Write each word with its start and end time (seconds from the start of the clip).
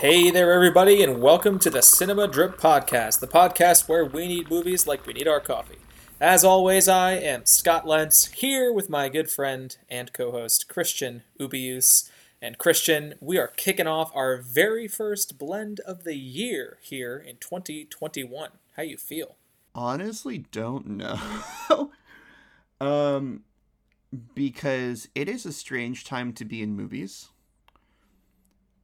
Hey 0.00 0.30
there, 0.30 0.52
everybody, 0.52 1.02
and 1.02 1.20
welcome 1.20 1.58
to 1.58 1.70
the 1.70 1.82
Cinema 1.82 2.28
Drip 2.28 2.56
Podcast, 2.56 3.18
the 3.18 3.26
podcast 3.26 3.88
where 3.88 4.04
we 4.04 4.28
need 4.28 4.48
movies 4.48 4.86
like 4.86 5.04
we 5.04 5.12
need 5.12 5.26
our 5.26 5.40
coffee. 5.40 5.80
As 6.20 6.44
always, 6.44 6.86
I 6.86 7.14
am 7.14 7.44
Scott 7.46 7.84
Lentz, 7.84 8.26
here 8.26 8.72
with 8.72 8.88
my 8.88 9.08
good 9.08 9.28
friend 9.28 9.76
and 9.90 10.12
co 10.12 10.30
host 10.30 10.68
Christian 10.68 11.24
Ubius. 11.40 12.08
And 12.40 12.58
Christian, 12.58 13.14
we 13.18 13.38
are 13.38 13.48
kicking 13.48 13.88
off 13.88 14.12
our 14.14 14.36
very 14.36 14.86
first 14.86 15.36
blend 15.36 15.80
of 15.80 16.04
the 16.04 16.14
year 16.14 16.78
here 16.80 17.18
in 17.18 17.38
2021. 17.38 18.50
How 18.76 18.84
you 18.84 18.98
feel? 18.98 19.34
Honestly, 19.74 20.38
don't 20.52 20.86
know. 20.86 21.90
um, 22.80 23.42
because 24.32 25.08
it 25.16 25.28
is 25.28 25.44
a 25.44 25.52
strange 25.52 26.04
time 26.04 26.32
to 26.34 26.44
be 26.44 26.62
in 26.62 26.76
movies. 26.76 27.30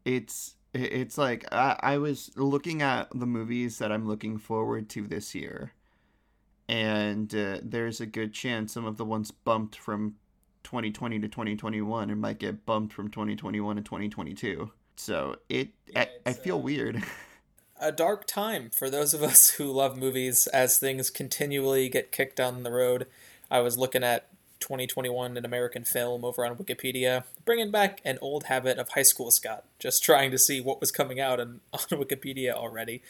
It's 0.04 0.53
it's 0.74 1.16
like 1.16 1.44
I, 1.52 1.76
I 1.80 1.98
was 1.98 2.30
looking 2.36 2.82
at 2.82 3.08
the 3.14 3.26
movies 3.26 3.78
that 3.78 3.92
I'm 3.92 4.06
looking 4.06 4.38
forward 4.38 4.88
to 4.90 5.06
this 5.06 5.34
year, 5.34 5.72
and 6.68 7.34
uh, 7.34 7.58
there's 7.62 8.00
a 8.00 8.06
good 8.06 8.32
chance 8.32 8.72
some 8.72 8.84
of 8.84 8.96
the 8.96 9.04
ones 9.04 9.30
bumped 9.30 9.76
from 9.76 10.16
2020 10.64 11.20
to 11.20 11.28
2021 11.28 12.10
and 12.10 12.20
might 12.20 12.38
get 12.38 12.66
bumped 12.66 12.92
from 12.92 13.10
2021 13.10 13.76
to 13.76 13.82
2022. 13.82 14.70
So 14.96 15.36
it, 15.48 15.70
yeah, 15.88 16.06
I, 16.26 16.30
I, 16.30 16.32
feel 16.32 16.56
uh, 16.56 16.60
weird. 16.60 17.02
a 17.80 17.92
dark 17.92 18.26
time 18.26 18.70
for 18.70 18.88
those 18.88 19.14
of 19.14 19.22
us 19.22 19.50
who 19.50 19.70
love 19.70 19.96
movies 19.96 20.46
as 20.48 20.78
things 20.78 21.10
continually 21.10 21.88
get 21.88 22.12
kicked 22.12 22.36
down 22.36 22.62
the 22.62 22.72
road. 22.72 23.06
I 23.50 23.60
was 23.60 23.76
looking 23.76 24.02
at 24.02 24.28
2021 24.60 25.36
an 25.36 25.44
American 25.44 25.84
film 25.84 26.24
over 26.24 26.44
on 26.44 26.56
Wikipedia, 26.56 27.24
bringing 27.44 27.70
back 27.70 28.00
an 28.04 28.18
old 28.20 28.44
habit 28.44 28.78
of 28.78 28.90
high 28.90 29.02
school 29.02 29.30
Scott, 29.30 29.64
just 29.78 30.02
trying 30.02 30.30
to 30.30 30.38
see 30.38 30.60
what 30.60 30.80
was 30.80 30.90
coming 30.90 31.20
out 31.20 31.40
on, 31.40 31.60
on 31.72 31.80
Wikipedia 31.98 32.52
already. 32.52 33.02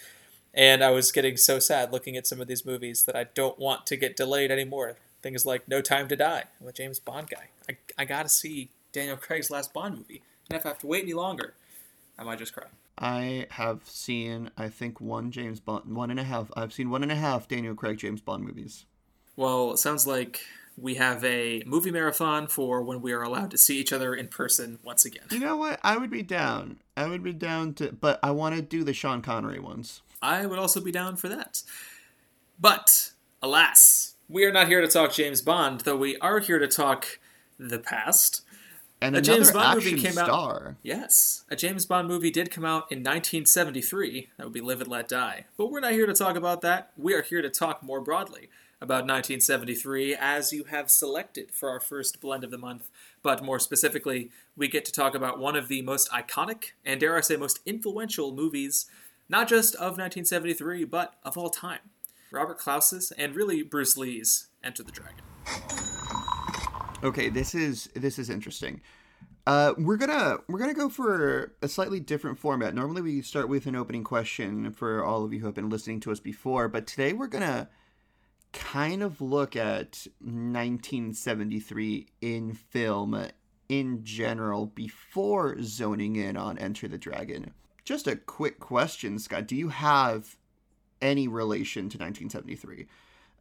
And 0.53 0.85
I 0.85 0.91
was 0.91 1.11
getting 1.11 1.37
so 1.37 1.59
sad 1.59 1.93
looking 1.93 2.17
at 2.17 2.27
some 2.27 2.41
of 2.41 2.47
these 2.47 2.65
movies 2.65 3.05
that 3.05 3.17
I 3.17 3.25
don't 3.25 3.59
want 3.59 3.87
to 3.87 3.97
get 3.97 4.17
delayed 4.17 4.51
anymore. 4.51 4.97
Things 5.21 5.45
like 5.45 5.67
No 5.67 5.81
Time 5.81 6.07
to 6.09 6.17
Die. 6.17 6.45
I'm 6.61 6.69
a 6.69 6.73
James 6.73 7.01
Bond 7.01 7.29
guy. 7.29 7.49
I, 7.69 7.77
I 7.99 8.05
gotta 8.05 8.29
see 8.29 8.71
Daniel 8.93 9.17
Craig's 9.17 9.51
last 9.51 9.73
Bond 9.73 9.97
movie. 9.97 10.23
And 10.49 10.59
if 10.59 10.67
I 10.67 10.69
have 10.69 10.79
to 10.81 10.87
wait 10.87 11.03
any 11.03 11.15
longer, 11.15 11.55
I 12.19 12.25
might 12.25 12.39
just 12.39 12.53
cry. 12.53 12.67
I 12.97 13.47
have 13.51 13.81
seen, 13.87 14.51
I 14.57 14.69
think, 14.69 15.01
one 15.01 15.33
James 15.33 15.59
Bond, 15.59 15.97
one 15.97 16.11
and 16.11 16.21
a 16.21 16.25
half. 16.25 16.51
I've 16.57 16.73
seen 16.73 16.91
one 16.91 17.03
and 17.03 17.11
a 17.11 17.17
half 17.17 17.49
Daniel 17.49 17.75
Craig 17.75 17.99
James 17.99 18.21
Bond 18.21 18.45
movies. 18.45 18.85
Well, 19.37 19.73
it 19.73 19.79
sounds 19.79 20.07
like 20.07 20.43
we 20.77 20.97
have 20.97 21.25
a 21.25 21.63
movie 21.67 21.91
marathon 21.91 22.47
for 22.47 22.83
when 22.83 23.01
we 23.01 23.13
are 23.13 23.23
allowed 23.23 23.51
to 23.53 23.59
see 23.59 23.79
each 23.79 23.93
other 23.93 24.15
in 24.15 24.29
person 24.29 24.79
once 24.83 25.05
again. 25.05 25.25
You 25.31 25.39
know 25.39 25.57
what? 25.57 25.79
I 25.83 25.97
would 25.97 26.11
be 26.11 26.23
down. 26.23 26.79
I 26.97 27.07
would 27.07 27.23
be 27.23 27.33
down 27.33 27.75
to, 27.75 27.93
but 27.93 28.19
I 28.23 28.33
want 28.33 28.57
to 28.57 28.63
do 28.63 28.83
the 28.83 28.93
Sean 28.93 29.23
Connery 29.23 29.61
ones. 29.61 30.03
I 30.21 30.47
would 30.47 30.59
also 30.59 30.81
be 30.81 30.93
down 30.93 31.17
for 31.17 31.29
that. 31.29 31.63
But, 32.59 33.13
alas, 33.43 34.15
we 34.29 34.45
are 34.45 34.53
not 34.53 34.69
here 34.69 34.81
to 34.81 34.89
talk 34.89 35.13
James 35.13 35.43
Bond, 35.43 35.81
though 35.81 35.97
we 35.97 36.17
are 36.19 36.41
here 36.41 36.59
to 36.59 36.69
talk 36.69 37.19
the 37.59 37.79
past. 37.79 38.43
And 39.01 39.17
a 39.17 39.21
James 39.21 39.53
Bond 39.53 39.77
movie 39.77 40.01
came 40.01 40.13
star. 40.13 40.69
out. 40.69 40.75
Yes, 40.83 41.45
a 41.51 41.57
James 41.57 41.85
Bond 41.85 42.09
movie 42.09 42.31
did 42.31 42.51
come 42.51 42.65
out 42.65 42.91
in 42.91 43.01
1973. 43.01 44.31
That 44.39 44.45
would 44.45 44.53
be 44.53 44.63
Live 44.63 44.81
and 44.81 44.89
Let 44.89 45.09
Die. 45.09 45.45
But 45.59 45.71
we're 45.71 45.81
not 45.81 45.93
here 45.93 46.07
to 46.07 46.15
talk 46.15 46.37
about 46.37 46.63
that. 46.63 46.93
We 46.97 47.13
are 47.13 47.23
here 47.23 47.43
to 47.43 47.51
talk 47.51 47.83
more 47.83 48.01
broadly 48.01 48.49
about 48.85 49.07
1973 49.07 50.15
as 50.15 50.53
you 50.53 50.65
have 50.65 50.91
selected 50.91 51.51
for 51.51 51.71
our 51.71 51.81
first 51.81 52.21
blend 52.21 52.45
of 52.45 52.51
the 52.51 52.59
month. 52.59 52.91
But 53.23 53.43
more 53.43 53.59
specifically, 53.59 54.31
we 54.57 54.69
get 54.69 54.85
to 54.85 54.93
talk 54.93 55.15
about 55.15 55.39
one 55.39 55.57
of 55.57 55.69
the 55.69 55.81
most 55.81 56.11
iconic 56.11 56.73
and, 56.85 57.01
dare 57.01 57.17
I 57.17 57.23
say, 57.23 57.37
most 57.37 57.61
influential 57.65 58.33
movies, 58.33 58.85
not 59.27 59.49
just 59.49 59.75
of 59.77 59.97
1973, 59.97 60.85
but 60.85 61.15
of 61.25 61.39
all 61.39 61.49
time. 61.49 61.79
Robert 62.31 62.59
Clouse's 62.59 63.11
and 63.13 63.35
really 63.35 63.63
Bruce 63.63 63.97
Lee's 63.97 64.49
Enter 64.63 64.83
the 64.83 64.93
Dragon. 64.93 65.25
Okay, 67.03 67.31
this 67.31 67.55
is 67.55 67.89
this 67.95 68.19
is 68.19 68.29
interesting. 68.29 68.83
Uh, 69.47 69.73
we're 69.79 69.97
gonna 69.97 70.39
we're 70.49 70.59
gonna 70.59 70.75
go 70.75 70.89
for 70.89 71.53
a 71.63 71.69
slightly 71.69 72.01
different 72.01 72.39
format. 72.39 72.75
Normally, 72.75 73.03
we 73.03 73.23
start 73.23 73.49
with 73.49 73.67
an 73.67 73.77
opening 73.77 74.05
question 74.05 74.73
for 74.73 75.05
all 75.05 75.25
of 75.25 75.33
you 75.33 75.41
who 75.41 75.47
have 75.47 75.55
been 75.55 75.71
listening 75.71 76.01
to 76.01 76.13
us 76.13 76.21
before, 76.21 76.69
but 76.69 76.87
today 76.87 77.13
we're 77.13 77.29
gonna 77.29 77.69
kind 78.55 79.03
of 79.03 79.21
look 79.21 79.57
at 79.57 80.07
1973 80.21 82.07
in 82.21 82.55
film 82.55 83.29
in 83.69 84.05
general 84.05 84.67
before 84.67 85.57
zoning 85.63 86.17
in 86.17 86.37
on 86.37 86.57
Enter 86.59 86.89
the 86.89 86.97
Dragon. 86.99 87.53
Just 87.85 88.07
a 88.07 88.17
quick 88.17 88.61
question, 88.61 89.19
Scott. 89.19 89.47
Do 89.47 89.57
you 89.57 89.69
have 89.69 90.37
any 91.03 91.29
relation 91.29 91.83
to 91.91 91.99
1973? 91.99 92.87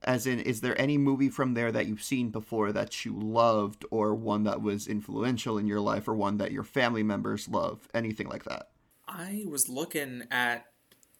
As 0.03 0.27
in, 0.27 0.39
is 0.39 0.59
there 0.59 0.79
any 0.79 0.97
movie 0.97 1.29
from 1.29 1.53
there 1.53 1.71
that 1.71 1.85
you've 1.85 2.03
seen 2.03 2.29
before 2.29 2.73
that 2.73 3.05
you 3.05 3.13
loved, 3.17 3.85
or 3.89 4.13
one 4.13 4.43
that 4.43 4.61
was 4.61 4.85
influential 4.87 5.57
in 5.57 5.65
your 5.65 5.79
life, 5.79 6.09
or 6.09 6.13
one 6.13 6.37
that 6.37 6.51
your 6.51 6.63
family 6.63 7.03
members 7.03 7.47
love? 7.47 7.87
Anything 7.93 8.27
like 8.27 8.43
that? 8.43 8.71
I 9.07 9.45
was 9.47 9.69
looking 9.69 10.23
at 10.29 10.65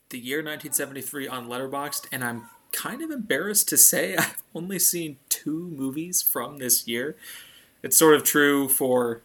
the 0.10 0.20
year 0.20 0.40
1973 0.40 1.30
on 1.30 1.48
Letterboxd, 1.48 2.08
and 2.12 2.26
I'm 2.26 2.50
kind 2.74 3.02
of 3.02 3.12
embarrassed 3.12 3.70
to 3.70 3.78
say 3.78 4.16
I've 4.18 4.44
only 4.54 4.80
seen 4.80 5.18
two 5.30 5.72
movies 5.74 6.22
from 6.22 6.58
this 6.58 6.88
year. 6.88 7.16
It's 7.82 7.96
sort 7.96 8.16
of 8.16 8.24
true 8.24 8.68
for 8.68 9.22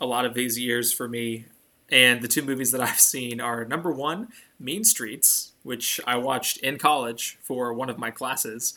a 0.00 0.06
lot 0.06 0.24
of 0.24 0.34
these 0.34 0.58
years 0.58 0.92
for 0.92 1.08
me. 1.08 1.46
And 1.90 2.22
the 2.22 2.28
two 2.28 2.42
movies 2.42 2.72
that 2.72 2.80
I've 2.80 3.00
seen 3.00 3.40
are 3.40 3.64
number 3.64 3.92
one, 3.92 4.28
Mean 4.58 4.84
Streets, 4.84 5.52
which 5.62 6.00
I 6.06 6.16
watched 6.16 6.56
in 6.58 6.78
college 6.78 7.38
for 7.42 7.72
one 7.74 7.90
of 7.90 7.98
my 7.98 8.10
classes, 8.10 8.74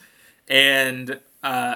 and 0.47 1.19
uh, 1.41 1.75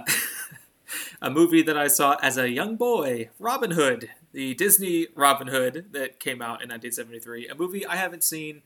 a 1.22 1.30
movie 1.30 1.62
that 1.62 1.78
I 1.78 1.88
saw 1.88 2.18
as 2.22 2.38
a 2.38 2.50
young 2.50 2.76
boy, 2.76 3.30
Robin 3.40 3.72
Hood, 3.72 4.10
the 4.34 4.54
Disney 4.54 5.08
Robin 5.16 5.48
Hood 5.48 5.88
that 5.92 6.20
came 6.20 6.42
out 6.42 6.62
in 6.62 6.70
1973, 6.70 7.48
a 7.48 7.56
movie 7.56 7.86
I 7.86 7.96
haven't 7.96 8.24
seen 8.24 8.62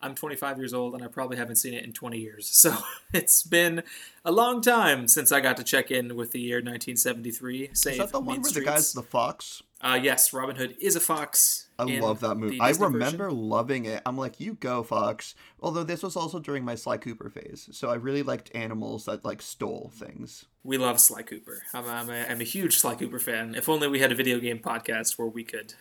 I'm 0.00 0.14
25 0.14 0.58
years 0.58 0.74
old 0.74 0.94
and 0.94 1.02
I 1.02 1.08
probably 1.08 1.36
haven't 1.36 1.56
seen 1.56 1.74
it 1.74 1.84
in 1.84 1.92
20 1.92 2.18
years. 2.18 2.48
So 2.48 2.76
it's 3.14 3.42
been 3.42 3.82
a 4.24 4.32
long 4.32 4.60
time 4.60 5.08
since 5.08 5.32
I 5.32 5.40
got 5.40 5.56
to 5.56 5.64
check 5.64 5.90
in 5.90 6.16
with 6.16 6.32
the 6.32 6.40
year 6.40 6.56
1973. 6.56 7.70
Save 7.72 7.92
is 7.92 7.98
that 7.98 8.12
the 8.12 8.20
one 8.20 8.42
where 8.42 8.52
the 8.52 8.60
guy's 8.60 8.92
the 8.92 9.02
fox? 9.02 9.62
Uh, 9.80 9.98
yes, 10.02 10.32
Robin 10.32 10.56
Hood 10.56 10.76
is 10.80 10.96
a 10.96 11.00
fox. 11.00 11.68
I 11.78 11.84
love 11.84 12.20
that 12.20 12.36
movie. 12.36 12.58
I 12.60 12.70
remember 12.70 13.24
version. 13.24 13.38
loving 13.38 13.84
it. 13.84 14.00
I'm 14.06 14.16
like, 14.16 14.40
you 14.40 14.54
go, 14.54 14.82
fox. 14.82 15.34
Although 15.60 15.84
this 15.84 16.02
was 16.02 16.16
also 16.16 16.38
during 16.38 16.64
my 16.64 16.74
Sly 16.74 16.96
Cooper 16.96 17.28
phase, 17.28 17.68
so 17.72 17.90
I 17.90 17.96
really 17.96 18.22
liked 18.22 18.50
animals 18.54 19.04
that 19.04 19.24
like 19.24 19.42
stole 19.42 19.92
things. 19.94 20.46
We 20.64 20.78
love 20.78 20.98
Sly 20.98 21.22
Cooper. 21.22 21.62
I'm, 21.74 21.84
I'm, 21.86 22.08
a, 22.08 22.24
I'm 22.24 22.40
a 22.40 22.44
huge 22.44 22.78
Sly 22.78 22.94
Cooper 22.94 23.18
fan. 23.18 23.54
If 23.54 23.68
only 23.68 23.86
we 23.88 24.00
had 24.00 24.10
a 24.10 24.14
video 24.14 24.40
game 24.40 24.58
podcast 24.58 25.18
where 25.18 25.28
we 25.28 25.44
could 25.44 25.74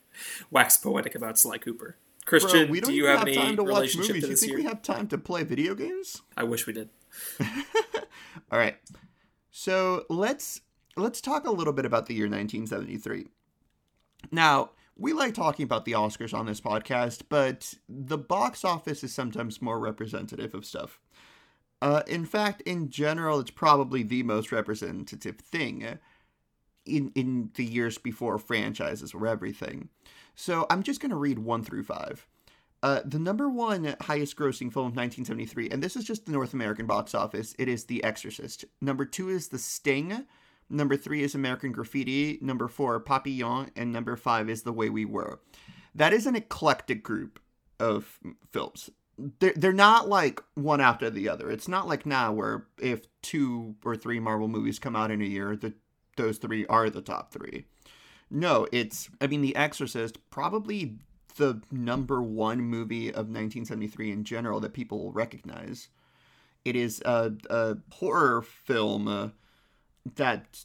wax 0.50 0.76
poetic 0.76 1.14
about 1.14 1.38
Sly 1.38 1.56
Cooper. 1.56 1.96
Christian, 2.28 2.66
Bro, 2.66 2.72
we 2.72 2.80
don't 2.80 2.90
do 2.90 2.96
you 2.96 3.06
have, 3.06 3.20
have 3.20 3.28
any 3.28 3.36
time 3.36 3.56
to 3.56 3.64
watch 3.64 3.96
movies. 3.96 4.22
Do 4.22 4.28
you 4.28 4.36
think 4.36 4.50
year? 4.50 4.58
we 4.58 4.64
have 4.64 4.82
time 4.82 5.08
to 5.08 5.16
play 5.16 5.44
video 5.44 5.74
games? 5.74 6.20
I 6.36 6.44
wish 6.44 6.66
we 6.66 6.74
did. 6.74 6.90
All 7.40 8.58
right. 8.58 8.76
So 9.50 10.04
let's 10.10 10.60
let's 10.96 11.22
talk 11.22 11.46
a 11.46 11.50
little 11.50 11.72
bit 11.72 11.86
about 11.86 12.04
the 12.04 12.14
year 12.14 12.26
1973. 12.26 13.28
Now, 14.30 14.72
we 14.94 15.14
like 15.14 15.32
talking 15.32 15.64
about 15.64 15.86
the 15.86 15.92
Oscars 15.92 16.34
on 16.34 16.44
this 16.44 16.60
podcast, 16.60 17.22
but 17.30 17.72
the 17.88 18.18
box 18.18 18.62
office 18.62 19.02
is 19.02 19.14
sometimes 19.14 19.62
more 19.62 19.80
representative 19.80 20.54
of 20.54 20.66
stuff. 20.66 21.00
Uh, 21.80 22.02
in 22.06 22.26
fact, 22.26 22.60
in 22.62 22.90
general, 22.90 23.40
it's 23.40 23.52
probably 23.52 24.02
the 24.02 24.22
most 24.22 24.52
representative 24.52 25.38
thing 25.38 25.98
in 26.84 27.10
in 27.14 27.52
the 27.54 27.64
years 27.64 27.96
before 27.96 28.36
franchises 28.36 29.14
were 29.14 29.26
everything. 29.26 29.88
So 30.38 30.66
I'm 30.70 30.84
just 30.84 31.00
going 31.00 31.10
to 31.10 31.16
read 31.16 31.40
one 31.40 31.64
through 31.64 31.82
five. 31.82 32.24
Uh, 32.80 33.00
the 33.04 33.18
number 33.18 33.48
one 33.48 33.96
highest 34.02 34.36
grossing 34.36 34.72
film 34.72 34.86
of 34.86 34.96
1973, 34.96 35.68
and 35.70 35.82
this 35.82 35.96
is 35.96 36.04
just 36.04 36.26
the 36.26 36.32
North 36.32 36.54
American 36.54 36.86
box 36.86 37.12
office, 37.12 37.56
it 37.58 37.66
is 37.66 37.86
The 37.86 38.04
Exorcist. 38.04 38.64
Number 38.80 39.04
two 39.04 39.30
is 39.30 39.48
The 39.48 39.58
Sting. 39.58 40.26
Number 40.70 40.96
three 40.96 41.24
is 41.24 41.34
American 41.34 41.72
Graffiti. 41.72 42.38
Number 42.40 42.68
four, 42.68 43.00
Papillon. 43.00 43.72
And 43.74 43.92
number 43.92 44.14
five 44.14 44.48
is 44.48 44.62
The 44.62 44.72
Way 44.72 44.90
We 44.90 45.04
Were. 45.04 45.40
That 45.92 46.12
is 46.12 46.24
an 46.24 46.36
eclectic 46.36 47.02
group 47.02 47.40
of 47.80 48.20
films. 48.52 48.90
They're, 49.40 49.54
they're 49.56 49.72
not 49.72 50.08
like 50.08 50.40
one 50.54 50.80
after 50.80 51.10
the 51.10 51.28
other. 51.28 51.50
It's 51.50 51.66
not 51.66 51.88
like 51.88 52.06
now 52.06 52.30
where 52.32 52.68
if 52.80 53.08
two 53.22 53.74
or 53.84 53.96
three 53.96 54.20
Marvel 54.20 54.46
movies 54.46 54.78
come 54.78 54.94
out 54.94 55.10
in 55.10 55.20
a 55.20 55.24
year, 55.24 55.56
the, 55.56 55.74
those 56.16 56.38
three 56.38 56.64
are 56.66 56.88
the 56.90 57.02
top 57.02 57.32
three. 57.32 57.64
No, 58.30 58.66
it's 58.72 59.08
I 59.20 59.26
mean 59.26 59.42
The 59.42 59.56
Exorcist 59.56 60.18
probably 60.30 60.98
the 61.36 61.62
number 61.70 62.20
one 62.20 62.60
movie 62.60 63.08
of 63.08 63.28
1973 63.28 64.10
in 64.10 64.24
general 64.24 64.60
that 64.60 64.74
people 64.74 64.98
will 64.98 65.12
recognize. 65.12 65.88
It 66.64 66.76
is 66.76 67.00
a, 67.04 67.32
a 67.48 67.76
horror 67.92 68.42
film 68.42 69.08
uh, 69.08 69.28
that 70.16 70.64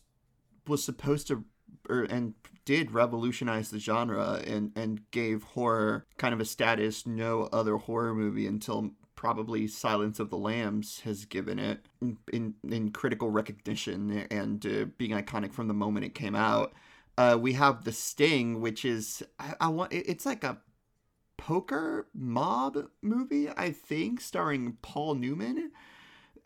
was 0.67 0.83
supposed 0.83 1.27
to, 1.27 1.45
or, 1.87 2.03
and 2.03 2.33
did 2.65 2.91
revolutionize 2.91 3.69
the 3.69 3.79
genre 3.79 4.41
and 4.45 4.71
and 4.75 5.09
gave 5.11 5.43
horror 5.43 6.05
kind 6.17 6.33
of 6.33 6.39
a 6.39 6.45
status 6.45 7.05
no 7.05 7.49
other 7.51 7.77
horror 7.77 8.13
movie 8.13 8.47
until 8.47 8.91
probably 9.15 9.67
Silence 9.67 10.19
of 10.19 10.29
the 10.29 10.37
Lambs 10.37 11.01
has 11.01 11.25
given 11.25 11.59
it 11.59 11.85
in 12.31 12.55
in 12.69 12.91
critical 12.91 13.29
recognition 13.29 14.25
and 14.31 14.65
uh, 14.65 14.85
being 14.97 15.11
iconic 15.11 15.53
from 15.53 15.67
the 15.67 15.73
moment 15.73 16.05
it 16.05 16.15
came 16.15 16.35
out. 16.35 16.73
Uh, 17.17 17.37
we 17.39 17.53
have 17.53 17.83
The 17.83 17.91
Sting, 17.91 18.61
which 18.61 18.85
is 18.85 19.23
I, 19.39 19.53
I 19.61 19.67
want 19.67 19.93
it's 19.93 20.25
like 20.25 20.43
a 20.43 20.57
poker 21.37 22.07
mob 22.13 22.87
movie, 23.01 23.49
I 23.49 23.71
think, 23.71 24.21
starring 24.21 24.77
Paul 24.81 25.15
Newman, 25.15 25.71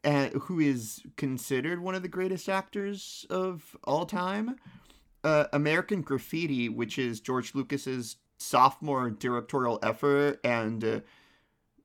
uh, 0.04 0.30
who 0.30 0.60
is 0.60 1.04
considered 1.16 1.82
one 1.82 1.96
of 1.96 2.02
the 2.02 2.08
greatest 2.08 2.50
actors 2.50 3.26
of 3.30 3.78
all 3.84 4.06
time. 4.06 4.58
Uh, 5.24 5.46
American 5.54 6.02
Graffiti, 6.02 6.70
which 6.70 6.98
is 6.98 7.20
George 7.20 7.54
Lucas's 7.56 8.18
sophomore 8.40 9.10
directorial 9.10 9.80
effort 9.82 10.40
and 10.44 10.84
uh, 10.84 11.00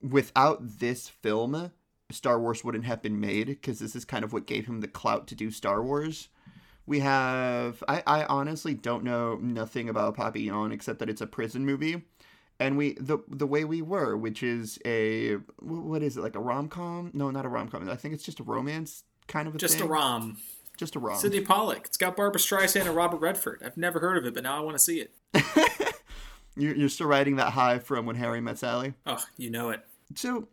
without 0.03 0.79
this 0.79 1.09
film, 1.09 1.73
Star 2.11 2.39
Wars 2.39 2.63
wouldn't 2.63 2.85
have 2.85 3.03
been 3.03 3.21
made 3.21 3.47
because 3.47 3.79
this 3.79 3.97
is 3.97 4.05
kind 4.05 4.25
of 4.25 4.33
what 4.33 4.47
gave 4.47 4.67
him 4.67 4.81
the 4.81 4.89
clout 4.89 5.27
to 5.29 5.35
do 5.35 5.51
Star 5.51 5.83
Wars. 5.83 6.29
We 6.93 6.99
have 6.99 7.83
I, 7.89 8.03
I 8.07 8.25
honestly 8.27 8.75
don't 8.75 9.03
know 9.03 9.37
nothing 9.37 9.89
about 9.89 10.15
Papillon 10.15 10.73
except 10.73 10.99
that 10.99 11.09
it's 11.09 11.23
a 11.23 11.27
prison 11.27 11.65
movie. 11.65 12.03
And 12.61 12.77
we 12.77 12.93
the 13.01 13.17
the 13.29 13.47
way 13.47 13.65
we 13.65 13.81
were, 13.81 14.15
which 14.15 14.43
is 14.43 14.79
a 14.85 15.37
what 15.59 16.03
is 16.03 16.19
it 16.19 16.21
like 16.21 16.37
a 16.37 16.39
rom 16.39 16.69
com? 16.69 17.11
No, 17.15 17.31
not 17.31 17.47
a 17.47 17.49
rom 17.49 17.69
com. 17.69 17.89
I 17.89 17.97
think 17.97 18.13
it's 18.13 18.23
just 18.23 18.41
a 18.41 18.43
romance 18.43 19.05
kind 19.27 19.49
of 19.49 19.55
a 19.55 19.59
just 19.59 19.79
thing. 19.79 19.87
a 19.87 19.91
rom. 19.91 20.37
Just 20.77 20.95
a 20.95 20.99
rom. 20.99 21.17
Sydney 21.17 21.41
Pollack. 21.41 21.87
It's 21.87 21.97
got 21.97 22.15
Barbra 22.15 22.39
Streisand 22.39 22.83
and 22.85 22.95
Robert 22.95 23.23
Redford. 23.23 23.63
I've 23.65 23.79
never 23.79 23.99
heard 23.99 24.19
of 24.19 24.27
it, 24.27 24.35
but 24.35 24.43
now 24.43 24.59
I 24.59 24.61
want 24.61 24.77
to 24.77 24.79
see 24.79 25.01
it. 25.01 25.15
you're, 26.59 26.75
you're 26.77 26.91
still 26.91 27.07
riding 27.07 27.37
that 27.37 27.55
high 27.55 27.79
from 27.79 28.05
when 28.05 28.17
Harry 28.17 28.43
met 28.43 28.59
Sally. 28.59 28.93
Oh, 29.07 29.25
you 29.39 29.49
know 29.49 29.71
it. 29.71 29.81
So, 30.15 30.49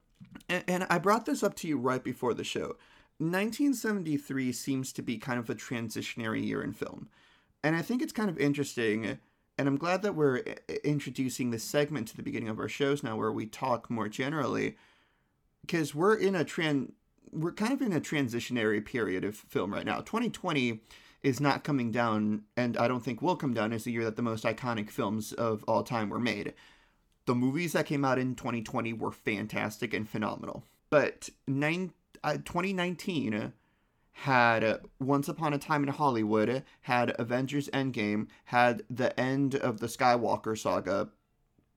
and 0.47 0.88
I 0.89 1.00
brought 1.00 1.25
this 1.25 1.44
up 1.44 1.56
to 1.56 1.68
you 1.68 1.77
right 1.77 2.01
before 2.01 2.33
the 2.33 2.45
show. 2.45 2.77
1973 3.19 4.51
seems 4.51 4.94
to 4.94 5.01
be 5.01 5.18
kind 5.18 5.39
of 5.39 5.50
a 5.50 5.56
transitionary 5.56 6.45
year 6.45 6.62
in 6.62 6.74
film. 6.74 7.10
And 7.63 7.75
I 7.75 7.81
think 7.81 8.01
it's 8.01 8.13
kind 8.13 8.30
of 8.30 8.38
interesting. 8.38 9.19
And 9.57 9.68
I'm 9.68 9.77
glad 9.77 10.01
that 10.04 10.16
we're 10.16 10.38
eh, 10.38 10.56
eh, 10.69 10.77
introducing 10.83 11.51
this 11.51 11.63
segment 11.63 12.07
to 12.10 12.16
the 12.16 12.24
beginning 12.24 12.50
of 12.50 12.60
our 12.60 12.69
shows 12.69 13.04
now 13.04 13.18
where 13.18 13.31
we 13.31 13.45
talk 13.45 13.89
more 13.89 14.07
generally. 14.07 14.77
Because 15.62 15.94
we're 15.94 16.16
in 16.16 16.36
a 16.36 16.45
trend, 16.45 16.94
we're 17.31 17.51
kind 17.51 17.74
of 17.74 17.81
in 17.81 17.94
a 17.94 18.00
transitionary 18.00 18.83
period 18.83 19.24
of 19.24 19.36
film 19.36 19.74
right 19.74 19.86
now. 19.86 20.00
2020 20.00 20.80
is 21.22 21.42
not 21.42 21.65
coming 21.65 21.92
down, 21.92 22.44
and 22.56 22.77
I 22.77 22.88
don't 22.88 23.04
think 23.04 23.22
will 23.22 23.36
come 23.36 23.54
down 23.54 23.74
as 23.74 23.83
the 23.83 23.92
year 23.92 24.06
that 24.06 24.15
the 24.15 24.22
most 24.22 24.45
iconic 24.45 24.89
films 24.89 25.33
of 25.33 25.65
all 25.68 25.83
time 25.83 26.10
were 26.10 26.19
made 26.19 26.54
the 27.30 27.36
movies 27.36 27.74
that 27.74 27.86
came 27.86 28.04
out 28.04 28.18
in 28.18 28.33
2020 28.33 28.92
were 28.94 29.12
fantastic 29.12 29.94
and 29.94 30.10
phenomenal. 30.10 30.63
But 30.89 31.30
nine, 31.48 31.94
uh, 32.24 32.33
2019 32.33 33.54
had 34.12 34.81
Once 35.00 35.30
Upon 35.30 35.54
a 35.54 35.57
Time 35.57 35.83
in 35.83 35.89
Hollywood, 35.89 36.63
had 36.81 37.16
Avengers 37.18 37.69
Endgame, 37.69 38.27
had 38.45 38.83
the 38.89 39.18
end 39.18 39.56
of 39.56 39.80
the 39.80 39.88
Skywalker 39.88 40.57
saga. 40.57 41.10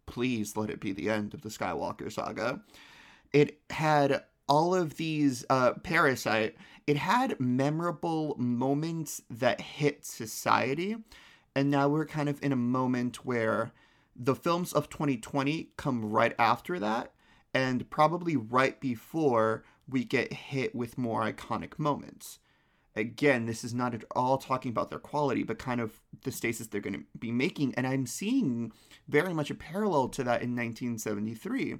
Please 0.06 0.56
let 0.56 0.68
it 0.68 0.80
be 0.80 0.92
the 0.92 1.08
end 1.08 1.34
of 1.34 1.42
the 1.42 1.48
Skywalker 1.48 2.10
saga. 2.10 2.60
It 3.32 3.60
had 3.70 4.24
all 4.48 4.74
of 4.74 4.96
these 4.96 5.44
uh, 5.48 5.74
Parasite. 5.84 6.56
It 6.86 6.96
had 6.96 7.38
memorable 7.38 8.34
moments 8.36 9.22
that 9.30 9.60
hit 9.60 10.04
society, 10.04 10.96
and 11.54 11.70
now 11.70 11.88
we're 11.88 12.06
kind 12.06 12.28
of 12.28 12.42
in 12.42 12.50
a 12.50 12.56
moment 12.56 13.24
where 13.24 13.70
the 14.16 14.34
films 14.34 14.72
of 14.72 14.88
2020 14.88 15.68
come 15.76 16.10
right 16.10 16.34
after 16.40 16.80
that, 16.80 17.12
and 17.54 17.88
probably 17.88 18.36
right 18.36 18.80
before 18.80 19.62
we 19.88 20.05
get 20.05 20.32
hit 20.32 20.75
with 20.75 20.99
more 20.99 21.23
iconic 21.23 21.79
moments. 21.79 22.38
Again, 22.94 23.46
this 23.46 23.64
is 23.64 23.73
not 23.73 23.94
at 23.94 24.05
all 24.14 24.37
talking 24.37 24.70
about 24.70 24.90
their 24.90 24.99
quality, 24.99 25.43
but 25.43 25.58
kind 25.58 25.81
of 25.81 26.00
the 26.25 26.32
stasis 26.32 26.67
they're 26.67 26.81
going 26.81 26.93
to 26.93 27.05
be 27.19 27.32
making. 27.32 27.75
And 27.75 27.87
I'm 27.87 28.06
seeing 28.06 28.73
very 29.08 29.32
much 29.32 29.50
a 29.50 29.55
parallel 29.55 30.08
to 30.11 30.25
that 30.25 30.43
in 30.43 30.55
1973. 30.55 31.79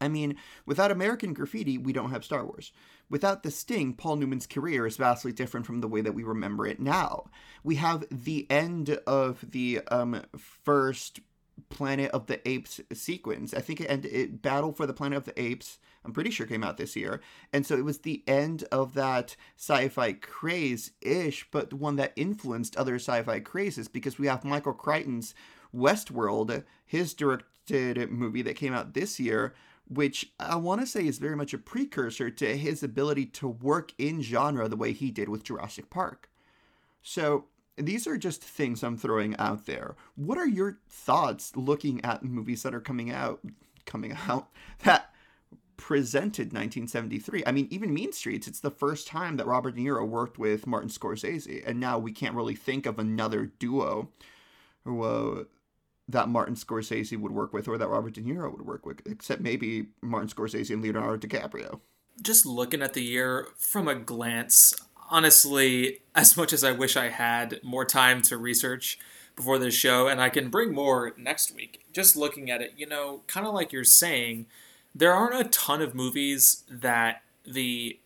I 0.00 0.08
mean, 0.08 0.36
without 0.66 0.90
American 0.90 1.34
Graffiti, 1.34 1.78
we 1.78 1.92
don't 1.92 2.10
have 2.10 2.24
Star 2.24 2.44
Wars. 2.44 2.72
Without 3.10 3.42
The 3.42 3.50
Sting, 3.50 3.94
Paul 3.94 4.16
Newman's 4.16 4.46
career 4.46 4.86
is 4.86 4.96
vastly 4.96 5.32
different 5.32 5.66
from 5.66 5.80
the 5.80 5.88
way 5.88 6.00
that 6.00 6.14
we 6.14 6.22
remember 6.22 6.66
it 6.66 6.80
now. 6.80 7.24
We 7.62 7.76
have 7.76 8.04
the 8.10 8.46
end 8.50 8.98
of 9.06 9.44
the 9.50 9.80
um, 9.88 10.22
first 10.36 11.20
Planet 11.68 12.10
of 12.10 12.26
the 12.26 12.46
Apes 12.48 12.80
sequence. 12.92 13.54
I 13.54 13.60
think 13.60 13.80
it 13.80 13.86
ended 13.86 14.12
it 14.12 14.42
Battle 14.42 14.72
for 14.72 14.86
the 14.86 14.92
Planet 14.94 15.18
of 15.18 15.24
the 15.24 15.40
Apes. 15.40 15.78
I'm 16.04 16.12
pretty 16.12 16.30
sure 16.30 16.46
came 16.46 16.64
out 16.64 16.76
this 16.76 16.96
year. 16.96 17.20
And 17.52 17.66
so 17.66 17.76
it 17.76 17.84
was 17.84 17.98
the 17.98 18.22
end 18.26 18.64
of 18.70 18.94
that 18.94 19.36
sci-fi 19.56 20.12
craze 20.14 20.92
ish, 21.00 21.46
but 21.50 21.70
the 21.70 21.76
one 21.76 21.96
that 21.96 22.12
influenced 22.16 22.76
other 22.76 22.96
sci-fi 22.96 23.40
crazes 23.40 23.88
because 23.88 24.18
we 24.18 24.26
have 24.26 24.44
Michael 24.44 24.74
Crichton's 24.74 25.34
Westworld, 25.74 26.64
his 26.84 27.14
directed 27.14 28.10
movie 28.10 28.42
that 28.42 28.56
came 28.56 28.74
out 28.74 28.94
this 28.94 29.18
year, 29.18 29.54
which 29.88 30.32
I 30.38 30.56
want 30.56 30.80
to 30.80 30.86
say 30.86 31.06
is 31.06 31.18
very 31.18 31.36
much 31.36 31.52
a 31.54 31.58
precursor 31.58 32.30
to 32.30 32.56
his 32.56 32.82
ability 32.82 33.26
to 33.26 33.48
work 33.48 33.92
in 33.98 34.22
genre 34.22 34.68
the 34.68 34.76
way 34.76 34.92
he 34.92 35.10
did 35.10 35.28
with 35.28 35.44
Jurassic 35.44 35.90
Park. 35.90 36.30
So 37.02 37.46
these 37.76 38.06
are 38.06 38.16
just 38.16 38.42
things 38.42 38.82
I'm 38.82 38.96
throwing 38.96 39.36
out 39.36 39.66
there. 39.66 39.96
What 40.14 40.38
are 40.38 40.46
your 40.46 40.78
thoughts 40.88 41.56
looking 41.56 42.04
at 42.04 42.24
movies 42.24 42.62
that 42.62 42.74
are 42.74 42.80
coming 42.80 43.10
out 43.10 43.40
coming 43.84 44.16
out 44.28 44.48
that 44.84 45.13
presented 45.84 46.46
1973? 46.46 47.42
I 47.46 47.52
mean, 47.52 47.68
even 47.70 47.92
Mean 47.92 48.10
Streets, 48.10 48.48
it's 48.48 48.60
the 48.60 48.70
first 48.70 49.06
time 49.06 49.36
that 49.36 49.46
Robert 49.46 49.76
De 49.76 49.82
Niro 49.82 50.08
worked 50.08 50.38
with 50.38 50.66
Martin 50.66 50.88
Scorsese, 50.88 51.62
and 51.66 51.78
now 51.78 51.98
we 51.98 52.10
can't 52.10 52.34
really 52.34 52.54
think 52.54 52.86
of 52.86 52.98
another 52.98 53.52
duo 53.58 54.08
who 54.84 55.02
uh, 55.02 55.44
that 56.08 56.30
Martin 56.30 56.54
Scorsese 56.54 57.20
would 57.20 57.32
work 57.32 57.52
with 57.52 57.68
or 57.68 57.76
that 57.76 57.88
Robert 57.88 58.14
De 58.14 58.22
Niro 58.22 58.50
would 58.50 58.66
work 58.66 58.86
with, 58.86 59.02
except 59.04 59.42
maybe 59.42 59.88
Martin 60.00 60.30
Scorsese 60.30 60.70
and 60.70 60.80
Leonardo 60.80 61.18
DiCaprio. 61.18 61.80
Just 62.22 62.46
looking 62.46 62.80
at 62.80 62.94
the 62.94 63.02
year 63.02 63.48
from 63.58 63.86
a 63.86 63.94
glance, 63.94 64.74
honestly, 65.10 66.00
as 66.14 66.34
much 66.34 66.54
as 66.54 66.64
I 66.64 66.72
wish 66.72 66.96
I 66.96 67.10
had 67.10 67.60
more 67.62 67.84
time 67.84 68.22
to 68.22 68.38
research 68.38 68.98
before 69.36 69.58
this 69.58 69.74
show, 69.74 70.08
and 70.08 70.18
I 70.18 70.30
can 70.30 70.48
bring 70.48 70.72
more 70.72 71.12
next 71.18 71.54
week, 71.54 71.84
just 71.92 72.16
looking 72.16 72.50
at 72.50 72.62
it, 72.62 72.72
you 72.74 72.86
know, 72.86 73.20
kind 73.26 73.46
of 73.46 73.52
like 73.52 73.70
you're 73.70 73.84
saying, 73.84 74.46
there 74.94 75.12
aren't 75.12 75.46
a 75.46 75.48
ton 75.48 75.82
of 75.82 75.94
movies 75.94 76.64
that 76.70 77.22
the 77.46 77.98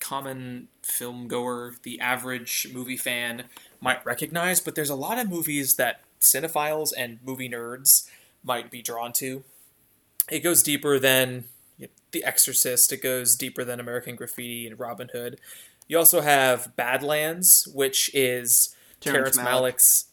common 0.00 0.68
film 0.82 1.28
goer, 1.28 1.74
the 1.84 2.00
average 2.00 2.68
movie 2.72 2.96
fan 2.96 3.44
might 3.80 4.04
recognize, 4.04 4.60
but 4.60 4.74
there's 4.74 4.90
a 4.90 4.94
lot 4.94 5.18
of 5.18 5.28
movies 5.28 5.76
that 5.76 6.02
cinephiles 6.20 6.92
and 6.96 7.18
movie 7.24 7.48
nerds 7.48 8.08
might 8.44 8.70
be 8.70 8.82
drawn 8.82 9.12
to. 9.12 9.44
It 10.30 10.40
goes 10.40 10.62
deeper 10.62 10.98
than 10.98 11.44
you 11.78 11.86
know, 11.86 11.92
The 12.10 12.24
Exorcist, 12.24 12.92
it 12.92 13.02
goes 13.02 13.36
deeper 13.36 13.64
than 13.64 13.80
American 13.80 14.16
Graffiti 14.16 14.66
and 14.66 14.78
Robin 14.78 15.08
Hood. 15.12 15.38
You 15.88 15.98
also 15.98 16.20
have 16.20 16.74
Badlands, 16.76 17.68
which 17.72 18.10
is 18.14 18.74
Terrence, 19.00 19.36
Terrence 19.36 19.50
Malick's. 19.50 20.06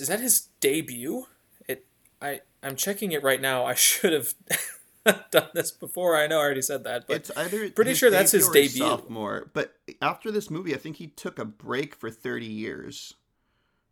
Is 0.00 0.08
that 0.08 0.20
his 0.20 0.48
debut? 0.60 1.26
It. 1.68 1.86
I. 2.20 2.40
I'm 2.64 2.76
checking 2.76 3.10
it 3.10 3.24
right 3.24 3.40
now. 3.40 3.64
I 3.64 3.74
should 3.74 4.12
have 4.12 4.34
done 5.30 5.48
this 5.54 5.70
before. 5.70 6.16
I 6.16 6.26
know 6.26 6.38
I 6.38 6.42
already 6.42 6.62
said 6.62 6.84
that, 6.84 7.06
but 7.06 7.16
it's 7.16 7.30
either 7.36 7.70
pretty 7.70 7.94
sure 7.94 8.10
that's 8.10 8.32
his 8.32 8.48
debut. 8.48 8.68
Sophomore, 8.68 9.50
but 9.52 9.74
after 10.00 10.30
this 10.30 10.50
movie, 10.50 10.74
I 10.74 10.78
think 10.78 10.96
he 10.96 11.08
took 11.08 11.38
a 11.38 11.44
break 11.44 11.94
for 11.94 12.10
30 12.10 12.46
years. 12.46 13.14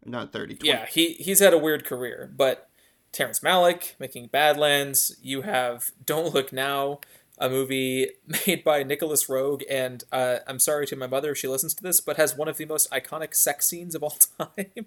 Not 0.05 0.33
30. 0.33 0.57
20. 0.57 0.69
Yeah, 0.69 0.87
he 0.87 1.15
he's 1.15 1.41
had 1.41 1.53
a 1.53 1.59
weird 1.59 1.85
career, 1.85 2.31
but 2.35 2.69
Terrence 3.13 3.41
Malick 3.41 3.95
making 3.99 4.29
Badlands. 4.29 5.17
You 5.23 5.43
have 5.43 5.91
Don't 6.05 6.33
Look 6.33 6.53
Now, 6.53 7.01
a 7.39 7.49
movie 7.49 8.11
made 8.47 8.65
by 8.65 8.83
Nicolas 8.83 9.27
Roeg, 9.27 9.63
and 9.71 10.05
uh, 10.13 10.39
I'm 10.47 10.59
sorry 10.59 10.87
to 10.89 10.97
my 10.97 11.07
mother 11.07 11.33
if 11.33 11.39
she 11.39 11.49
listens 11.49 11.75
to 11.75 11.83
this, 11.83 12.01
but 12.01 12.17
has 12.17 12.37
one 12.37 12.49
of 12.49 12.57
the 12.57 12.65
most 12.65 12.91
iconic 12.91 13.35
sex 13.35 13.67
scenes 13.67 13.95
of 13.95 14.03
all 14.03 14.17
time 14.39 14.87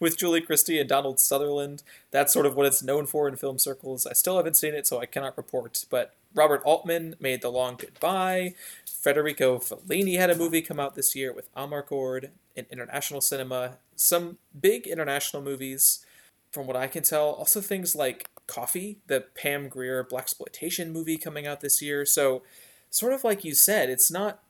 with 0.00 0.16
Julie 0.16 0.40
Christie 0.40 0.78
and 0.78 0.88
Donald 0.88 1.20
Sutherland. 1.20 1.82
That's 2.10 2.32
sort 2.32 2.46
of 2.46 2.56
what 2.56 2.66
it's 2.66 2.82
known 2.82 3.06
for 3.06 3.28
in 3.28 3.36
film 3.36 3.58
circles. 3.58 4.06
I 4.06 4.12
still 4.12 4.36
haven't 4.36 4.56
seen 4.56 4.74
it, 4.74 4.86
so 4.86 5.00
I 5.00 5.06
cannot 5.06 5.36
report. 5.36 5.84
But 5.90 6.14
Robert 6.34 6.62
Altman 6.64 7.16
made 7.20 7.42
The 7.42 7.50
Long 7.50 7.76
Goodbye. 7.76 8.54
Federico 8.86 9.58
Fellini 9.58 10.18
had 10.18 10.30
a 10.30 10.36
movie 10.36 10.62
come 10.62 10.80
out 10.80 10.94
this 10.94 11.14
year 11.14 11.32
with 11.32 11.52
Amarcord 11.54 12.30
in 12.56 12.66
international 12.70 13.20
cinema. 13.20 13.78
Some 13.96 14.38
big 14.60 14.86
international 14.86 15.42
movies, 15.42 16.04
from 16.50 16.66
what 16.66 16.76
I 16.76 16.86
can 16.86 17.02
tell. 17.02 17.30
Also 17.30 17.60
things 17.60 17.94
like 17.94 18.28
Coffy, 18.48 18.98
the 19.06 19.20
Pam 19.20 19.68
Grier 19.68 20.02
blaxploitation 20.02 20.90
movie 20.90 21.18
coming 21.18 21.46
out 21.46 21.60
this 21.60 21.80
year. 21.80 22.04
So, 22.04 22.42
sort 22.90 23.12
of 23.12 23.22
like 23.22 23.44
you 23.44 23.54
said, 23.54 23.88
it's 23.88 24.10
not 24.10 24.42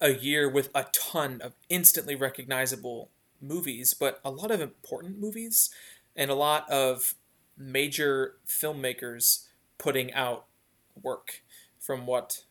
a 0.00 0.14
year 0.14 0.48
with 0.48 0.70
a 0.74 0.86
ton 0.92 1.40
of 1.42 1.52
instantly 1.68 2.14
recognizable 2.14 3.10
movies, 3.42 3.92
but 3.92 4.20
a 4.24 4.30
lot 4.30 4.50
of 4.50 4.60
important 4.60 5.18
movies 5.18 5.68
and 6.16 6.30
a 6.30 6.34
lot 6.34 6.70
of 6.70 7.14
major 7.58 8.36
filmmakers 8.46 9.46
putting 9.76 10.12
out 10.14 10.46
work 11.02 11.42
from 11.78 12.06
what 12.06 12.44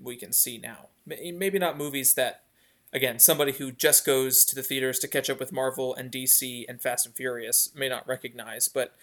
we 0.00 0.16
can 0.16 0.32
see 0.32 0.58
now. 0.58 0.88
Maybe 1.06 1.58
not 1.58 1.78
movies 1.78 2.14
that, 2.14 2.42
again, 2.92 3.18
somebody 3.18 3.52
who 3.52 3.72
just 3.72 4.04
goes 4.04 4.44
to 4.44 4.54
the 4.54 4.62
theaters 4.62 4.98
to 5.00 5.08
catch 5.08 5.30
up 5.30 5.40
with 5.40 5.52
Marvel 5.52 5.94
and 5.94 6.12
DC 6.12 6.64
and 6.68 6.80
Fast 6.80 7.06
and 7.06 7.14
Furious 7.14 7.72
may 7.74 7.88
not 7.88 8.06
recognize, 8.06 8.68
but 8.68 8.94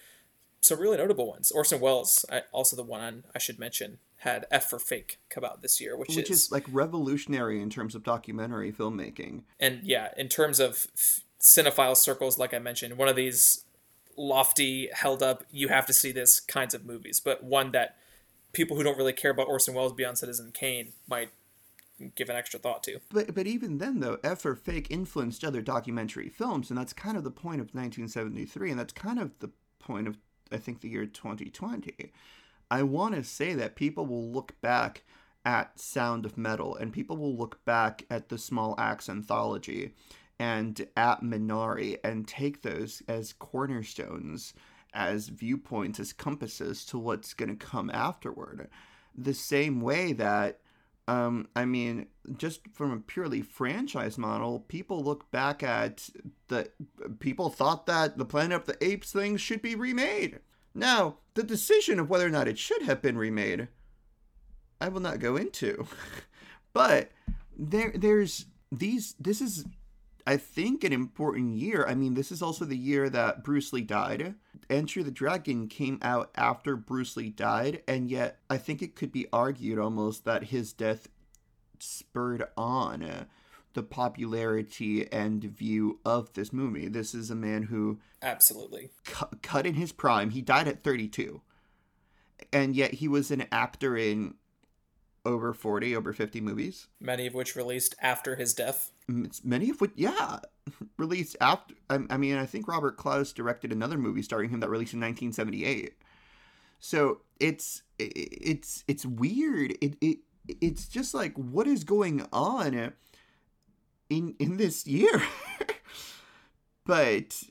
some 0.65 0.79
really 0.79 0.97
notable 0.97 1.27
ones. 1.27 1.51
Orson 1.51 1.79
Welles, 1.79 2.25
also 2.51 2.75
the 2.75 2.83
one 2.83 3.23
I 3.35 3.39
should 3.39 3.59
mention, 3.59 3.99
had 4.17 4.45
F 4.49 4.69
for 4.69 4.79
Fake 4.79 5.19
come 5.29 5.43
out 5.43 5.61
this 5.61 5.79
year, 5.79 5.95
which, 5.95 6.15
which 6.15 6.29
is, 6.29 6.45
is 6.45 6.51
like 6.51 6.65
revolutionary 6.71 7.61
in 7.61 7.69
terms 7.69 7.93
of 7.93 8.03
documentary 8.03 8.71
filmmaking. 8.71 9.43
And 9.59 9.81
yeah, 9.83 10.09
in 10.17 10.27
terms 10.27 10.59
of 10.59 10.87
cinephile 11.39 11.95
circles, 11.95 12.39
like 12.39 12.53
I 12.53 12.59
mentioned, 12.59 12.97
one 12.97 13.07
of 13.07 13.15
these 13.15 13.65
lofty, 14.17 14.89
held 14.93 15.21
up, 15.21 15.43
you 15.51 15.67
have 15.67 15.85
to 15.85 15.93
see 15.93 16.11
this 16.11 16.39
kinds 16.39 16.73
of 16.73 16.85
movies, 16.85 17.19
but 17.19 17.43
one 17.43 17.71
that 17.71 17.97
people 18.53 18.75
who 18.77 18.83
don't 18.83 18.97
really 18.97 19.13
care 19.13 19.31
about 19.31 19.47
Orson 19.47 19.75
Welles 19.75 19.93
beyond 19.93 20.17
Citizen 20.17 20.51
Kane 20.53 20.93
might 21.07 21.29
give 22.15 22.29
an 22.29 22.35
extra 22.35 22.59
thought 22.59 22.83
to. 22.83 22.99
But 23.11 23.35
but 23.35 23.47
even 23.47 23.77
then 23.77 23.99
though, 23.99 24.17
F 24.23 24.41
for 24.41 24.55
Fake 24.55 24.87
influenced 24.89 25.43
other 25.43 25.61
documentary 25.61 26.29
films, 26.29 26.69
and 26.69 26.77
that's 26.77 26.93
kind 26.93 27.17
of 27.17 27.23
the 27.23 27.31
point 27.31 27.61
of 27.61 27.67
1973, 27.67 28.71
and 28.71 28.79
that's 28.79 28.93
kind 28.93 29.19
of 29.19 29.37
the 29.39 29.51
point 29.79 30.07
of 30.07 30.17
I 30.51 30.57
think 30.57 30.81
the 30.81 30.89
year 30.89 31.05
2020. 31.05 32.11
I 32.71 32.83
want 32.83 33.15
to 33.15 33.23
say 33.23 33.53
that 33.53 33.75
people 33.75 34.05
will 34.05 34.31
look 34.31 34.59
back 34.61 35.03
at 35.45 35.79
Sound 35.79 36.25
of 36.25 36.37
Metal 36.37 36.75
and 36.75 36.91
people 36.91 37.17
will 37.17 37.35
look 37.35 37.63
back 37.65 38.05
at 38.09 38.29
the 38.29 38.37
Small 38.37 38.75
Axe 38.77 39.07
anthology 39.09 39.93
and 40.39 40.87
at 40.97 41.21
Minari 41.21 41.97
and 42.03 42.27
take 42.27 42.61
those 42.61 43.01
as 43.07 43.33
cornerstones, 43.33 44.53
as 44.93 45.29
viewpoints, 45.29 45.99
as 45.99 46.13
compasses 46.13 46.83
to 46.85 46.97
what's 46.97 47.33
going 47.33 47.55
to 47.55 47.65
come 47.65 47.89
afterward. 47.91 48.67
The 49.15 49.33
same 49.33 49.81
way 49.81 50.13
that 50.13 50.59
um, 51.07 51.47
I 51.55 51.65
mean, 51.65 52.07
just 52.37 52.61
from 52.73 52.91
a 52.91 52.99
purely 52.99 53.41
franchise 53.41 54.17
model, 54.17 54.61
people 54.61 55.03
look 55.03 55.29
back 55.29 55.61
at 55.61 56.09
the 56.47 56.69
people 57.19 57.49
thought 57.49 57.85
that 57.85 58.17
the 58.17 58.25
Planet 58.25 58.61
of 58.61 58.65
the 58.65 58.83
Apes 58.83 59.11
thing 59.11 59.37
should 59.37 59.61
be 59.61 59.75
remade. 59.75 60.39
Now, 60.73 61.17
the 61.35 61.43
decision 61.43 61.99
of 61.99 62.09
whether 62.09 62.25
or 62.25 62.31
not 62.31 62.47
it 62.47 62.57
should 62.57 62.81
have 62.83 63.01
been 63.01 63.17
remade, 63.17 63.67
I 64.81 64.89
will 64.89 64.99
not 64.99 65.19
go 65.19 65.35
into. 65.35 65.85
but 66.73 67.11
there 67.55 67.93
there's 67.95 68.47
these 68.71 69.15
this 69.19 69.41
is 69.41 69.65
I 70.25 70.37
think 70.37 70.83
an 70.83 70.91
important 70.91 71.55
year. 71.55 71.85
I 71.87 71.93
mean, 71.93 72.15
this 72.15 72.31
is 72.31 72.41
also 72.41 72.65
the 72.65 72.77
year 72.77 73.09
that 73.11 73.43
Bruce 73.43 73.71
Lee 73.71 73.81
died. 73.81 74.33
Enter 74.69 75.03
the 75.03 75.11
Dragon 75.11 75.67
came 75.67 75.99
out 76.01 76.31
after 76.35 76.75
Bruce 76.75 77.15
Lee 77.15 77.29
died, 77.29 77.83
and 77.87 78.09
yet 78.09 78.39
I 78.49 78.57
think 78.57 78.81
it 78.81 78.95
could 78.95 79.11
be 79.11 79.27
argued 79.31 79.77
almost 79.77 80.25
that 80.25 80.45
his 80.45 80.73
death 80.73 81.07
spurred 81.79 82.45
on 82.57 83.27
the 83.73 83.83
popularity 83.83 85.11
and 85.11 85.43
view 85.43 85.99
of 86.05 86.33
this 86.33 86.51
movie. 86.51 86.87
This 86.87 87.13
is 87.13 87.29
a 87.29 87.35
man 87.35 87.63
who 87.63 87.99
absolutely 88.21 88.89
cu- 89.03 89.35
cut 89.43 89.67
in 89.67 89.75
his 89.75 89.91
prime. 89.91 90.31
He 90.31 90.41
died 90.41 90.67
at 90.67 90.83
32. 90.83 91.41
And 92.51 92.75
yet 92.75 92.95
he 92.95 93.07
was 93.07 93.31
an 93.31 93.45
actor 93.51 93.95
in 93.95 94.35
over 95.25 95.53
40, 95.53 95.95
over 95.95 96.13
50 96.13 96.41
movies. 96.41 96.87
Many 96.99 97.27
of 97.27 97.33
which 97.33 97.55
released 97.55 97.95
after 98.01 98.35
his 98.35 98.53
death. 98.53 98.91
Many 99.43 99.69
of 99.69 99.81
which, 99.81 99.91
yeah, 99.95 100.39
released 100.97 101.35
after. 101.41 101.75
I, 101.89 101.99
I 102.09 102.17
mean, 102.17 102.35
I 102.35 102.45
think 102.45 102.67
Robert 102.67 102.97
Clouse 102.97 103.33
directed 103.33 103.71
another 103.71 103.97
movie 103.97 104.21
starring 104.21 104.49
him 104.49 104.59
that 104.61 104.69
released 104.69 104.93
in 104.93 104.99
1978. 104.99 105.93
So 106.79 107.21
it's 107.39 107.83
it's 107.99 108.83
it's 108.87 109.05
weird. 109.05 109.71
It 109.81 109.95
it 110.01 110.17
it's 110.47 110.87
just 110.87 111.13
like 111.13 111.33
what 111.35 111.67
is 111.67 111.83
going 111.83 112.27
on 112.31 112.93
in 114.09 114.35
in 114.39 114.57
this 114.57 114.85
year. 114.85 115.21
but 116.85 117.43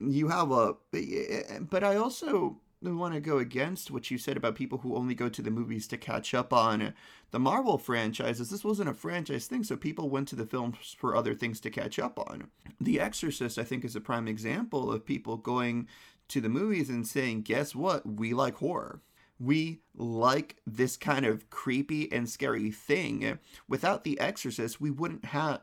you 0.00 0.28
have 0.28 0.50
a 0.50 0.74
but 1.70 1.84
I 1.84 1.96
also 1.96 2.60
want 2.92 3.14
to 3.14 3.20
go 3.20 3.38
against 3.38 3.90
what 3.90 4.10
you 4.10 4.18
said 4.18 4.36
about 4.36 4.54
people 4.54 4.78
who 4.78 4.96
only 4.96 5.14
go 5.14 5.28
to 5.28 5.42
the 5.42 5.50
movies 5.50 5.86
to 5.88 5.96
catch 5.96 6.34
up 6.34 6.52
on 6.52 6.94
the 7.30 7.38
Marvel 7.38 7.78
franchises. 7.78 8.50
This 8.50 8.64
wasn't 8.64 8.90
a 8.90 8.94
franchise 8.94 9.46
thing, 9.46 9.64
so 9.64 9.76
people 9.76 10.10
went 10.10 10.28
to 10.28 10.36
the 10.36 10.46
films 10.46 10.94
for 10.98 11.16
other 11.16 11.34
things 11.34 11.60
to 11.60 11.70
catch 11.70 11.98
up 11.98 12.18
on. 12.18 12.50
The 12.80 13.00
Exorcist, 13.00 13.58
I 13.58 13.64
think, 13.64 13.84
is 13.84 13.96
a 13.96 14.00
prime 14.00 14.28
example 14.28 14.92
of 14.92 15.06
people 15.06 15.36
going 15.36 15.88
to 16.28 16.40
the 16.40 16.48
movies 16.48 16.90
and 16.90 17.06
saying, 17.06 17.42
guess 17.42 17.74
what? 17.74 18.06
We 18.06 18.34
like 18.34 18.56
horror. 18.56 19.00
We 19.40 19.80
like 19.96 20.56
this 20.66 20.96
kind 20.96 21.26
of 21.26 21.50
creepy 21.50 22.10
and 22.12 22.28
scary 22.28 22.70
thing. 22.70 23.38
Without 23.68 24.04
The 24.04 24.18
Exorcist, 24.20 24.80
we 24.80 24.90
wouldn't 24.90 25.24
have. 25.26 25.60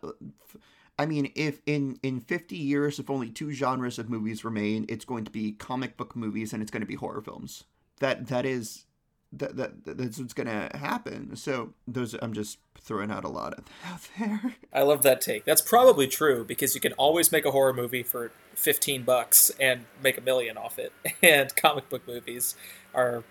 I 1.01 1.08
mean, 1.08 1.31
if 1.34 1.62
in 1.65 1.98
in 2.03 2.20
50 2.20 2.55
years, 2.55 3.00
if 3.00 3.10
only 3.10 3.31
two 3.31 3.51
genres 3.51 3.98
of 3.98 4.08
movies 4.08 4.46
remain, 4.46 4.86
it's 4.88 5.03
going 5.03 5.25
to 5.25 5.31
be 5.31 5.53
comic 5.53 5.98
book 5.98 6.15
movies 6.15 6.53
and 6.53 6.62
it's 6.62 6.70
going 6.70 6.81
to 6.81 6.88
be 6.88 6.93
horror 6.93 7.22
films. 7.22 7.63
That 8.01 8.27
that 8.27 8.46
is 8.46 8.86
that, 9.34 9.55
that 9.58 9.98
that's 9.98 10.20
what's 10.20 10.34
going 10.34 10.46
to 10.46 10.77
happen. 10.77 11.36
So 11.36 11.74
those 11.88 12.13
I'm 12.22 12.34
just 12.34 12.60
throwing 12.79 13.10
out 13.10 13.24
a 13.24 13.29
lot 13.29 13.55
of 13.55 14.10
there. 14.20 14.55
I 14.74 14.84
love 14.84 15.01
that 15.01 15.22
take. 15.22 15.43
That's 15.43 15.63
probably 15.63 16.05
true 16.05 16.46
because 16.46 16.75
you 16.75 16.81
can 16.81 16.93
always 16.93 17.31
make 17.31 17.46
a 17.46 17.51
horror 17.51 17.74
movie 17.74 18.03
for 18.03 18.31
15 18.53 19.01
bucks 19.01 19.51
and 19.60 19.86
make 20.03 20.20
a 20.20 20.22
million 20.22 20.55
off 20.55 20.77
it. 20.77 20.93
And 21.24 21.55
comic 21.55 21.89
book 21.89 22.08
movies 22.08 22.55
are 22.93 23.24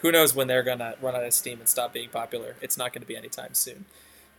who 0.00 0.10
knows 0.10 0.34
when 0.34 0.46
they're 0.46 0.62
going 0.62 0.78
to 0.78 0.96
run 1.02 1.14
out 1.14 1.24
of 1.24 1.34
steam 1.34 1.58
and 1.58 1.68
stop 1.68 1.92
being 1.92 2.08
popular. 2.08 2.56
It's 2.62 2.78
not 2.78 2.94
going 2.94 3.02
to 3.02 3.06
be 3.06 3.18
anytime 3.18 3.52
soon. 3.52 3.84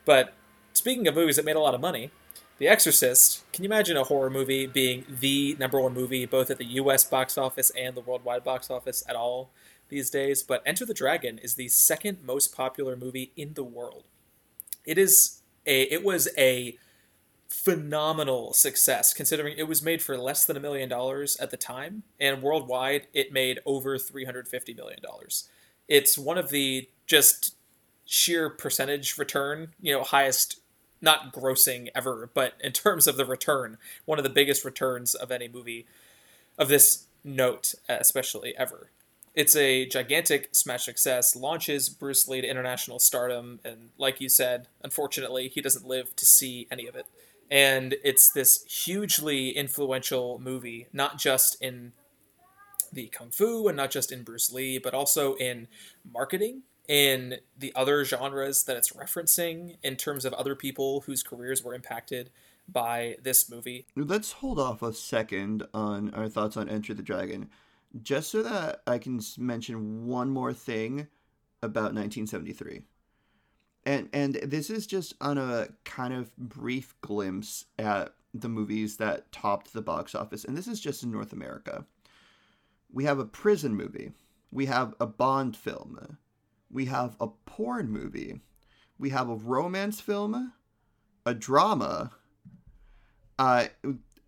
But 0.05 0.33
speaking 0.73 1.07
of 1.07 1.13
movies 1.13 1.35
that 1.35 1.45
made 1.45 1.55
a 1.55 1.59
lot 1.59 1.75
of 1.75 1.81
money, 1.81 2.09
the 2.59 2.67
Exorcist. 2.67 3.49
Can 3.51 3.63
you 3.63 3.69
imagine 3.69 3.97
a 3.97 4.03
horror 4.03 4.29
movie 4.29 4.67
being 4.67 5.05
the 5.09 5.55
number 5.59 5.79
one 5.79 5.93
movie 5.93 6.25
both 6.25 6.51
at 6.51 6.57
the 6.57 6.65
U.S. 6.65 7.05
box 7.05 7.37
office 7.37 7.71
and 7.71 7.95
the 7.95 8.01
worldwide 8.01 8.43
box 8.43 8.69
office 8.69 9.01
at 9.07 9.15
all 9.15 9.49
these 9.87 10.09
days? 10.09 10.43
But 10.43 10.61
Enter 10.65 10.85
the 10.85 10.93
Dragon 10.93 11.39
is 11.39 11.55
the 11.55 11.69
second 11.69 12.19
most 12.23 12.53
popular 12.55 12.95
movie 12.95 13.31
in 13.35 13.53
the 13.53 13.63
world. 13.63 14.03
It 14.85 14.97
is 14.97 15.41
a. 15.65 15.83
It 15.83 16.03
was 16.03 16.27
a 16.37 16.77
phenomenal 17.47 18.53
success 18.53 19.11
considering 19.11 19.57
it 19.57 19.67
was 19.67 19.81
made 19.81 20.03
for 20.03 20.17
less 20.17 20.45
than 20.45 20.55
a 20.55 20.59
million 20.59 20.87
dollars 20.87 21.35
at 21.37 21.49
the 21.49 21.57
time 21.57 22.03
and 22.19 22.43
worldwide 22.43 23.07
it 23.11 23.33
made 23.33 23.59
over 23.65 23.97
350 23.97 24.75
million 24.75 24.99
dollars 25.01 25.49
it's 25.87 26.15
one 26.15 26.37
of 26.37 26.51
the 26.51 26.87
just 27.07 27.55
sheer 28.05 28.51
percentage 28.51 29.17
return 29.17 29.73
you 29.81 29.91
know 29.91 30.03
highest 30.03 30.59
not 31.01 31.33
grossing 31.33 31.89
ever, 31.95 32.29
but 32.33 32.53
in 32.61 32.71
terms 32.71 33.07
of 33.07 33.17
the 33.17 33.25
return, 33.25 33.77
one 34.05 34.19
of 34.19 34.23
the 34.23 34.29
biggest 34.29 34.65
returns 34.65 35.15
of 35.15 35.31
any 35.31 35.47
movie 35.47 35.85
of 36.57 36.67
this 36.67 37.05
note, 37.23 37.75
especially 37.87 38.53
ever. 38.57 38.89
It's 39.35 39.55
a 39.55 39.85
gigantic 39.85 40.49
smash 40.51 40.85
success, 40.85 41.35
launches 41.35 41.87
Bruce 41.87 42.27
Lee 42.27 42.41
to 42.41 42.47
international 42.47 42.99
stardom, 42.99 43.59
and 43.63 43.89
like 43.97 44.19
you 44.19 44.27
said, 44.27 44.67
unfortunately, 44.83 45.47
he 45.47 45.61
doesn't 45.61 45.87
live 45.87 46.15
to 46.17 46.25
see 46.25 46.67
any 46.71 46.87
of 46.87 46.95
it. 46.95 47.05
And 47.49 47.95
it's 48.03 48.29
this 48.29 48.63
hugely 48.63 49.49
influential 49.49 50.39
movie, 50.39 50.87
not 50.91 51.17
just 51.17 51.61
in 51.61 51.93
the 52.91 53.07
kung 53.07 53.29
fu 53.29 53.67
and 53.67 53.77
not 53.77 53.91
just 53.91 54.11
in 54.11 54.23
Bruce 54.23 54.51
Lee, 54.51 54.77
but 54.77 54.93
also 54.93 55.35
in 55.35 55.67
marketing 56.11 56.63
in 56.89 57.35
the 57.55 57.71
other 57.75 58.03
genres 58.03 58.63
that 58.63 58.75
it's 58.75 58.93
referencing 58.93 59.77
in 59.83 59.95
terms 59.95 60.25
of 60.25 60.33
other 60.33 60.55
people 60.55 61.01
whose 61.01 61.21
careers 61.21 61.63
were 61.63 61.75
impacted 61.75 62.31
by 62.67 63.15
this 63.21 63.49
movie. 63.49 63.85
Let's 63.95 64.31
hold 64.33 64.59
off 64.59 64.81
a 64.81 64.91
second 64.91 65.65
on 65.71 66.11
our 66.15 66.27
thoughts 66.27 66.57
on 66.57 66.67
Enter 66.67 66.95
the 66.95 67.03
Dragon, 67.03 67.49
just 68.01 68.31
so 68.31 68.41
that 68.41 68.81
I 68.87 68.97
can 68.97 69.21
mention 69.37 70.07
one 70.07 70.31
more 70.31 70.51
thing 70.51 71.07
about 71.61 71.93
1973. 71.93 72.81
And 73.85 74.09
and 74.11 74.35
this 74.35 74.69
is 74.71 74.87
just 74.87 75.13
on 75.21 75.37
a 75.37 75.69
kind 75.85 76.13
of 76.13 76.35
brief 76.37 76.95
glimpse 77.01 77.65
at 77.77 78.13
the 78.33 78.49
movies 78.49 78.97
that 78.97 79.31
topped 79.31 79.73
the 79.73 79.81
box 79.81 80.15
office, 80.15 80.43
and 80.43 80.57
this 80.57 80.67
is 80.67 80.79
just 80.79 81.03
in 81.03 81.11
North 81.11 81.33
America. 81.33 81.85
We 82.91 83.05
have 83.05 83.19
a 83.19 83.25
prison 83.25 83.75
movie. 83.75 84.11
We 84.51 84.65
have 84.65 84.95
a 84.99 85.05
Bond 85.05 85.55
film 85.55 86.17
we 86.71 86.85
have 86.85 87.15
a 87.19 87.27
porn 87.27 87.89
movie, 87.89 88.41
we 88.97 89.09
have 89.09 89.29
a 89.29 89.35
romance 89.35 90.01
film, 90.01 90.53
a 91.25 91.33
drama, 91.33 92.11
uh, 93.37 93.65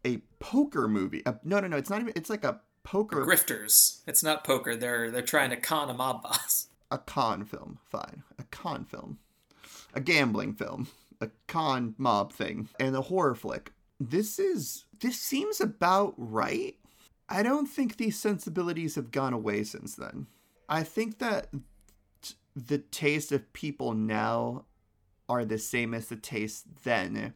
a 0.05 0.17
poker 0.39 0.87
movie. 0.87 1.25
Uh, 1.25 1.33
no, 1.43 1.59
no, 1.59 1.67
no. 1.67 1.77
It's 1.77 1.89
not 1.89 2.01
even. 2.01 2.13
It's 2.15 2.29
like 2.29 2.43
a 2.43 2.61
poker. 2.83 3.25
Grifters. 3.25 3.99
It's 4.07 4.23
not 4.23 4.43
poker. 4.43 4.75
They're 4.75 5.11
they're 5.11 5.21
trying 5.21 5.51
to 5.51 5.57
con 5.57 5.89
a 5.89 5.93
mob 5.93 6.23
boss. 6.23 6.67
A 6.93 6.97
con 6.97 7.45
film. 7.45 7.79
Fine. 7.85 8.23
A 8.37 8.43
con 8.51 8.83
film. 8.83 9.17
A 9.93 10.01
gambling 10.01 10.53
film. 10.53 10.89
A 11.21 11.29
con 11.47 11.95
mob 11.97 12.33
thing. 12.33 12.67
And 12.81 12.93
a 12.97 13.01
horror 13.01 13.33
flick. 13.33 13.71
This 13.97 14.37
is 14.37 14.83
this 14.99 15.17
seems 15.17 15.61
about 15.61 16.13
right. 16.17 16.75
I 17.29 17.43
don't 17.43 17.67
think 17.67 17.95
these 17.95 18.19
sensibilities 18.19 18.95
have 18.95 19.11
gone 19.11 19.31
away 19.31 19.63
since 19.63 19.95
then. 19.95 20.27
I 20.67 20.83
think 20.83 21.19
that 21.19 21.47
the 22.55 22.77
taste 22.77 23.31
of 23.31 23.53
people 23.53 23.93
now 23.93 24.65
are 25.29 25.45
the 25.45 25.57
same 25.57 25.93
as 25.93 26.07
the 26.07 26.15
taste 26.15 26.65
then, 26.83 27.33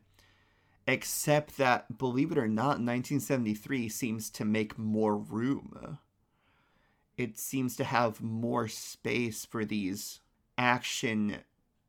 except 0.88 1.57
that, 1.57 1.98
believe 1.98 2.31
it 2.31 2.38
or 2.38 2.48
not, 2.48 2.79
1973 2.79 3.89
seems 3.89 4.29
to 4.31 4.45
make 4.45 4.77
more 4.77 5.17
room. 5.17 5.98
It 7.17 7.38
seems 7.38 7.75
to 7.77 7.86
have 7.86 8.22
more 8.22 8.67
space 8.67 9.45
for 9.45 9.63
these 9.63 10.19
action 10.57 11.38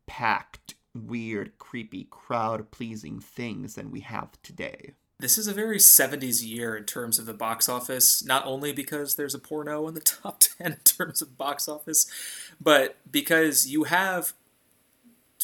packed, 0.07 0.75
weird, 0.95 1.59
creepy, 1.59 2.07
crowd 2.11 2.71
pleasing 2.71 3.19
things 3.19 3.75
than 3.75 3.91
we 3.91 4.01
have 4.01 4.41
today. 4.43 4.95
This 5.19 5.39
is 5.39 5.47
a 5.47 5.55
very 5.55 5.79
70s 5.79 6.47
year 6.47 6.77
in 6.77 6.85
terms 6.85 7.19
of 7.19 7.25
the 7.25 7.33
box 7.33 7.69
office, 7.69 8.23
not 8.25 8.45
only 8.47 8.73
because 8.73 9.15
there's 9.15 9.35
a 9.35 9.39
porno 9.39 9.89
in 9.89 9.95
the 9.95 10.01
top 10.23 10.41
10 10.41 10.73
in 10.73 10.79
terms 10.79 11.23
of 11.23 11.39
box 11.39 11.69
office, 11.69 12.07
but 12.61 12.97
because 13.11 13.67
you 13.67 13.85
have 13.85 14.35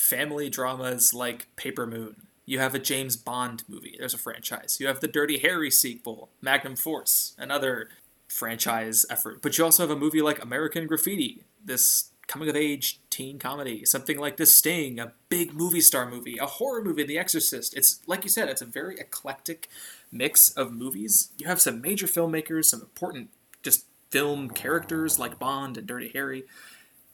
family 0.02 0.50
dramas 0.50 1.14
like 1.14 1.46
Paper 1.56 1.86
Moon. 1.86 2.16
You 2.44 2.58
have 2.58 2.74
a 2.74 2.78
James 2.78 3.16
Bond 3.16 3.62
movie, 3.68 3.94
there's 3.98 4.14
a 4.14 4.18
franchise. 4.18 4.78
You 4.80 4.88
have 4.88 5.00
the 5.00 5.08
Dirty 5.08 5.38
Harry 5.38 5.70
sequel, 5.70 6.28
Magnum 6.40 6.76
Force, 6.76 7.34
another 7.38 7.88
franchise 8.28 9.06
effort. 9.08 9.40
But 9.40 9.56
you 9.56 9.64
also 9.64 9.84
have 9.84 9.96
a 9.96 9.98
movie 9.98 10.20
like 10.20 10.42
American 10.42 10.86
Graffiti, 10.86 11.44
this 11.64 12.10
coming 12.26 12.48
of 12.48 12.56
age 12.56 13.00
teen 13.12 13.38
comedy, 13.38 13.84
something 13.84 14.18
like 14.18 14.38
The 14.38 14.46
Sting, 14.46 14.98
a 14.98 15.12
big 15.28 15.52
movie 15.52 15.82
star 15.82 16.08
movie, 16.08 16.38
a 16.38 16.46
horror 16.46 16.82
movie, 16.82 17.04
The 17.04 17.18
Exorcist. 17.18 17.76
It's 17.76 18.00
like 18.06 18.24
you 18.24 18.30
said, 18.30 18.48
it's 18.48 18.62
a 18.62 18.66
very 18.66 18.98
eclectic 18.98 19.68
mix 20.10 20.50
of 20.50 20.72
movies. 20.72 21.28
You 21.38 21.46
have 21.46 21.60
some 21.60 21.80
major 21.80 22.06
filmmakers, 22.06 22.64
some 22.64 22.80
important 22.80 23.28
just 23.62 23.84
film 24.10 24.48
characters 24.48 25.18
like 25.18 25.38
Bond 25.38 25.76
and 25.76 25.86
Dirty 25.86 26.10
Harry. 26.14 26.44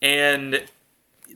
And 0.00 0.68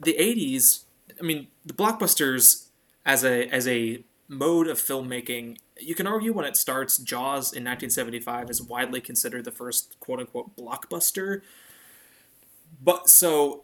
the 0.01 0.15
80s, 0.17 0.83
I 1.19 1.23
mean, 1.23 1.47
the 1.65 1.73
blockbusters 1.73 2.67
as 3.05 3.25
a 3.25 3.47
as 3.49 3.67
a 3.67 4.01
mode 4.29 4.67
of 4.67 4.77
filmmaking, 4.77 5.57
you 5.77 5.93
can 5.93 6.07
argue 6.07 6.31
when 6.31 6.45
it 6.45 6.55
starts, 6.55 6.97
Jaws 6.97 7.51
in 7.51 7.65
1975 7.65 8.49
is 8.49 8.61
widely 8.61 9.01
considered 9.01 9.43
the 9.43 9.51
first 9.51 9.99
quote 9.99 10.21
unquote 10.21 10.55
blockbuster. 10.55 11.41
But 12.81 13.09
so 13.09 13.63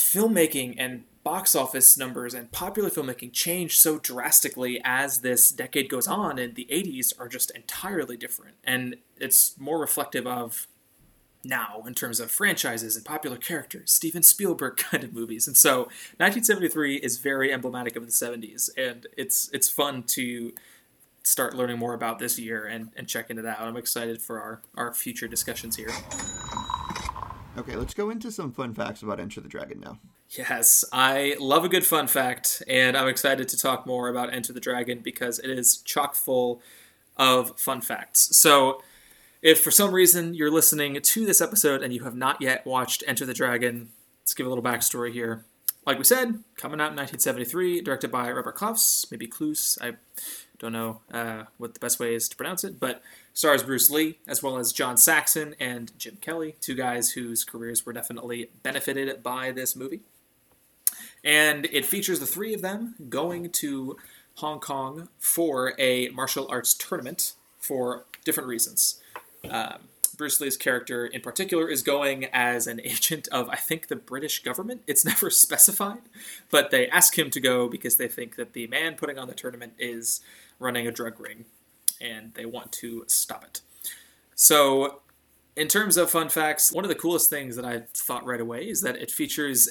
filmmaking 0.00 0.74
and 0.78 1.04
box 1.22 1.54
office 1.54 1.98
numbers 1.98 2.32
and 2.32 2.50
popular 2.50 2.88
filmmaking 2.88 3.32
change 3.32 3.78
so 3.78 3.98
drastically 3.98 4.80
as 4.84 5.18
this 5.18 5.50
decade 5.50 5.88
goes 5.88 6.06
on 6.08 6.38
and 6.38 6.54
the 6.54 6.66
80s 6.70 7.12
are 7.18 7.28
just 7.28 7.50
entirely 7.50 8.16
different. 8.16 8.56
And 8.64 8.96
it's 9.18 9.54
more 9.58 9.78
reflective 9.78 10.26
of 10.26 10.66
now 11.44 11.82
in 11.86 11.94
terms 11.94 12.20
of 12.20 12.30
franchises 12.30 12.96
and 12.96 13.04
popular 13.04 13.38
characters 13.38 13.90
steven 13.90 14.22
spielberg 14.22 14.76
kind 14.90 15.04
of 15.04 15.12
movies. 15.12 15.46
And 15.46 15.56
so 15.56 15.82
1973 16.18 16.96
is 16.96 17.18
very 17.18 17.52
emblematic 17.52 17.96
of 17.96 18.06
the 18.06 18.12
70s 18.12 18.70
and 18.76 19.06
it's 19.16 19.50
it's 19.52 19.68
fun 19.68 20.02
to 20.04 20.52
start 21.22 21.54
learning 21.54 21.78
more 21.78 21.92
about 21.92 22.18
this 22.18 22.38
year 22.38 22.64
and, 22.64 22.90
and 22.96 23.06
checking 23.06 23.38
it 23.38 23.44
out. 23.44 23.60
I'm 23.60 23.76
excited 23.76 24.22
for 24.22 24.40
our 24.40 24.62
our 24.74 24.94
future 24.94 25.28
discussions 25.28 25.76
here 25.76 25.90
Okay, 27.58 27.76
let's 27.76 27.94
go 27.94 28.10
into 28.10 28.30
some 28.30 28.52
fun 28.52 28.74
facts 28.74 29.02
about 29.02 29.20
Enter 29.20 29.40
the 29.40 29.48
Dragon 29.48 29.80
now. 29.80 29.98
Yes, 30.30 30.84
I 30.92 31.36
love 31.40 31.64
a 31.64 31.68
good 31.68 31.84
fun 31.84 32.06
fact, 32.06 32.62
and 32.68 32.96
I'm 32.96 33.08
excited 33.08 33.48
to 33.48 33.58
talk 33.58 33.86
more 33.86 34.08
about 34.08 34.32
Enter 34.32 34.52
the 34.52 34.60
Dragon 34.60 35.00
because 35.00 35.40
it 35.40 35.50
is 35.50 35.78
chock 35.78 36.14
full 36.14 36.62
of 37.16 37.58
fun 37.58 37.80
facts. 37.80 38.36
So, 38.36 38.80
if 39.42 39.60
for 39.60 39.70
some 39.70 39.92
reason 39.92 40.34
you're 40.34 40.50
listening 40.50 41.00
to 41.00 41.26
this 41.26 41.40
episode 41.40 41.82
and 41.82 41.92
you 41.92 42.04
have 42.04 42.14
not 42.14 42.40
yet 42.40 42.64
watched 42.64 43.02
Enter 43.06 43.26
the 43.26 43.34
Dragon, 43.34 43.90
let's 44.22 44.34
give 44.34 44.46
a 44.46 44.48
little 44.48 44.64
backstory 44.64 45.12
here. 45.12 45.44
Like 45.86 45.98
we 45.98 46.04
said, 46.04 46.44
coming 46.56 46.80
out 46.80 46.92
in 46.92 46.96
1973, 46.96 47.80
directed 47.80 48.12
by 48.12 48.30
Robert 48.30 48.54
Clouse, 48.54 49.06
maybe 49.10 49.26
Kloos. 49.26 49.76
I 49.82 49.94
don't 50.60 50.72
know 50.72 51.00
uh, 51.12 51.44
what 51.56 51.74
the 51.74 51.80
best 51.80 51.98
way 51.98 52.14
is 52.14 52.28
to 52.28 52.36
pronounce 52.36 52.62
it, 52.62 52.78
but 52.78 53.02
stars 53.32 53.62
Bruce 53.62 53.90
Lee, 53.90 54.18
as 54.28 54.42
well 54.42 54.58
as 54.58 54.72
John 54.72 54.96
Saxon 54.96 55.56
and 55.58 55.90
Jim 55.98 56.18
Kelly, 56.20 56.54
two 56.60 56.74
guys 56.74 57.12
whose 57.12 57.44
careers 57.44 57.84
were 57.84 57.94
definitely 57.94 58.50
benefited 58.62 59.22
by 59.22 59.50
this 59.50 59.74
movie. 59.74 60.00
And 61.24 61.66
it 61.72 61.86
features 61.86 62.20
the 62.20 62.26
three 62.26 62.54
of 62.54 62.60
them 62.60 62.94
going 63.08 63.50
to 63.50 63.96
Hong 64.36 64.60
Kong 64.60 65.08
for 65.18 65.74
a 65.78 66.08
martial 66.10 66.46
arts 66.50 66.74
tournament 66.74 67.32
for 67.58 68.04
different 68.24 68.48
reasons. 68.48 69.00
Um, 69.50 69.88
Bruce 70.16 70.38
Lee's 70.38 70.58
character 70.58 71.06
in 71.06 71.22
particular 71.22 71.66
is 71.70 71.80
going 71.80 72.26
as 72.26 72.66
an 72.66 72.78
agent 72.84 73.26
of, 73.32 73.48
I 73.48 73.56
think, 73.56 73.88
the 73.88 73.96
British 73.96 74.42
government. 74.42 74.82
It's 74.86 75.04
never 75.06 75.30
specified, 75.30 76.02
but 76.50 76.70
they 76.70 76.88
ask 76.88 77.18
him 77.18 77.30
to 77.30 77.40
go 77.40 77.68
because 77.68 77.96
they 77.96 78.08
think 78.08 78.36
that 78.36 78.52
the 78.52 78.66
man 78.66 78.96
putting 78.96 79.18
on 79.18 79.28
the 79.28 79.34
tournament 79.34 79.72
is 79.78 80.20
running 80.60 80.86
a 80.86 80.92
drug 80.92 81.18
ring 81.18 81.46
and 82.00 82.32
they 82.34 82.46
want 82.46 82.70
to 82.72 83.04
stop 83.08 83.42
it. 83.44 83.60
So, 84.36 85.00
in 85.56 85.66
terms 85.66 85.96
of 85.96 86.10
fun 86.10 86.28
facts, 86.28 86.72
one 86.72 86.84
of 86.84 86.88
the 86.88 86.94
coolest 86.94 87.28
things 87.28 87.56
that 87.56 87.64
I 87.64 87.82
thought 87.92 88.24
right 88.24 88.40
away 88.40 88.68
is 88.68 88.80
that 88.82 88.96
it 88.96 89.10
features 89.10 89.68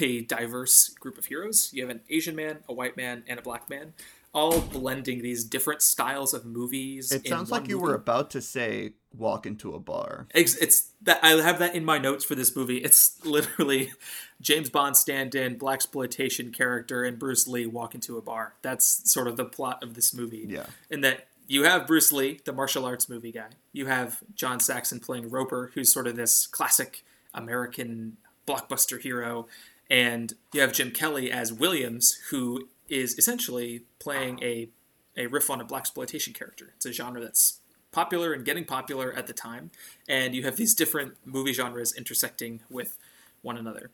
a 0.00 0.22
diverse 0.22 0.90
group 0.90 1.18
of 1.18 1.24
heroes. 1.26 1.70
You 1.72 1.82
have 1.82 1.90
an 1.90 2.02
Asian 2.10 2.36
man, 2.36 2.58
a 2.68 2.72
white 2.72 2.96
man, 2.96 3.24
and 3.26 3.38
a 3.38 3.42
black 3.42 3.68
man, 3.70 3.94
all 4.34 4.60
blending 4.60 5.22
these 5.22 5.44
different 5.44 5.82
styles 5.82 6.32
of 6.32 6.44
movies. 6.44 7.12
It 7.12 7.26
sounds 7.28 7.50
like 7.50 7.68
you 7.68 7.76
movie. 7.76 7.88
were 7.88 7.94
about 7.94 8.30
to 8.30 8.40
say 8.40 8.94
walk 9.16 9.44
into 9.44 9.74
a 9.74 9.78
bar. 9.78 10.26
It's, 10.34 10.56
it's 10.56 10.90
that 11.02 11.20
I 11.22 11.30
have 11.32 11.58
that 11.58 11.74
in 11.74 11.84
my 11.84 11.98
notes 11.98 12.24
for 12.24 12.34
this 12.34 12.56
movie. 12.56 12.78
It's 12.78 13.22
literally 13.26 13.92
James 14.40 14.70
Bond 14.70 14.96
stand-in, 14.96 15.58
blaxploitation 15.58 16.52
character, 16.52 17.04
and 17.04 17.18
Bruce 17.18 17.46
Lee 17.46 17.66
walk 17.66 17.94
into 17.94 18.16
a 18.16 18.22
bar. 18.22 18.54
That's 18.62 19.10
sort 19.10 19.28
of 19.28 19.36
the 19.36 19.44
plot 19.44 19.82
of 19.82 19.94
this 19.94 20.14
movie. 20.14 20.46
Yeah, 20.48 20.66
and 20.90 21.04
that 21.04 21.26
you 21.46 21.64
have 21.64 21.86
Bruce 21.86 22.10
Lee, 22.10 22.40
the 22.44 22.52
martial 22.52 22.86
arts 22.86 23.10
movie 23.10 23.32
guy. 23.32 23.50
You 23.72 23.86
have 23.86 24.20
John 24.34 24.60
Saxon 24.60 25.00
playing 25.00 25.28
Roper, 25.28 25.72
who's 25.74 25.92
sort 25.92 26.06
of 26.06 26.16
this 26.16 26.46
classic 26.46 27.04
American 27.34 28.16
blockbuster 28.48 28.98
hero, 28.98 29.46
and 29.90 30.32
you 30.54 30.62
have 30.62 30.72
Jim 30.72 30.90
Kelly 30.90 31.30
as 31.30 31.52
Williams, 31.52 32.18
who 32.30 32.68
is 32.92 33.18
essentially 33.18 33.84
playing 33.98 34.42
a 34.42 34.68
a 35.16 35.26
riff 35.26 35.50
on 35.50 35.60
a 35.60 35.64
blaxploitation 35.64 36.34
character. 36.34 36.72
It's 36.76 36.86
a 36.86 36.92
genre 36.92 37.20
that's 37.20 37.60
popular 37.90 38.32
and 38.32 38.44
getting 38.44 38.64
popular 38.64 39.12
at 39.12 39.26
the 39.26 39.32
time, 39.32 39.70
and 40.08 40.34
you 40.34 40.44
have 40.44 40.56
these 40.56 40.74
different 40.74 41.14
movie 41.24 41.52
genres 41.52 41.92
intersecting 41.92 42.60
with 42.70 42.96
one 43.42 43.56
another. 43.56 43.90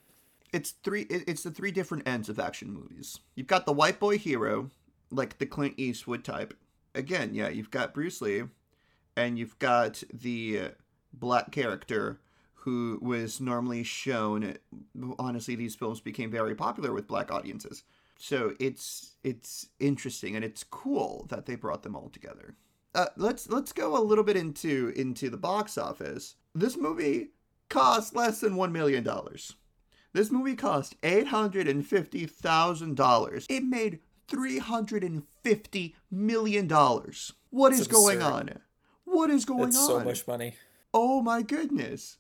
It's 0.53 0.71
three. 0.83 1.03
It's 1.11 1.43
the 1.43 1.51
three 1.51 1.71
different 1.71 2.07
ends 2.07 2.29
of 2.29 2.39
action 2.39 2.73
movies. 2.73 3.19
You've 3.35 3.47
got 3.47 3.67
the 3.67 3.73
white 3.73 3.99
boy 3.99 4.19
hero, 4.19 4.71
like 5.11 5.39
the 5.39 5.47
Clint 5.47 5.75
Eastwood 5.77 6.25
type, 6.25 6.55
again, 6.95 7.35
yeah, 7.35 7.49
you've 7.49 7.71
got 7.71 7.95
Bruce 7.95 8.21
Lee, 8.21 8.43
and 9.17 9.39
you've 9.39 9.59
got 9.59 10.03
the 10.13 10.73
black 11.13 11.51
character 11.53 12.19
who 12.55 12.99
was 13.01 13.41
normally 13.41 13.83
shown. 13.83 14.57
Honestly, 15.19 15.55
these 15.55 15.75
films 15.75 16.01
became 16.01 16.31
very 16.31 16.55
popular 16.55 16.93
with 16.93 17.07
black 17.07 17.33
audiences, 17.33 17.85
so 18.19 18.55
it's 18.61 19.15
it's 19.25 19.69
interesting 19.81 20.37
and 20.37 20.45
it's 20.45 20.65
cool 20.65 21.27
that 21.31 21.47
they 21.47 21.55
brought 21.55 21.83
them 21.83 21.97
all 21.97 22.11
together. 22.11 22.57
Uh, 22.95 23.07
let's 23.17 23.49
let's 23.49 23.73
go 23.73 23.97
a 23.97 24.03
little 24.03 24.25
bit 24.25 24.37
into 24.37 24.93
into 24.97 25.31
the 25.31 25.37
box 25.37 25.79
office. 25.79 26.35
This 26.55 26.77
movie 26.77 27.29
cost 27.69 28.15
less 28.15 28.41
than 28.41 28.57
one 28.57 28.73
million 28.73 29.05
dollars. 29.05 29.55
This 30.13 30.31
movie 30.31 30.57
cost 30.57 30.97
eight 31.03 31.29
hundred 31.29 31.69
and 31.69 31.87
fifty 31.87 32.27
thousand 32.27 32.97
dollars. 32.97 33.47
It 33.49 33.63
made 33.63 34.01
$350 34.29 35.95
million. 36.11 36.69
What 37.51 37.73
is 37.73 37.89
going 37.89 38.23
on? 38.23 38.59
What 39.05 39.31
is 39.31 39.45
going 39.45 39.71
That's 39.71 39.79
on? 39.79 39.87
so 39.87 40.01
much 40.01 40.27
money. 40.27 40.55
Oh 40.93 41.23
my 41.23 41.43
goodness. 41.43 42.19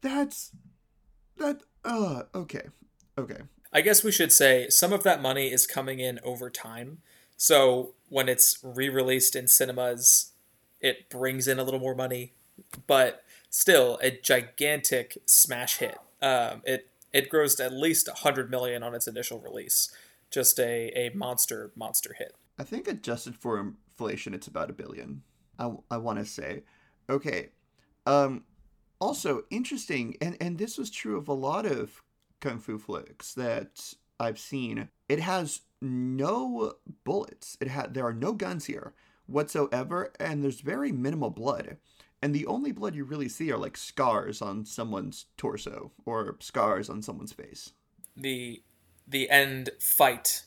That's 0.00 0.50
that 1.38 1.60
uh 1.84 2.24
okay. 2.34 2.68
Okay. 3.16 3.42
I 3.74 3.80
guess 3.80 4.04
we 4.04 4.12
should 4.12 4.32
say 4.32 4.68
some 4.68 4.92
of 4.92 5.02
that 5.02 5.20
money 5.20 5.52
is 5.52 5.66
coming 5.66 5.98
in 5.98 6.20
over 6.22 6.48
time. 6.48 6.98
So 7.36 7.94
when 8.08 8.28
it's 8.28 8.58
re-released 8.62 9.34
in 9.34 9.48
cinemas, 9.48 10.32
it 10.80 11.10
brings 11.10 11.48
in 11.48 11.58
a 11.58 11.64
little 11.64 11.80
more 11.80 11.96
money, 11.96 12.34
but 12.86 13.24
still 13.50 13.98
a 14.00 14.12
gigantic 14.12 15.18
smash 15.26 15.78
hit. 15.78 15.98
Um, 16.22 16.62
it 16.64 16.88
it 17.12 17.30
grossed 17.30 17.64
at 17.64 17.72
least 17.72 18.08
100 18.08 18.50
million 18.50 18.82
on 18.82 18.94
its 18.94 19.06
initial 19.06 19.38
release 19.38 19.94
just 20.34 20.58
a, 20.58 20.90
a 20.96 21.10
monster 21.14 21.70
monster 21.76 22.14
hit. 22.18 22.34
I 22.58 22.64
think 22.64 22.88
adjusted 22.88 23.36
for 23.36 23.58
inflation, 23.58 24.34
it's 24.34 24.48
about 24.48 24.68
a 24.68 24.72
billion. 24.72 25.22
I, 25.58 25.70
I 25.90 25.96
want 25.98 26.18
to 26.18 26.24
say, 26.24 26.64
okay. 27.08 27.50
Um, 28.04 28.44
also 29.00 29.44
interesting, 29.50 30.16
and 30.20 30.36
and 30.40 30.58
this 30.58 30.76
was 30.76 30.90
true 30.90 31.16
of 31.16 31.28
a 31.28 31.32
lot 31.32 31.66
of 31.66 32.02
kung 32.44 32.58
fu 32.58 32.78
flicks 32.78 33.32
that 33.32 33.94
I've 34.20 34.38
seen. 34.38 34.90
It 35.08 35.20
has 35.20 35.62
no 35.80 36.74
bullets. 37.04 37.56
It 37.60 37.68
had 37.68 37.94
there 37.94 38.06
are 38.06 38.12
no 38.12 38.34
guns 38.34 38.66
here, 38.66 38.92
whatsoever, 39.26 40.12
and 40.20 40.44
there's 40.44 40.60
very 40.60 40.92
minimal 40.92 41.30
blood. 41.30 41.78
And 42.20 42.34
the 42.34 42.46
only 42.46 42.70
blood 42.70 42.94
you 42.94 43.04
really 43.04 43.28
see 43.28 43.50
are 43.50 43.58
like 43.58 43.76
scars 43.78 44.42
on 44.42 44.66
someone's 44.66 45.26
torso 45.38 45.92
or 46.04 46.36
scars 46.40 46.90
on 46.90 47.00
someone's 47.02 47.32
face. 47.32 47.72
The 48.14 48.62
the 49.08 49.30
end 49.30 49.70
fight 49.80 50.44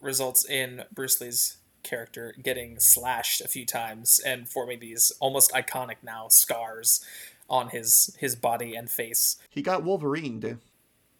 results 0.00 0.44
in 0.44 0.84
Bruce 0.92 1.20
Lee's 1.20 1.58
character 1.84 2.34
getting 2.42 2.80
slashed 2.80 3.40
a 3.40 3.48
few 3.48 3.64
times 3.64 4.20
and 4.24 4.48
forming 4.48 4.80
these 4.80 5.12
almost 5.20 5.52
iconic 5.52 5.96
now 6.02 6.26
scars 6.28 7.04
on 7.48 7.68
his 7.68 8.16
his 8.18 8.34
body 8.34 8.74
and 8.74 8.90
face. 8.90 9.36
He 9.50 9.62
got 9.62 9.84
Wolverined. 9.84 10.58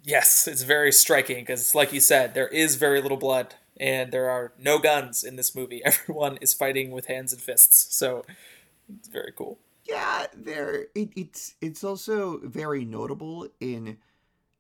Yes, 0.03 0.47
it's 0.49 0.63
very 0.63 0.93
striking 0.93 1.39
because, 1.39 1.75
like 1.75 1.93
you 1.93 2.01
said, 2.01 2.35
there 2.35 2.49
is 2.49 2.77
very 2.77 3.01
little 3.01 3.17
blood 3.17 3.55
and 3.79 4.13
there 4.13 4.31
are 4.31 4.53
no 4.59 4.79
guns 4.79 5.25
in 5.25 5.37
this 5.37 5.55
movie. 5.55 5.83
Everyone 5.85 6.39
is 6.41 6.55
fighting 6.55 6.91
with 6.91 7.07
hands 7.07 7.33
and 7.33 7.43
fists, 7.43 7.95
so 7.95 8.25
it's 8.89 9.09
very 9.09 9.33
cool. 9.37 9.59
Yeah, 9.85 10.27
there. 10.37 10.87
It, 10.95 11.11
it's 11.17 11.55
it's 11.61 11.83
also 11.83 12.39
very 12.45 12.85
notable 12.85 13.49
in 13.61 13.99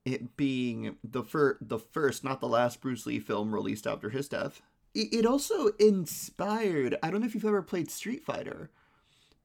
it 0.05 0.37
being 0.37 0.96
the 1.05 1.22
fir- 1.22 1.59
the 1.61 1.79
first, 1.79 2.24
not 2.24 2.40
the 2.40 2.48
last 2.48 2.81
Bruce 2.81 3.07
Lee 3.07 3.20
film 3.20 3.55
released 3.55 3.87
after 3.87 4.11
his 4.11 4.29
death. 4.29 4.62
It, 4.94 5.12
it 5.12 5.27
also 5.27 5.68
inspired. 5.79 6.96
I 7.03 7.11
don't 7.11 7.20
know 7.20 7.27
if 7.27 7.35
you've 7.35 7.44
ever 7.44 7.62
played 7.62 7.90
Street 7.90 8.24
Fighter, 8.24 8.70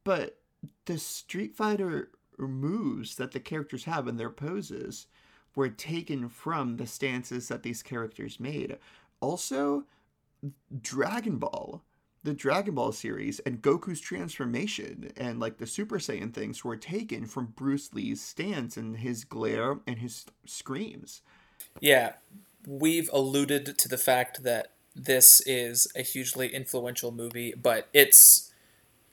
but 0.03 0.39
the 0.85 0.97
Street 0.97 1.55
Fighter 1.55 2.09
moves 2.37 3.15
that 3.15 3.31
the 3.31 3.39
characters 3.39 3.83
have 3.83 4.07
in 4.07 4.17
their 4.17 4.29
poses 4.29 5.07
were 5.55 5.69
taken 5.69 6.29
from 6.29 6.77
the 6.77 6.87
stances 6.87 7.47
that 7.47 7.63
these 7.63 7.83
characters 7.83 8.39
made. 8.39 8.77
Also, 9.19 9.85
Dragon 10.81 11.37
Ball, 11.37 11.81
the 12.23 12.33
Dragon 12.33 12.75
Ball 12.75 12.91
series, 12.91 13.39
and 13.39 13.61
Goku's 13.61 13.99
transformation 13.99 15.11
and 15.17 15.39
like 15.39 15.57
the 15.57 15.67
Super 15.67 15.99
Saiyan 15.99 16.33
things 16.33 16.63
were 16.63 16.77
taken 16.77 17.25
from 17.25 17.53
Bruce 17.55 17.93
Lee's 17.93 18.21
stance 18.21 18.77
and 18.77 18.97
his 18.97 19.23
glare 19.23 19.79
and 19.87 19.99
his 19.99 20.25
screams. 20.45 21.21
Yeah, 21.79 22.13
we've 22.67 23.09
alluded 23.13 23.77
to 23.77 23.87
the 23.87 23.97
fact 23.97 24.43
that 24.43 24.71
this 24.95 25.41
is 25.45 25.91
a 25.95 26.01
hugely 26.01 26.53
influential 26.53 27.11
movie, 27.11 27.53
but 27.59 27.87
it's 27.93 28.51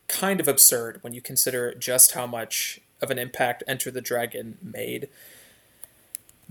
kind 0.07 0.39
of 0.39 0.47
absurd 0.47 0.99
when 1.01 1.13
you 1.13 1.21
consider 1.21 1.73
just 1.73 2.11
how 2.11 2.27
much 2.27 2.81
of 3.01 3.09
an 3.09 3.17
impact 3.17 3.63
Enter 3.67 3.89
the 3.91 4.01
Dragon 4.01 4.57
made. 4.61 5.09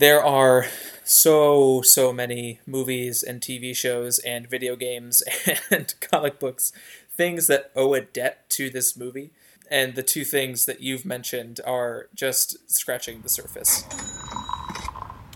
There 0.01 0.25
are 0.25 0.65
so, 1.05 1.83
so 1.83 2.11
many 2.11 2.61
movies 2.67 3.23
and 3.23 3.39
TV 3.39 3.77
shows 3.77 4.19
and 4.21 4.49
video 4.49 4.75
games 4.75 5.23
and 5.71 5.93
comic 6.01 6.39
books, 6.39 6.73
things 7.11 7.49
that 7.49 7.71
owe 7.77 7.93
a 7.93 8.01
debt 8.01 8.49
to 8.49 8.71
this 8.71 8.97
movie. 8.97 9.31
And 9.71 9.97
the 9.97 10.03
two 10.03 10.25
things 10.25 10.65
that 10.65 10.81
you've 10.81 11.05
mentioned 11.05 11.61
are 11.67 12.09
just 12.15 12.71
scratching 12.71 13.21
the 13.21 13.29
surface. 13.29 13.85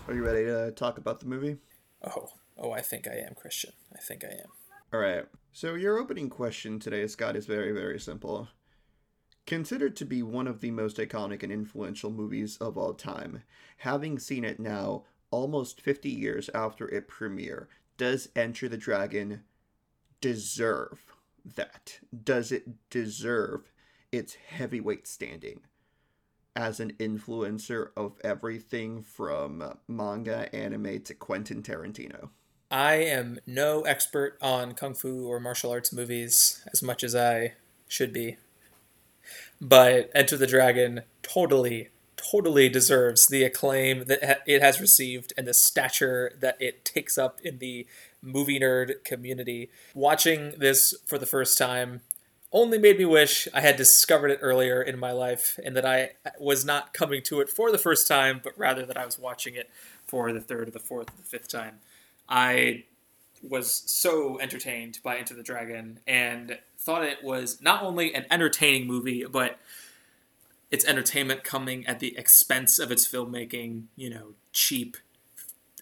Are 0.07 0.15
you 0.15 0.25
ready 0.25 0.45
to 0.45 0.71
talk 0.71 0.97
about 0.97 1.19
the 1.19 1.27
movie? 1.27 1.57
Oh, 2.03 2.29
oh, 2.57 2.71
I 2.71 2.81
think 2.81 3.07
I 3.07 3.17
am, 3.17 3.35
Christian. 3.35 3.73
I 3.93 3.99
think 3.99 4.23
I 4.23 4.29
am. 4.29 4.49
All 4.91 4.99
right. 4.99 5.25
So, 5.53 5.75
your 5.75 5.99
opening 5.99 6.27
question 6.27 6.79
today, 6.79 7.05
Scott, 7.05 7.35
is 7.35 7.45
very, 7.45 7.71
very 7.71 7.99
simple. 7.99 8.47
Considered 9.45 9.95
to 9.97 10.05
be 10.05 10.23
one 10.23 10.47
of 10.47 10.61
the 10.61 10.71
most 10.71 10.97
iconic 10.97 11.43
and 11.43 11.51
influential 11.51 12.09
movies 12.09 12.57
of 12.57 12.77
all 12.77 12.93
time, 12.93 13.43
having 13.77 14.17
seen 14.17 14.43
it 14.43 14.59
now 14.59 15.03
almost 15.29 15.81
50 15.81 16.09
years 16.09 16.49
after 16.55 16.89
it 16.89 17.07
premiere, 17.07 17.67
does 17.97 18.29
Enter 18.35 18.67
the 18.67 18.77
Dragon 18.77 19.43
deserve 20.19 21.13
that? 21.55 21.99
Does 22.23 22.51
it 22.51 22.89
deserve 22.89 23.71
its 24.11 24.33
heavyweight 24.33 25.07
standing 25.07 25.61
as 26.55 26.79
an 26.79 26.93
influencer 26.93 27.89
of 27.95 28.19
everything 28.23 29.03
from 29.03 29.77
manga, 29.87 30.53
anime 30.55 31.01
to 31.01 31.13
Quentin 31.13 31.61
Tarantino? 31.61 32.29
I 32.71 32.95
am 32.95 33.39
no 33.45 33.81
expert 33.83 34.37
on 34.41 34.73
kung 34.73 34.95
fu 34.95 35.27
or 35.27 35.39
martial 35.39 35.71
arts 35.71 35.93
movies 35.93 36.65
as 36.73 36.81
much 36.81 37.03
as 37.03 37.15
I 37.15 37.53
should 37.87 38.11
be. 38.11 38.37
But 39.61 40.11
Enter 40.13 40.37
the 40.37 40.47
Dragon 40.47 41.01
totally, 41.21 41.89
totally 42.17 42.69
deserves 42.69 43.27
the 43.27 43.43
acclaim 43.43 44.05
that 44.05 44.43
it 44.45 44.61
has 44.61 44.81
received 44.81 45.33
and 45.37 45.47
the 45.47 45.53
stature 45.53 46.33
that 46.39 46.57
it 46.59 46.85
takes 46.85 47.17
up 47.17 47.39
in 47.43 47.59
the 47.59 47.87
movie 48.21 48.59
nerd 48.59 49.03
community. 49.03 49.69
Watching 49.93 50.53
this 50.57 50.93
for 51.05 51.17
the 51.17 51.25
first 51.25 51.57
time 51.57 52.01
only 52.51 52.77
made 52.77 52.97
me 52.97 53.05
wish 53.05 53.47
I 53.53 53.61
had 53.61 53.75
discovered 53.75 54.29
it 54.29 54.39
earlier 54.41 54.81
in 54.81 54.97
my 54.97 55.11
life 55.11 55.59
and 55.63 55.75
that 55.75 55.85
I 55.85 56.11
was 56.39 56.63
not 56.63 56.93
coming 56.93 57.21
to 57.23 57.41
it 57.41 57.49
for 57.49 57.71
the 57.71 57.77
first 57.77 58.07
time, 58.07 58.39
but 58.43 58.57
rather 58.57 58.85
that 58.85 58.97
I 58.97 59.05
was 59.05 59.19
watching 59.19 59.55
it 59.55 59.69
for 60.05 60.31
the 60.31 60.39
third 60.39 60.69
or 60.69 60.71
the 60.71 60.79
fourth 60.79 61.09
or 61.09 61.17
the 61.17 61.27
fifth 61.27 61.49
time. 61.49 61.79
I 62.29 62.85
was 63.43 63.83
so 63.85 64.39
entertained 64.39 64.99
by 65.03 65.17
Enter 65.17 65.33
the 65.33 65.43
Dragon 65.43 65.99
and 66.07 66.57
thought 66.85 67.03
it 67.03 67.23
was 67.23 67.61
not 67.61 67.83
only 67.83 68.13
an 68.13 68.25
entertaining 68.29 68.85
movie, 68.87 69.25
but 69.25 69.57
its 70.69 70.85
entertainment 70.85 71.43
coming 71.43 71.85
at 71.87 71.99
the 71.99 72.17
expense 72.17 72.77
of 72.77 72.91
its 72.91 73.07
filmmaking, 73.07 73.85
you 73.95 74.09
know, 74.09 74.33
cheap 74.53 74.97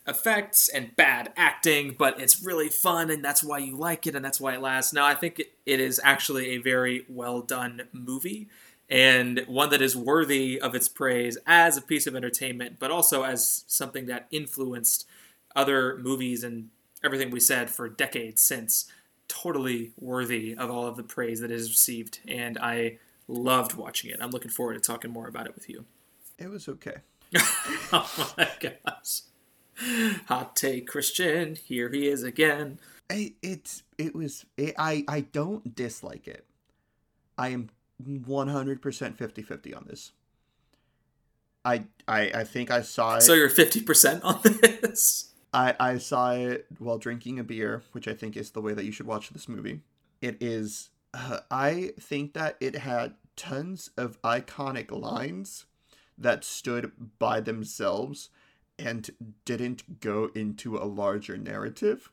effects 0.08 0.70
and 0.70 0.96
bad 0.96 1.32
acting, 1.38 1.96
but 1.98 2.20
it's 2.20 2.44
really 2.44 2.70
fun 2.70 3.10
and 3.10 3.24
that's 3.24 3.44
why 3.44 3.58
you 3.58 3.76
like 3.76 4.08
it 4.08 4.16
and 4.16 4.24
that's 4.24 4.40
why 4.40 4.54
it 4.54 4.62
lasts. 4.62 4.94
Now, 4.94 5.06
I 5.06 5.16
think 5.16 5.42
it 5.66 5.80
is 5.80 6.00
actually 6.04 6.52
a 6.52 6.58
very 6.58 7.06
well 7.10 7.42
done 7.42 7.84
movie 7.92 8.48
and 8.90 9.44
one 9.48 9.70
that 9.70 9.82
is 9.82 9.96
worthy 9.96 10.60
of 10.60 10.76
its 10.76 10.90
praise 10.90 11.38
as 11.48 11.78
a 11.78 11.82
piece 11.82 12.06
of 12.06 12.16
entertainment, 12.16 12.78
but 12.80 12.92
also 12.92 13.24
as 13.24 13.64
something 13.68 14.06
that 14.08 14.28
influenced 14.30 15.06
other 15.56 15.98
movies 15.98 16.44
and 16.44 16.70
everything 17.04 17.32
we 17.32 17.40
said 17.40 17.70
for 17.70 17.88
decades 17.88 18.42
since. 18.42 18.92
Totally 19.42 19.92
worthy 20.00 20.56
of 20.56 20.70
all 20.70 20.86
of 20.86 20.96
the 20.96 21.04
praise 21.04 21.40
that 21.40 21.50
it 21.50 21.56
has 21.56 21.70
received, 21.70 22.20
and 22.28 22.58
I 22.60 23.00
loved 23.28 23.74
watching 23.74 24.12
it. 24.12 24.18
I'm 24.22 24.30
looking 24.30 24.52
forward 24.52 24.76
to 24.76 24.80
talking 24.80 25.12
more 25.12 25.28
about 25.28 25.48
it 25.48 25.56
with 25.56 25.70
you. 25.70 25.86
It 26.38 26.50
was 26.50 26.68
okay. 26.68 26.98
oh 27.92 28.34
my 28.38 28.50
gosh. 28.60 29.22
Hot 30.28 30.56
take 30.56 30.88
Christian, 30.88 31.56
here 31.56 31.90
he 31.90 32.08
is 32.08 32.22
again. 32.22 32.80
I, 33.10 33.34
it's 33.42 33.84
it 33.98 34.14
was 34.16 34.46
it, 34.56 34.76
I 34.78 35.04
I 35.08 35.22
don't 35.22 35.76
dislike 35.76 36.28
it. 36.28 36.46
I 37.38 37.50
am 37.50 37.70
100% 38.08 38.80
50-50 38.80 39.76
on 39.76 39.86
this. 39.88 40.12
I 41.66 41.86
I 42.08 42.32
I 42.36 42.44
think 42.44 42.70
I 42.70 42.82
saw 42.82 43.16
it. 43.16 43.22
So 43.22 43.34
you're 43.34 43.50
50% 43.50 44.22
on 44.24 44.42
this? 44.44 45.33
I, 45.54 45.76
I 45.80 45.98
saw 45.98 46.32
it 46.32 46.66
while 46.80 46.98
drinking 46.98 47.40
a 47.40 47.44
beer, 47.44 47.84
which 47.92 48.08
I 48.08 48.14
think 48.14 48.36
is 48.36 48.52
the 48.52 48.62
way 48.62 48.74
that 48.74 48.86
you 48.86 48.92
should 48.92 49.06
watch 49.06 49.30
this 49.30 49.48
movie. 49.48 49.82
It 50.22 50.38
is, 50.42 50.90
uh, 51.14 51.40
I 51.52 51.92
think 52.00 52.34
that 52.34 52.58
it 52.60 52.76
had 52.76 53.16
tons 53.36 53.90
of 53.98 54.22
iconic 54.22 54.92
lines 54.92 55.66
that 56.18 56.44
stood 56.44 56.92
by 57.20 57.40
themselves 57.40 58.30
and 58.80 59.10
didn't 59.46 60.00
go 60.00 60.30
into 60.34 60.78
a 60.78 60.86
larger 60.86 61.38
narrative. 61.38 62.12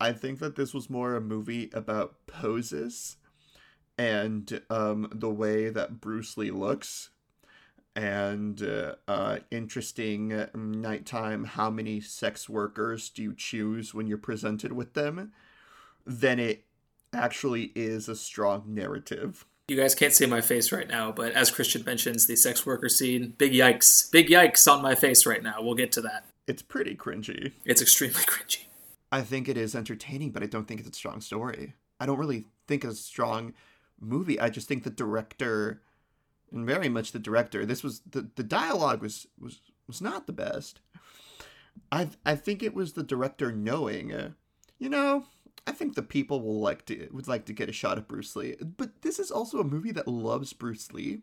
I 0.00 0.12
think 0.12 0.38
that 0.38 0.54
this 0.54 0.72
was 0.72 0.88
more 0.88 1.16
a 1.16 1.20
movie 1.20 1.70
about 1.72 2.26
poses 2.26 3.16
and 3.96 4.60
um, 4.70 5.08
the 5.12 5.30
way 5.30 5.70
that 5.70 6.00
Bruce 6.00 6.36
Lee 6.36 6.52
looks 6.52 7.10
and 7.98 8.62
uh, 8.62 8.94
uh, 9.08 9.38
interesting 9.50 10.46
nighttime 10.54 11.42
how 11.42 11.68
many 11.68 12.00
sex 12.00 12.48
workers 12.48 13.10
do 13.10 13.24
you 13.24 13.34
choose 13.34 13.92
when 13.92 14.06
you're 14.06 14.16
presented 14.16 14.72
with 14.72 14.94
them? 14.94 15.32
Then 16.06 16.38
it 16.38 16.64
actually 17.12 17.72
is 17.74 18.08
a 18.08 18.14
strong 18.14 18.62
narrative. 18.68 19.44
You 19.66 19.76
guys 19.76 19.96
can't 19.96 20.12
see 20.12 20.26
my 20.26 20.40
face 20.40 20.70
right 20.70 20.86
now 20.88 21.10
but 21.10 21.32
as 21.32 21.50
christian 21.50 21.82
mentions 21.84 22.26
the 22.26 22.36
sex 22.36 22.64
worker 22.64 22.88
scene 22.88 23.34
big 23.36 23.52
yikes 23.52 24.10
big 24.10 24.28
yikes 24.28 24.70
on 24.70 24.80
my 24.80 24.94
face 24.94 25.26
right 25.26 25.42
now. 25.42 25.56
We'll 25.60 25.74
get 25.74 25.90
to 25.92 26.00
that. 26.02 26.24
It's 26.46 26.62
pretty 26.62 26.94
cringy. 26.94 27.52
It's 27.64 27.82
extremely 27.82 28.22
cringy. 28.22 28.66
I 29.10 29.22
think 29.22 29.48
it 29.48 29.58
is 29.58 29.74
entertaining 29.74 30.30
but 30.30 30.44
i 30.44 30.46
don't 30.46 30.68
think 30.68 30.78
it's 30.78 30.90
a 30.90 30.94
strong 30.94 31.20
story. 31.20 31.74
I 31.98 32.06
don't 32.06 32.18
really 32.18 32.44
think 32.68 32.84
it's 32.84 33.00
a 33.00 33.02
strong 33.02 33.54
movie. 34.00 34.38
I 34.38 34.50
just 34.50 34.68
think 34.68 34.84
the 34.84 34.90
director 34.90 35.82
and 36.52 36.66
very 36.66 36.88
much 36.88 37.12
the 37.12 37.18
director. 37.18 37.64
This 37.64 37.82
was 37.82 38.00
the 38.10 38.28
the 38.34 38.42
dialogue 38.42 39.02
was 39.02 39.26
was 39.38 39.60
was 39.86 40.00
not 40.00 40.26
the 40.26 40.32
best. 40.32 40.80
I 41.90 42.10
I 42.24 42.36
think 42.36 42.62
it 42.62 42.74
was 42.74 42.92
the 42.92 43.02
director 43.02 43.52
knowing, 43.52 44.12
uh, 44.12 44.30
you 44.78 44.88
know, 44.88 45.24
I 45.66 45.72
think 45.72 45.94
the 45.94 46.02
people 46.02 46.40
will 46.42 46.60
like 46.60 46.84
to 46.86 47.08
would 47.12 47.28
like 47.28 47.44
to 47.46 47.52
get 47.52 47.68
a 47.68 47.72
shot 47.72 47.98
at 47.98 48.08
Bruce 48.08 48.34
Lee. 48.36 48.56
But 48.60 49.02
this 49.02 49.18
is 49.18 49.30
also 49.30 49.60
a 49.60 49.64
movie 49.64 49.92
that 49.92 50.08
loves 50.08 50.52
Bruce 50.52 50.92
Lee. 50.92 51.22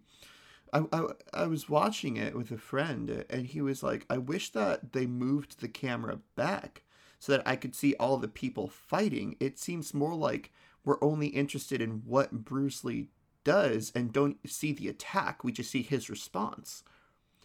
I, 0.74 0.84
I, 0.92 1.06
I 1.34 1.46
was 1.46 1.70
watching 1.70 2.18
it 2.18 2.36
with 2.36 2.52
a 2.52 2.58
friend 2.58 3.26
and 3.30 3.46
he 3.46 3.62
was 3.62 3.82
like, 3.82 4.06
I 4.10 4.18
wish 4.18 4.52
that 4.52 4.94
they 4.94 5.06
moved 5.06 5.62
the 5.62 5.68
camera 5.68 6.20
back 6.36 6.84
so 7.20 7.32
that 7.32 7.48
I 7.48 7.56
could 7.56 7.76
see 7.76 7.96
all 7.96 8.18
the 8.18 8.28
people 8.28 8.68
fighting. 8.68 9.38
It 9.40 9.58
seems 9.58 9.94
more 9.94 10.16
like 10.16 10.52
we're 10.84 11.04
only 11.04 11.28
interested 11.28 11.82
in 11.82 12.04
what 12.06 12.44
Bruce 12.44 12.84
Lee 12.84 13.08
does 13.46 13.94
and 13.96 14.12
don't 14.12 14.38
see 14.50 14.74
the 14.74 14.90
attack. 14.90 15.44
We 15.44 15.54
just 15.54 15.72
see 15.72 15.82
his 15.84 16.10
response, 16.10 16.84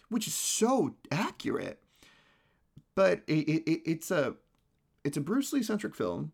which 0.08 0.26
is 0.26 0.34
so 0.34 0.96
accurate. 1.12 1.80
But 2.96 3.22
it, 3.28 3.48
it, 3.48 3.82
it's 3.88 4.10
a 4.10 4.34
it's 5.04 5.16
a 5.16 5.20
Bruce 5.20 5.52
Lee 5.52 5.62
centric 5.62 5.94
film, 5.94 6.32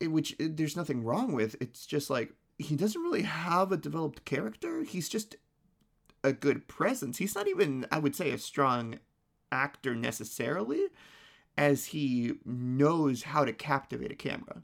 which 0.00 0.36
there's 0.38 0.76
nothing 0.76 1.02
wrong 1.02 1.32
with. 1.32 1.56
It's 1.60 1.84
just 1.84 2.08
like 2.08 2.32
he 2.58 2.76
doesn't 2.76 3.02
really 3.02 3.22
have 3.22 3.72
a 3.72 3.76
developed 3.76 4.24
character. 4.24 4.84
He's 4.84 5.08
just 5.08 5.36
a 6.22 6.32
good 6.32 6.68
presence. 6.68 7.18
He's 7.18 7.34
not 7.34 7.48
even, 7.48 7.86
I 7.90 7.98
would 7.98 8.14
say, 8.14 8.30
a 8.30 8.38
strong 8.38 9.00
actor 9.50 9.94
necessarily, 9.94 10.86
as 11.58 11.86
he 11.86 12.34
knows 12.44 13.24
how 13.24 13.44
to 13.44 13.52
captivate 13.52 14.12
a 14.12 14.16
camera. 14.16 14.62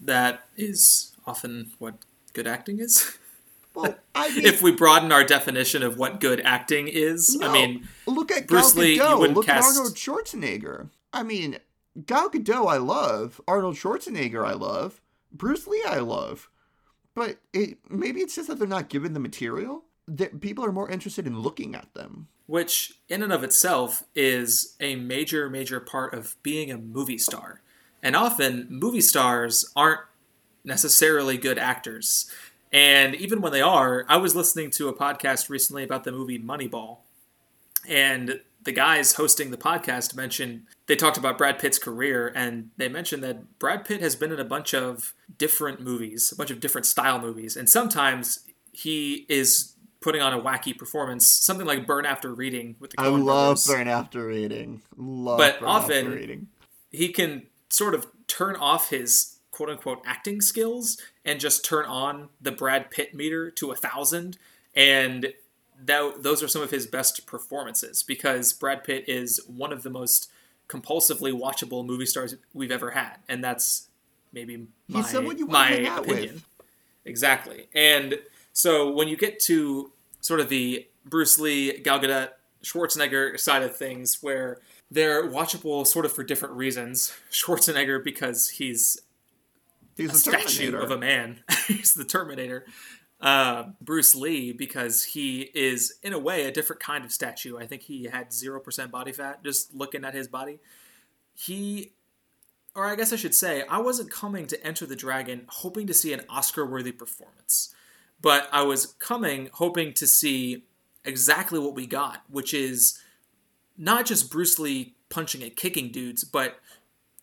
That 0.00 0.44
is 0.56 1.16
often 1.26 1.72
what 1.78 1.94
good 2.32 2.46
acting 2.46 2.78
is. 2.78 3.16
Well, 3.74 3.96
I 4.14 4.28
mean, 4.34 4.44
if 4.46 4.60
we 4.62 4.72
broaden 4.72 5.12
our 5.12 5.24
definition 5.24 5.82
of 5.82 5.96
what 5.98 6.20
good 6.20 6.40
acting 6.44 6.88
is, 6.88 7.34
no, 7.36 7.48
I 7.48 7.52
mean, 7.52 7.88
look 8.06 8.30
at 8.30 8.46
Bruce 8.46 8.74
Gal 8.74 8.82
Lee, 8.84 8.94
you 8.96 9.18
wouldn't 9.18 9.36
look 9.36 9.46
cast- 9.46 9.70
at 9.76 9.78
Arnold 9.78 9.96
Schwarzenegger. 9.96 10.90
I 11.12 11.22
mean, 11.22 11.58
Gal 12.06 12.30
Gadot, 12.30 12.70
I 12.70 12.76
love. 12.76 13.40
Arnold 13.48 13.76
Schwarzenegger, 13.76 14.46
I 14.46 14.52
love. 14.54 15.00
Bruce 15.32 15.66
Lee, 15.66 15.82
I 15.86 15.98
love. 15.98 16.48
But 17.14 17.38
it 17.52 17.78
maybe 17.90 18.20
it's 18.20 18.34
just 18.34 18.48
that 18.48 18.58
they're 18.58 18.66
not 18.68 18.88
given 18.88 19.12
the 19.12 19.20
material. 19.20 19.84
That 20.08 20.40
people 20.40 20.64
are 20.64 20.72
more 20.72 20.90
interested 20.90 21.26
in 21.26 21.40
looking 21.40 21.74
at 21.74 21.92
them. 21.94 22.28
which 22.46 22.94
in 23.08 23.22
and 23.22 23.32
of 23.32 23.44
itself 23.44 24.02
is 24.14 24.74
a 24.80 24.96
major, 24.96 25.48
major 25.48 25.78
part 25.80 26.12
of 26.12 26.36
being 26.42 26.70
a 26.70 26.76
movie 26.76 27.18
star. 27.18 27.60
And 28.02 28.16
often, 28.16 28.66
movie 28.68 29.00
stars 29.00 29.70
aren't 29.76 30.00
necessarily 30.64 31.36
good 31.36 31.58
actors. 31.58 32.30
And 32.72 33.14
even 33.14 33.40
when 33.40 33.52
they 33.52 33.60
are, 33.60 34.04
I 34.08 34.16
was 34.16 34.34
listening 34.34 34.70
to 34.72 34.88
a 34.88 34.94
podcast 34.94 35.48
recently 35.50 35.82
about 35.84 36.04
the 36.04 36.12
movie 36.12 36.38
Moneyball. 36.38 36.98
And 37.88 38.40
the 38.62 38.72
guys 38.72 39.14
hosting 39.14 39.50
the 39.50 39.56
podcast 39.56 40.14
mentioned 40.14 40.62
they 40.86 40.94
talked 40.96 41.16
about 41.16 41.36
Brad 41.36 41.58
Pitt's 41.58 41.78
career, 41.78 42.32
and 42.34 42.70
they 42.76 42.88
mentioned 42.88 43.22
that 43.24 43.58
Brad 43.58 43.84
Pitt 43.84 44.00
has 44.00 44.14
been 44.14 44.30
in 44.32 44.38
a 44.38 44.44
bunch 44.44 44.72
of 44.72 45.14
different 45.36 45.80
movies, 45.80 46.30
a 46.32 46.36
bunch 46.36 46.50
of 46.52 46.60
different 46.60 46.86
style 46.86 47.18
movies, 47.20 47.56
and 47.56 47.68
sometimes 47.68 48.40
he 48.70 49.26
is 49.28 49.72
putting 50.00 50.22
on 50.22 50.32
a 50.32 50.40
wacky 50.40 50.76
performance, 50.76 51.28
something 51.28 51.66
like 51.66 51.86
Burn 51.86 52.06
After 52.06 52.32
Reading 52.32 52.76
with 52.78 52.92
the 52.92 53.00
I 53.00 53.08
love 53.08 53.24
brothers. 53.24 53.66
Burn 53.66 53.88
After 53.88 54.26
Reading. 54.26 54.82
Love 54.96 55.38
But 55.38 55.60
Burn 55.60 55.68
often- 55.68 55.96
After 56.06 56.10
Reading. 56.10 56.48
He 56.90 57.08
can 57.08 57.46
sort 57.68 57.94
of 57.94 58.06
turn 58.28 58.54
off 58.56 58.90
his 58.90 59.38
quote 59.52 59.70
unquote 59.70 60.02
acting 60.04 60.40
skills 60.40 61.00
and 61.24 61.38
just 61.38 61.64
turn 61.64 61.84
on 61.84 62.30
the 62.40 62.50
Brad 62.50 62.90
Pitt 62.90 63.14
meter 63.14 63.50
to 63.52 63.70
a 63.70 63.76
thousand, 63.76 64.36
and 64.74 65.32
that 65.84 66.22
those 66.22 66.42
are 66.42 66.48
some 66.48 66.62
of 66.62 66.70
his 66.70 66.86
best 66.86 67.24
performances 67.26 68.02
because 68.02 68.52
Brad 68.52 68.82
Pitt 68.82 69.04
is 69.06 69.40
one 69.46 69.72
of 69.72 69.84
the 69.84 69.90
most 69.90 70.28
compulsively 70.68 71.32
watchable 71.32 71.84
movie 71.86 72.06
stars 72.06 72.34
we've 72.52 72.72
ever 72.72 72.90
had, 72.90 73.18
and 73.28 73.44
that's 73.44 73.88
maybe 74.32 74.66
my, 74.88 75.00
He's 75.00 75.10
someone 75.10 75.38
you 75.38 75.46
my 75.46 75.70
opinion. 75.70 76.34
with. 76.34 76.44
Exactly. 77.04 77.68
And 77.74 78.18
so 78.52 78.90
when 78.90 79.08
you 79.08 79.16
get 79.16 79.38
to 79.40 79.92
sort 80.20 80.40
of 80.40 80.48
the 80.48 80.86
Bruce 81.04 81.38
Lee, 81.38 81.78
Gal 81.78 82.00
Gadot, 82.00 82.30
Schwarzenegger 82.62 83.38
side 83.38 83.62
of 83.62 83.76
things, 83.76 84.22
where 84.22 84.58
they're 84.90 85.28
watchable 85.28 85.86
sort 85.86 86.04
of 86.04 86.12
for 86.12 86.22
different 86.22 86.54
reasons. 86.54 87.12
Schwarzenegger 87.30 88.02
because 88.02 88.50
he's 88.50 89.00
He's 89.96 90.14
a 90.14 90.18
statue 90.18 90.70
Terminator. 90.70 90.78
of 90.80 90.90
a 90.90 90.98
man. 90.98 91.40
he's 91.68 91.94
the 91.94 92.04
Terminator. 92.04 92.66
Uh, 93.20 93.66
Bruce 93.80 94.16
Lee 94.16 94.52
because 94.52 95.04
he 95.04 95.42
is 95.54 95.94
in 96.02 96.12
a 96.12 96.18
way 96.18 96.44
a 96.44 96.50
different 96.50 96.82
kind 96.82 97.04
of 97.04 97.12
statue. 97.12 97.56
I 97.56 97.66
think 97.66 97.82
he 97.82 98.04
had 98.04 98.32
zero 98.32 98.58
percent 98.58 98.90
body 98.90 99.12
fat. 99.12 99.44
Just 99.44 99.72
looking 99.74 100.04
at 100.04 100.12
his 100.12 100.26
body, 100.26 100.58
he, 101.34 101.92
or 102.74 102.86
I 102.86 102.96
guess 102.96 103.12
I 103.12 103.16
should 103.16 103.34
say, 103.34 103.64
I 103.68 103.78
wasn't 103.78 104.10
coming 104.10 104.48
to 104.48 104.66
Enter 104.66 104.86
the 104.86 104.96
Dragon 104.96 105.44
hoping 105.48 105.86
to 105.86 105.94
see 105.94 106.12
an 106.12 106.22
Oscar-worthy 106.28 106.92
performance, 106.92 107.72
but 108.20 108.48
I 108.50 108.62
was 108.62 108.86
coming 108.86 109.50
hoping 109.52 109.92
to 109.94 110.06
see 110.08 110.64
exactly 111.04 111.60
what 111.60 111.74
we 111.74 111.86
got, 111.86 112.22
which 112.28 112.52
is 112.52 112.98
not 113.78 114.06
just 114.06 114.30
Bruce 114.30 114.58
Lee 114.58 114.94
punching 115.10 115.42
and 115.42 115.54
kicking 115.54 115.90
dudes, 115.90 116.24
but 116.24 116.58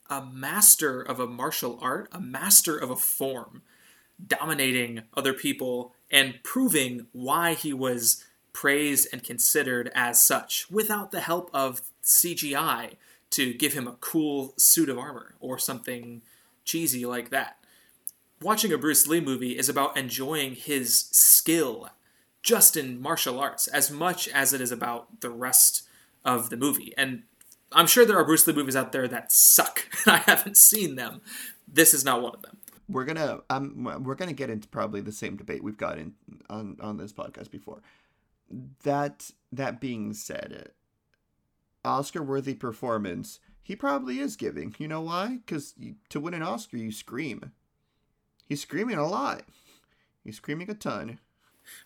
a 0.09 0.25
master 0.25 1.01
of 1.01 1.19
a 1.19 1.27
martial 1.27 1.77
art, 1.81 2.09
a 2.11 2.19
master 2.19 2.77
of 2.77 2.89
a 2.89 2.95
form, 2.95 3.61
dominating 4.25 5.03
other 5.15 5.33
people 5.33 5.93
and 6.11 6.39
proving 6.43 7.07
why 7.11 7.53
he 7.53 7.73
was 7.73 8.25
praised 8.51 9.07
and 9.13 9.23
considered 9.23 9.91
as 9.93 10.21
such 10.21 10.69
without 10.69 11.11
the 11.11 11.21
help 11.21 11.49
of 11.53 11.81
CGI 12.03 12.95
to 13.29 13.53
give 13.53 13.73
him 13.73 13.87
a 13.87 13.95
cool 13.99 14.53
suit 14.57 14.89
of 14.89 14.97
armor 14.97 15.35
or 15.39 15.57
something 15.57 16.21
cheesy 16.65 17.05
like 17.05 17.29
that. 17.29 17.57
Watching 18.41 18.73
a 18.73 18.77
Bruce 18.77 19.05
Lee 19.07 19.21
movie 19.21 19.57
is 19.57 19.69
about 19.69 19.97
enjoying 19.97 20.55
his 20.55 21.05
skill 21.11 21.89
just 22.41 22.75
in 22.75 23.01
martial 23.01 23.39
arts 23.39 23.67
as 23.67 23.91
much 23.91 24.27
as 24.29 24.53
it 24.53 24.61
is 24.61 24.71
about 24.71 25.21
the 25.21 25.29
rest 25.29 25.83
of 26.25 26.49
the 26.49 26.57
movie. 26.57 26.93
And 26.97 27.23
I'm 27.71 27.87
sure 27.87 28.05
there 28.05 28.17
are 28.17 28.25
Bruce 28.25 28.47
Lee 28.47 28.53
movies 28.53 28.75
out 28.75 28.91
there 28.91 29.07
that 29.07 29.31
suck. 29.31 29.85
and 30.05 30.15
I 30.15 30.17
haven't 30.19 30.57
seen 30.57 30.95
them. 30.95 31.21
This 31.67 31.93
is 31.93 32.03
not 32.03 32.21
one 32.21 32.33
of 32.33 32.41
them. 32.41 32.57
we're 32.87 33.05
gonna 33.05 33.41
um 33.49 34.03
we're 34.03 34.15
gonna 34.15 34.33
get 34.33 34.49
into 34.49 34.67
probably 34.67 35.01
the 35.01 35.11
same 35.11 35.37
debate 35.37 35.63
we've 35.63 35.77
got 35.77 35.99
in 35.99 36.13
on 36.49 36.77
on 36.81 36.97
this 36.97 37.13
podcast 37.13 37.51
before. 37.51 37.81
That 38.83 39.29
that 39.51 39.79
being 39.79 40.13
said, 40.13 40.71
Oscar 41.85 42.23
worthy 42.23 42.55
performance 42.55 43.39
he 43.69 43.75
probably 43.75 44.17
is 44.17 44.35
giving. 44.35 44.73
You 44.79 44.87
know 44.87 45.01
why? 45.01 45.41
Because 45.45 45.75
to 46.09 46.19
win 46.19 46.33
an 46.33 46.41
Oscar, 46.41 46.77
you 46.77 46.91
scream. 46.91 47.51
He's 48.47 48.61
screaming 48.61 48.97
a 48.97 49.07
lot. 49.07 49.43
He's 50.23 50.37
screaming 50.37 50.71
a 50.71 50.73
ton. 50.73 51.19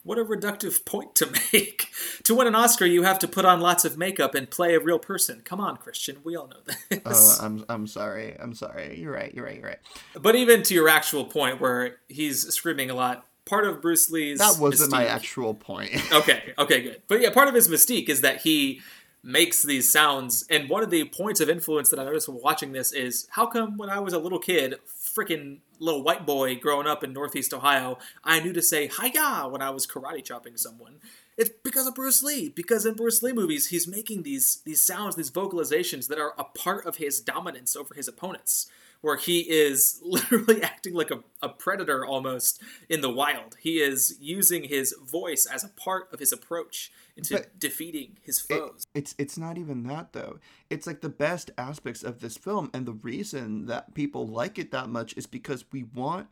What 0.04 0.18
a 0.18 0.26
reductive 0.26 0.86
point 0.86 1.16
to 1.16 1.32
make. 1.54 1.90
to 2.24 2.36
win 2.36 2.48
an 2.48 2.56
Oscar, 2.56 2.86
you 2.86 3.04
have 3.04 3.20
to 3.20 3.28
put 3.28 3.46
on 3.46 3.60
lots 3.60 3.86
of 3.86 3.98
makeup 3.98 4.36
and 4.36 4.50
play 4.50 4.76
a 4.76 4.80
real 4.80 5.00
person. 5.00 5.42
Come 5.44 5.60
on, 5.60 5.78
Christian. 5.78 6.18
We 6.24 6.36
all 6.36 6.48
know 6.48 6.74
this. 6.90 7.40
Uh, 7.40 7.46
I'm 7.46 7.66
I'm 7.70 7.88
sorry. 7.88 8.36
I'm 8.40 8.54
sorry. 8.54 9.00
You're 9.00 9.14
right. 9.14 9.34
You're 9.34 9.46
right. 9.46 9.56
You're 9.58 9.68
right. 9.68 9.80
but 10.22 10.36
even 10.36 10.64
to 10.64 10.74
your 10.74 10.90
actual 10.90 11.26
point 11.26 11.62
where 11.62 11.98
he's 12.08 12.48
screaming 12.54 12.90
a 12.90 12.96
lot, 12.96 13.26
part 13.46 13.66
of 13.66 13.82
Bruce 13.82 14.10
Lee's. 14.10 14.40
That 14.40 14.58
wasn't 14.60 14.92
my 14.92 15.06
actual 15.06 15.54
point. 15.54 15.92
okay, 16.14 16.54
okay, 16.58 16.82
good. 16.82 17.02
But 17.08 17.22
yeah, 17.22 17.32
part 17.32 17.48
of 17.48 17.54
his 17.54 17.68
mystique 17.68 18.10
is 18.10 18.22
that 18.22 18.42
he 18.42 18.82
makes 19.24 19.64
these 19.64 19.92
sounds. 19.92 20.46
And 20.50 20.70
one 20.70 20.84
of 20.84 20.90
the 20.90 21.06
points 21.06 21.40
of 21.40 21.50
influence 21.50 21.90
that 21.90 22.00
I 22.00 22.04
noticed 22.04 22.28
while 22.28 22.42
watching 22.42 22.74
this 22.74 22.92
is 22.92 23.28
how 23.32 23.46
come 23.46 23.78
when 23.78 23.90
I 23.90 24.00
was 24.00 24.14
a 24.14 24.20
little 24.20 24.40
kid, 24.40 24.76
freaking 25.14 25.60
little 25.80 26.04
white 26.04 26.26
boy 26.26 26.56
growing 26.56 26.88
up 26.88 27.04
in 27.04 27.14
Northeast 27.14 27.54
Ohio, 27.54 27.98
I 28.24 28.40
knew 28.40 28.54
to 28.54 28.62
say 28.62 28.88
hiya 28.88 29.48
when 29.50 29.62
I 29.62 29.70
was 29.70 29.86
karate 29.86 30.24
chopping 30.24 30.58
someone. 30.58 30.96
It's 31.38 31.50
because 31.64 31.88
of 31.88 31.96
Bruce 31.96 32.22
Lee. 32.22 32.50
Because 32.50 32.86
in 32.86 32.94
Bruce 32.94 33.24
Lee 33.24 33.34
movies, 33.34 33.68
he's 33.68 33.88
making 33.88 34.24
these 34.24 34.62
these 34.66 34.84
sounds, 34.84 35.16
these 35.16 35.32
vocalizations 35.32 36.08
that 36.08 36.20
are 36.20 36.34
a 36.38 36.44
part 36.44 36.86
of 36.86 36.98
his 36.98 37.20
dominance 37.20 37.76
over 37.76 37.94
his 37.94 38.08
opponents 38.08 38.70
where 39.04 39.18
he 39.18 39.42
is 39.42 40.00
literally 40.06 40.64
acting 40.64 40.94
like 40.94 41.12
a, 41.12 41.20
a 41.42 41.50
predator 41.50 42.06
almost 42.06 42.64
in 42.88 43.02
the 43.02 43.10
wild. 43.10 43.58
He 43.60 43.82
is 43.82 44.16
using 44.22 44.64
his 44.64 44.96
voice 45.06 45.46
as 45.46 45.62
a 45.62 45.68
part 45.68 46.08
of 46.14 46.20
his 46.22 46.32
approach 46.32 46.90
into 47.18 47.34
But- 47.36 47.60
defeating 47.60 48.18
his 48.22 48.40
It- 48.50 48.58
foes. 48.58 48.88
it's 48.96 49.14
it's 49.18 49.38
not 49.38 49.58
even 49.58 49.84
that 49.84 50.14
though. 50.14 50.40
It's 50.70 50.88
like 50.88 51.02
the 51.02 51.10
best 51.10 51.52
aspects 51.58 52.02
of 52.02 52.22
this 52.22 52.38
film, 52.38 52.72
and 52.74 52.86
the 52.86 52.94
reason 52.94 53.66
that 53.66 53.94
people 53.94 54.26
like 54.26 54.58
it 54.58 54.72
that 54.72 54.88
much 54.88 55.14
is 55.18 55.28
because 55.28 55.66
we 55.74 55.84
want 55.84 56.28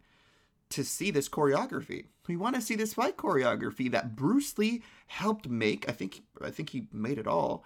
to 0.70 0.86
see 0.86 1.12
this 1.12 1.28
choreography. 1.28 2.06
We 2.30 2.38
want 2.38 2.56
to 2.56 2.62
see 2.62 2.76
this 2.76 2.94
fight 2.94 3.18
choreography 3.18 3.92
that 3.92 4.16
Bruce 4.16 4.58
Lee 4.58 4.82
helped 5.08 5.50
make. 5.50 5.90
I 5.90 5.92
think 5.92 6.22
I 6.42 6.50
think 6.52 6.70
he 6.70 6.88
made 6.94 7.20
it 7.20 7.28
all. 7.28 7.66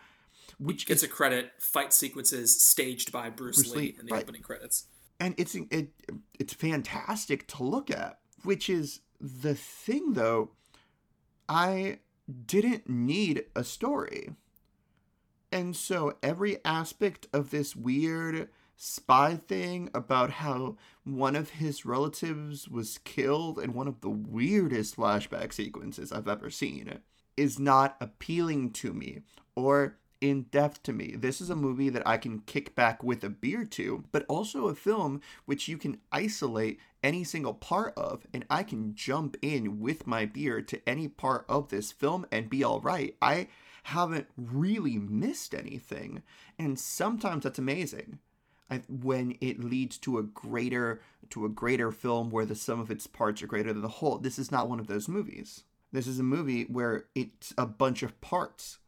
Which 0.58 0.88
Gets 0.88 1.04
is, 1.04 1.10
a 1.10 1.12
credit 1.12 1.52
fight 1.60 1.94
sequences 1.94 2.60
staged 2.60 3.12
by 3.12 3.30
Bruce, 3.30 3.58
Bruce 3.58 3.76
Lee, 3.76 3.82
Lee, 3.82 3.96
in 4.00 4.06
the 4.08 4.14
right. 4.14 4.24
opening 4.24 4.42
credits. 4.42 4.88
And 5.20 5.36
it's 5.38 5.56
it 5.56 5.90
it's 6.40 6.54
fantastic 6.54 7.48
to 7.48 7.64
look 7.64 7.90
at. 7.90 8.20
Which 8.44 8.70
is 8.70 9.02
the 9.20 9.56
thing 9.56 10.14
though. 10.14 10.52
I 11.48 12.00
didn't 12.48 12.90
need 12.90 13.46
a 13.56 13.64
story. 13.64 14.32
And 15.52 15.76
so 15.76 16.18
every 16.24 16.58
aspect 16.66 17.28
of 17.32 17.52
this 17.52 17.76
weird 17.76 18.50
spy 18.76 19.36
thing 19.36 19.90
about 19.94 20.32
how 20.32 20.76
one 21.04 21.36
of 21.36 21.52
his 21.52 21.86
relatives 21.86 22.68
was 22.68 22.98
killed 23.00 23.60
in 23.60 23.74
one 23.74 23.88
of 23.88 24.02
the 24.02 24.10
weirdest 24.10 24.98
flashback 24.98 25.54
sequences 25.54 26.12
I've 26.12 26.28
ever 26.28 26.50
seen 26.50 27.00
is 27.38 27.60
not 27.60 27.96
appealing 28.02 28.72
to 28.72 28.94
me 28.94 29.22
or 29.56 29.98
in 30.30 30.44
depth 30.44 30.84
to 30.84 30.94
me. 30.94 31.16
This 31.18 31.42
is 31.42 31.50
a 31.50 31.56
movie 31.56 31.90
that 31.90 32.08
I 32.08 32.18
can 32.18 32.40
kick 32.40 32.76
back 32.76 33.04
with 33.04 33.24
a 33.24 33.30
beer 33.30 33.66
to, 33.66 34.04
but 34.12 34.26
also 34.28 34.68
a 34.68 34.76
film 34.76 35.22
which 35.46 35.68
you 35.68 35.78
can 35.78 36.00
isolate 36.12 36.80
any 37.04 37.24
single 37.24 37.54
part 37.54 37.94
of, 37.96 38.26
and 38.34 38.46
I 38.50 38.64
can 38.64 38.96
jump 38.96 39.38
in 39.42 39.80
with 39.80 40.08
my 40.08 40.26
beer 40.26 40.62
to 40.62 40.90
any 40.90 41.08
part 41.08 41.46
of 41.48 41.70
this 41.70 41.92
film 41.92 42.26
and 42.32 42.50
be 42.50 42.64
all 42.64 42.82
right. 42.82 43.16
I 43.22 43.48
haven't 43.84 44.28
really 44.38 44.98
missed 44.98 45.54
anything, 45.54 46.24
and 46.58 46.80
sometimes 46.80 47.44
that's 47.44 47.60
amazing. 47.60 48.20
I, 48.70 48.82
when 48.90 49.38
it 49.42 49.64
leads 49.64 50.00
to 50.00 50.18
a 50.18 50.24
greater 50.24 51.02
to 51.30 51.46
a 51.46 51.50
greater 51.50 51.92
film 51.92 52.32
where 52.32 52.46
the 52.46 52.56
sum 52.56 52.80
of 52.80 52.90
its 52.90 53.06
parts 53.06 53.44
are 53.44 53.48
greater 53.48 53.72
than 53.72 53.84
the 53.84 53.88
whole. 53.88 54.18
This 54.18 54.40
is 54.40 54.52
not 54.52 54.68
one 54.68 54.80
of 54.80 54.88
those 54.88 55.08
movies. 55.08 55.64
This 55.92 56.08
is 56.08 56.18
a 56.18 56.24
movie 56.24 56.64
where 56.64 57.06
it's 57.14 57.54
a 57.58 57.68
bunch 57.68 58.02
of 58.02 58.20
parts. 58.22 58.80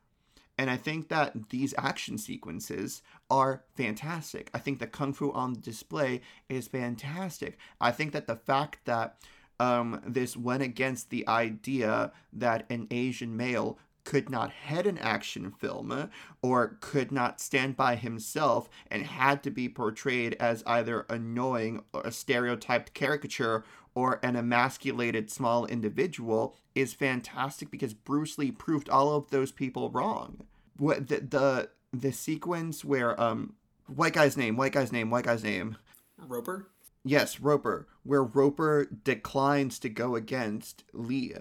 And 0.57 0.69
I 0.69 0.77
think 0.77 1.09
that 1.09 1.49
these 1.49 1.73
action 1.77 2.17
sequences 2.17 3.03
are 3.29 3.63
fantastic. 3.75 4.49
I 4.53 4.59
think 4.59 4.79
the 4.79 4.87
kung 4.87 5.13
fu 5.13 5.31
on 5.31 5.59
display 5.61 6.21
is 6.49 6.67
fantastic. 6.67 7.57
I 7.79 7.91
think 7.91 8.11
that 8.13 8.27
the 8.27 8.35
fact 8.35 8.85
that 8.85 9.17
um, 9.59 10.01
this 10.05 10.35
went 10.35 10.63
against 10.63 11.09
the 11.09 11.27
idea 11.27 12.11
that 12.33 12.65
an 12.69 12.87
Asian 12.91 13.35
male 13.35 13.77
could 14.07 14.29
not 14.29 14.51
head 14.51 14.87
an 14.87 14.97
action 14.99 15.51
film 15.51 16.09
or 16.41 16.77
could 16.79 17.11
not 17.11 17.41
stand 17.41 17.75
by 17.75 17.95
himself 17.95 18.69
and 18.89 19.05
had 19.05 19.43
to 19.43 19.51
be 19.51 19.67
portrayed 19.67 20.33
as 20.39 20.63
either 20.65 21.05
annoying 21.09 21.83
or 21.91 22.01
a 22.03 22.11
stereotyped 22.11 22.93
caricature 22.93 23.65
or 23.97 24.19
an 24.21 24.35
emasculated 24.35 25.31
small 25.31 25.65
individual 25.65 26.55
is 26.75 26.93
fantastic 26.93 27.71
because 27.71 27.95
Bruce 27.95 28.37
Lee 28.37 28.51
proved 28.51 28.89
all 28.89 29.15
of 29.15 29.31
those 29.31 29.51
people 29.51 29.89
wrong. 29.89 30.45
What 30.77 31.07
the 31.07 31.21
the, 31.21 31.69
the 31.91 32.11
sequence 32.11 32.85
where 32.85 33.19
um 33.19 33.55
white 33.87 34.13
guy's 34.13 34.37
name, 34.37 34.55
white 34.55 34.73
guy's 34.73 34.91
name, 34.91 35.09
white 35.09 35.25
guy's 35.25 35.43
name. 35.43 35.77
Roper? 36.15 36.67
Yes, 37.03 37.39
Roper, 37.39 37.87
where 38.03 38.21
Roper 38.21 38.87
declines 39.03 39.79
to 39.79 39.89
go 39.89 40.15
against 40.15 40.83
Lee 40.93 41.33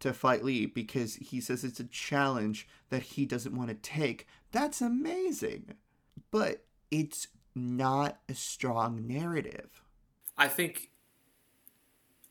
to 0.00 0.12
fight 0.12 0.42
Lee 0.42 0.66
because 0.66 1.14
he 1.14 1.40
says 1.40 1.62
it's 1.62 1.78
a 1.78 1.84
challenge 1.84 2.66
that 2.90 3.02
he 3.02 3.24
doesn't 3.26 3.54
want 3.54 3.68
to 3.68 3.74
take. 3.74 4.26
That's 4.50 4.80
amazing. 4.80 5.74
But 6.32 6.64
it's 6.90 7.28
not 7.54 8.18
a 8.28 8.34
strong 8.34 9.06
narrative. 9.06 9.82
I 10.36 10.48
think 10.48 10.90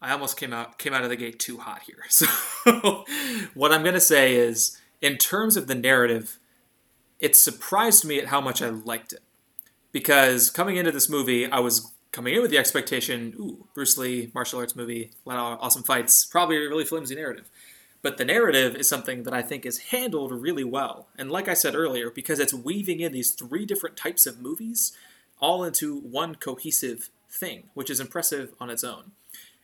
I 0.06 0.12
almost 0.12 0.38
came 0.38 0.54
out 0.54 0.78
came 0.78 0.94
out 0.94 1.04
of 1.04 1.10
the 1.10 1.16
gate 1.16 1.40
too 1.40 1.58
hot 1.58 1.82
here. 1.84 2.04
So 2.10 3.06
what 3.54 3.72
I'm 3.72 3.82
going 3.84 3.96
to 3.96 4.02
say 4.02 4.36
is 4.36 4.80
in 5.02 5.18
terms 5.18 5.58
of 5.58 5.68
the 5.68 5.76
narrative, 5.76 6.40
it 7.20 7.36
surprised 7.36 8.06
me 8.06 8.20
at 8.20 8.28
how 8.28 8.42
much 8.42 8.62
I 8.62 8.70
liked 8.70 9.14
it. 9.14 9.22
Because 9.92 10.50
coming 10.50 10.76
into 10.78 10.92
this 10.92 11.10
movie, 11.10 11.50
I 11.50 11.60
was 11.60 11.92
coming 12.12 12.34
in 12.36 12.42
with 12.42 12.52
the 12.52 12.58
expectation, 12.58 13.34
ooh, 13.40 13.68
Bruce 13.74 13.98
Lee, 13.98 14.32
martial 14.34 14.60
arts 14.60 14.76
movie, 14.76 15.12
a 15.26 15.30
lot 15.30 15.38
of 15.38 15.60
awesome 15.62 15.84
fights, 15.84 16.26
probably 16.26 16.58
a 16.58 16.62
really 16.62 16.86
flimsy 16.86 17.16
narrative. 17.16 17.50
But 18.02 18.18
the 18.18 18.26
narrative 18.26 18.76
is 18.76 18.88
something 18.88 19.24
that 19.24 19.34
I 19.34 19.42
think 19.42 19.66
is 19.66 19.90
handled 19.90 20.32
really 20.32 20.64
well. 20.64 21.08
And 21.18 21.32
like 21.32 21.48
I 21.48 21.54
said 21.56 21.76
earlier, 21.76 22.10
because 22.10 22.40
it's 22.40 22.54
weaving 22.54 23.00
in 23.00 23.12
these 23.12 23.32
three 23.32 23.66
different 23.66 23.98
types 23.98 24.26
of 24.26 24.40
movies 24.40 24.96
all 25.40 25.64
into 25.64 25.98
one 26.00 26.36
cohesive 26.36 27.10
thing, 27.30 27.64
which 27.74 27.90
is 27.90 28.00
impressive 28.00 28.54
on 28.60 28.70
its 28.70 28.84
own. 28.84 29.12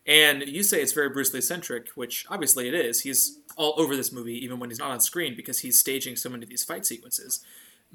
And 0.05 0.47
you 0.47 0.63
say 0.63 0.81
it's 0.81 0.93
very 0.93 1.09
Bruce 1.09 1.33
Lee 1.33 1.41
centric, 1.41 1.89
which 1.95 2.25
obviously 2.29 2.67
it 2.67 2.73
is. 2.73 3.01
He's 3.01 3.39
all 3.55 3.73
over 3.77 3.95
this 3.95 4.11
movie, 4.11 4.43
even 4.43 4.59
when 4.59 4.69
he's 4.69 4.79
not 4.79 4.91
on 4.91 4.99
screen, 4.99 5.35
because 5.35 5.59
he's 5.59 5.79
staging 5.79 6.15
so 6.15 6.29
many 6.29 6.43
of 6.43 6.49
these 6.49 6.63
fight 6.63 6.85
sequences. 6.85 7.43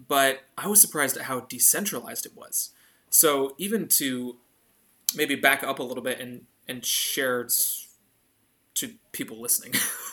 But 0.09 0.40
I 0.57 0.69
was 0.69 0.81
surprised 0.81 1.16
at 1.16 1.25
how 1.25 1.40
decentralized 1.40 2.27
it 2.27 2.37
was. 2.37 2.71
So 3.11 3.55
even 3.59 3.88
to 3.88 4.37
maybe 5.14 5.35
back 5.35 5.64
up 5.64 5.79
a 5.79 5.83
little 5.83 6.03
bit 6.03 6.21
and 6.21 6.47
and 6.69 6.85
share 6.85 7.49
to 8.75 8.90
people 9.12 9.40
listening, 9.40 9.73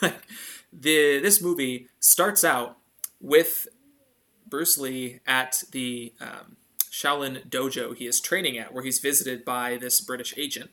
the 0.72 1.20
this 1.20 1.40
movie 1.40 1.88
starts 2.00 2.42
out 2.42 2.78
with 3.20 3.68
Bruce 4.48 4.78
Lee 4.78 5.20
at 5.26 5.62
the 5.70 6.12
um, 6.20 6.56
Shaolin 6.90 7.48
dojo 7.48 7.94
he 7.96 8.06
is 8.06 8.20
training 8.20 8.56
at, 8.58 8.72
where 8.72 8.84
he's 8.84 9.00
visited 9.00 9.44
by 9.44 9.76
this 9.76 10.00
British 10.00 10.34
agent 10.36 10.70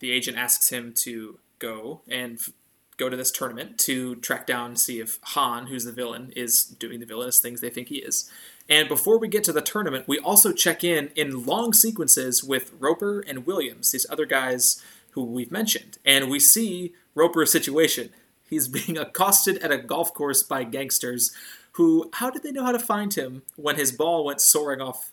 the 0.00 0.12
agent 0.12 0.36
asks 0.36 0.70
him 0.70 0.92
to 0.98 1.38
go 1.58 2.02
and 2.08 2.38
f- 2.38 2.50
go 2.96 3.08
to 3.08 3.16
this 3.16 3.30
tournament 3.30 3.78
to 3.78 4.16
track 4.16 4.46
down 4.46 4.70
and 4.70 4.78
see 4.78 5.00
if 5.00 5.18
Han, 5.22 5.66
who's 5.66 5.84
the 5.84 5.92
villain, 5.92 6.32
is 6.34 6.64
doing 6.64 7.00
the 7.00 7.06
villainous 7.06 7.40
things 7.40 7.60
they 7.60 7.70
think 7.70 7.88
he 7.88 7.98
is. 7.98 8.30
And 8.68 8.88
before 8.88 9.18
we 9.18 9.28
get 9.28 9.44
to 9.44 9.52
the 9.52 9.62
tournament, 9.62 10.06
we 10.06 10.18
also 10.18 10.52
check 10.52 10.84
in 10.84 11.10
in 11.14 11.46
long 11.46 11.72
sequences 11.72 12.44
with 12.44 12.72
Roper 12.78 13.20
and 13.20 13.46
Williams, 13.46 13.92
these 13.92 14.06
other 14.10 14.26
guys 14.26 14.82
who 15.12 15.24
we've 15.24 15.50
mentioned. 15.50 15.98
And 16.04 16.30
we 16.30 16.38
see 16.40 16.92
Roper's 17.14 17.50
situation. 17.50 18.10
He's 18.48 18.68
being 18.68 18.98
accosted 18.98 19.58
at 19.58 19.72
a 19.72 19.78
golf 19.78 20.12
course 20.12 20.42
by 20.42 20.64
gangsters 20.64 21.32
who, 21.72 22.10
how 22.14 22.28
did 22.28 22.42
they 22.42 22.50
know 22.50 22.64
how 22.64 22.72
to 22.72 22.78
find 22.78 23.14
him 23.14 23.42
when 23.54 23.76
his 23.76 23.92
ball 23.92 24.24
went 24.24 24.40
soaring 24.40 24.80
off 24.80 25.12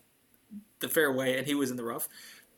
the 0.79 0.89
fairway 0.89 1.37
and 1.37 1.45
he 1.45 1.53
was 1.53 1.69
in 1.69 1.77
the 1.77 1.83
rough? 1.83 2.09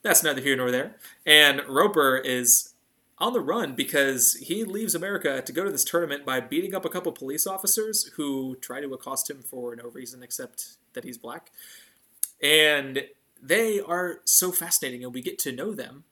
That's 0.02 0.24
neither 0.24 0.42
here 0.42 0.56
nor 0.56 0.72
there. 0.72 0.96
And 1.26 1.62
Roper 1.68 2.18
is 2.18 2.74
on 3.20 3.34
the 3.34 3.42
run 3.42 3.74
because 3.74 4.34
he 4.36 4.64
leaves 4.64 4.94
America 4.94 5.42
to 5.42 5.52
go 5.52 5.64
to 5.64 5.72
this 5.72 5.84
tournament 5.84 6.26
by 6.26 6.40
beating 6.40 6.76
up 6.76 6.86
a 6.86 6.90
couple 6.90 7.12
police 7.12 7.48
officers 7.48 8.12
who 8.16 8.56
try 8.62 8.80
to 8.80 8.94
accost 8.94 9.30
him 9.30 9.42
for 9.42 9.76
no 9.76 9.90
reason 9.90 10.22
except 10.22 10.78
that 10.94 11.04
he's 11.04 11.18
black. 11.18 11.52
And 12.42 13.06
they 13.42 13.80
are 13.80 14.22
so 14.26 14.52
fascinating, 14.52 15.04
and 15.04 15.14
we 15.14 15.22
get 15.22 15.40
to 15.40 15.52
know 15.52 15.74
them 15.74 16.04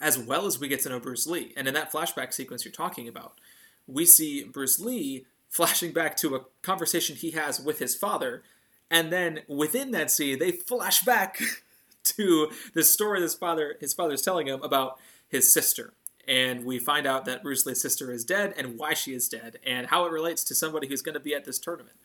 as 0.00 0.18
well 0.18 0.46
as 0.46 0.58
we 0.58 0.68
get 0.68 0.80
to 0.80 0.88
know 0.88 0.98
Bruce 0.98 1.26
Lee. 1.26 1.52
And 1.56 1.68
in 1.68 1.74
that 1.74 1.92
flashback 1.92 2.32
sequence 2.32 2.64
you're 2.64 2.72
talking 2.72 3.06
about, 3.06 3.38
we 3.86 4.04
see 4.04 4.44
Bruce 4.44 4.80
Lee 4.80 5.26
flashing 5.48 5.92
back 5.92 6.16
to 6.16 6.34
a 6.34 6.40
conversation 6.62 7.14
he 7.14 7.30
has 7.32 7.60
with 7.60 7.78
his 7.78 7.94
father. 7.94 8.42
And 8.90 9.12
then 9.12 9.40
within 9.46 9.92
that 9.92 10.10
scene, 10.10 10.38
they 10.38 10.50
flash 10.50 11.02
back 11.04 11.38
to 12.04 12.50
the 12.74 12.82
story 12.82 13.20
his 13.20 13.34
father 13.34 13.76
his 13.80 13.94
father's 13.94 14.22
telling 14.22 14.46
him 14.46 14.62
about 14.62 14.98
his 15.28 15.52
sister. 15.52 15.94
And 16.26 16.64
we 16.64 16.78
find 16.78 17.06
out 17.06 17.26
that 17.26 17.42
Bruce 17.42 17.66
Lee's 17.66 17.82
sister 17.82 18.10
is 18.10 18.24
dead 18.24 18.54
and 18.56 18.78
why 18.78 18.94
she 18.94 19.12
is 19.12 19.28
dead 19.28 19.58
and 19.66 19.88
how 19.88 20.06
it 20.06 20.12
relates 20.12 20.42
to 20.44 20.54
somebody 20.54 20.86
who's 20.86 21.02
going 21.02 21.14
to 21.14 21.20
be 21.20 21.34
at 21.34 21.44
this 21.44 21.58
tournament. 21.58 21.96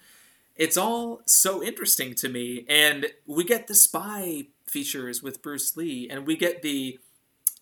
It's 0.58 0.76
all 0.76 1.22
so 1.26 1.64
interesting 1.64 2.16
to 2.16 2.28
me. 2.28 2.66
And 2.68 3.08
we 3.26 3.46
get 3.46 3.68
the 3.68 3.74
spy 3.74 4.48
features 4.68 5.24
with 5.24 5.42
Bruce 5.42 5.78
Lee 5.78 6.10
and 6.10 6.28
we 6.28 6.36
get 6.36 6.62
the 6.62 7.00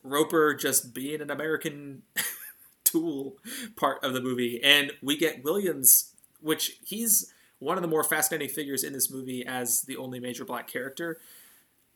Roper 0.03 0.55
just 0.55 0.93
being 0.93 1.21
an 1.21 1.29
American 1.29 2.01
tool 2.83 3.35
part 3.75 4.03
of 4.03 4.13
the 4.13 4.21
movie. 4.21 4.59
And 4.63 4.93
we 5.01 5.15
get 5.15 5.43
Williams, 5.43 6.13
which 6.41 6.79
he's 6.83 7.31
one 7.59 7.77
of 7.77 7.81
the 7.81 7.87
more 7.87 8.03
fascinating 8.03 8.49
figures 8.49 8.83
in 8.83 8.93
this 8.93 9.11
movie 9.11 9.45
as 9.45 9.81
the 9.81 9.97
only 9.97 10.19
major 10.19 10.45
black 10.45 10.67
character 10.67 11.19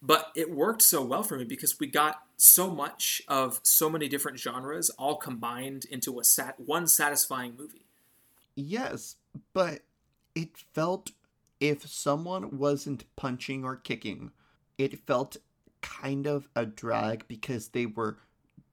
but 0.01 0.31
it 0.35 0.51
worked 0.51 0.81
so 0.81 1.03
well 1.03 1.23
for 1.23 1.37
me 1.37 1.43
because 1.43 1.79
we 1.79 1.87
got 1.87 2.23
so 2.37 2.69
much 2.69 3.21
of 3.27 3.59
so 3.63 3.89
many 3.89 4.07
different 4.07 4.39
genres 4.39 4.89
all 4.91 5.15
combined 5.15 5.85
into 5.85 6.19
a 6.19 6.23
sat 6.23 6.59
one 6.59 6.87
satisfying 6.87 7.55
movie. 7.57 7.85
Yes, 8.55 9.15
but 9.53 9.81
it 10.33 10.57
felt 10.73 11.11
if 11.59 11.87
someone 11.87 12.57
wasn't 12.57 13.05
punching 13.15 13.63
or 13.63 13.75
kicking, 13.75 14.31
it 14.77 15.05
felt 15.05 15.37
kind 15.81 16.25
of 16.25 16.47
a 16.55 16.65
drag 16.65 17.27
because 17.27 17.69
they 17.69 17.85
were 17.85 18.17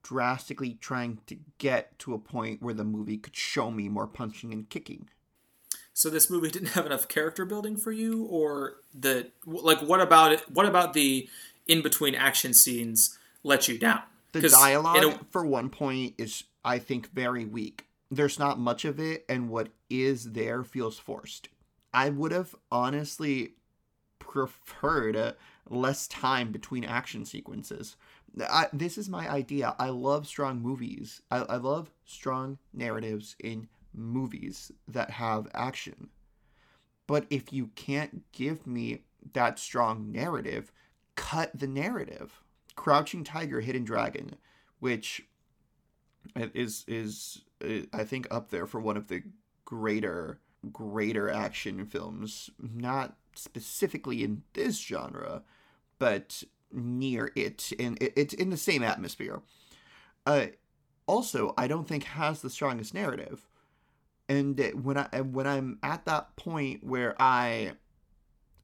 drastically 0.02 0.74
trying 0.80 1.18
to 1.26 1.36
get 1.58 1.98
to 1.98 2.14
a 2.14 2.18
point 2.18 2.62
where 2.62 2.74
the 2.74 2.84
movie 2.84 3.18
could 3.18 3.36
show 3.36 3.70
me 3.70 3.88
more 3.88 4.06
punching 4.06 4.52
and 4.52 4.70
kicking. 4.70 5.08
So 5.98 6.10
this 6.10 6.30
movie 6.30 6.48
didn't 6.52 6.68
have 6.68 6.86
enough 6.86 7.08
character 7.08 7.44
building 7.44 7.76
for 7.76 7.90
you, 7.90 8.22
or 8.30 8.76
the 8.94 9.32
like? 9.44 9.80
What 9.80 10.00
about 10.00 10.32
it? 10.32 10.44
What 10.48 10.64
about 10.64 10.92
the 10.92 11.28
in 11.66 11.82
between 11.82 12.14
action 12.14 12.54
scenes 12.54 13.18
let 13.42 13.66
you 13.66 13.78
down? 13.78 14.02
The 14.30 14.48
dialogue, 14.48 15.02
a, 15.02 15.18
for 15.32 15.44
one 15.44 15.70
point, 15.70 16.14
is 16.16 16.44
I 16.64 16.78
think 16.78 17.10
very 17.12 17.44
weak. 17.44 17.86
There's 18.12 18.38
not 18.38 18.60
much 18.60 18.84
of 18.84 19.00
it, 19.00 19.24
and 19.28 19.50
what 19.50 19.70
is 19.90 20.34
there 20.34 20.62
feels 20.62 21.00
forced. 21.00 21.48
I 21.92 22.10
would 22.10 22.30
have 22.30 22.54
honestly 22.70 23.54
preferred 24.20 25.16
uh, 25.16 25.32
less 25.68 26.06
time 26.06 26.52
between 26.52 26.84
action 26.84 27.24
sequences. 27.24 27.96
I, 28.48 28.68
this 28.72 28.98
is 28.98 29.08
my 29.08 29.28
idea. 29.28 29.74
I 29.80 29.88
love 29.88 30.28
strong 30.28 30.60
movies. 30.60 31.22
I, 31.28 31.38
I 31.38 31.56
love 31.56 31.90
strong 32.04 32.58
narratives 32.72 33.34
in 33.40 33.66
movies 33.98 34.72
that 34.86 35.10
have 35.10 35.48
action. 35.54 36.08
But 37.06 37.26
if 37.30 37.52
you 37.52 37.68
can't 37.74 38.30
give 38.32 38.66
me 38.66 39.02
that 39.32 39.58
strong 39.58 40.12
narrative, 40.12 40.72
cut 41.16 41.58
the 41.58 41.66
narrative. 41.66 42.42
Crouching 42.76 43.24
Tiger, 43.24 43.60
Hidden 43.60 43.84
Dragon, 43.84 44.36
which 44.78 45.26
is 46.36 46.84
is 46.86 47.42
I 47.92 48.04
think 48.04 48.28
up 48.30 48.50
there 48.50 48.66
for 48.66 48.80
one 48.80 48.96
of 48.96 49.08
the 49.08 49.22
greater 49.64 50.40
greater 50.70 51.30
action 51.30 51.86
films, 51.86 52.50
not 52.58 53.16
specifically 53.34 54.22
in 54.22 54.42
this 54.52 54.78
genre, 54.78 55.42
but 55.98 56.42
near 56.72 57.32
it, 57.34 57.72
and 57.78 57.96
it's 58.00 58.34
in 58.34 58.50
the 58.50 58.56
same 58.56 58.82
atmosphere. 58.82 59.40
uh, 60.26 60.46
also 61.06 61.54
I 61.56 61.66
don't 61.66 61.88
think 61.88 62.04
has 62.04 62.42
the 62.42 62.50
strongest 62.50 62.94
narrative. 62.94 63.47
And 64.28 64.58
when 64.82 64.98
I 64.98 65.20
when 65.20 65.46
I'm 65.46 65.78
at 65.82 66.04
that 66.04 66.36
point 66.36 66.84
where 66.84 67.20
I 67.20 67.72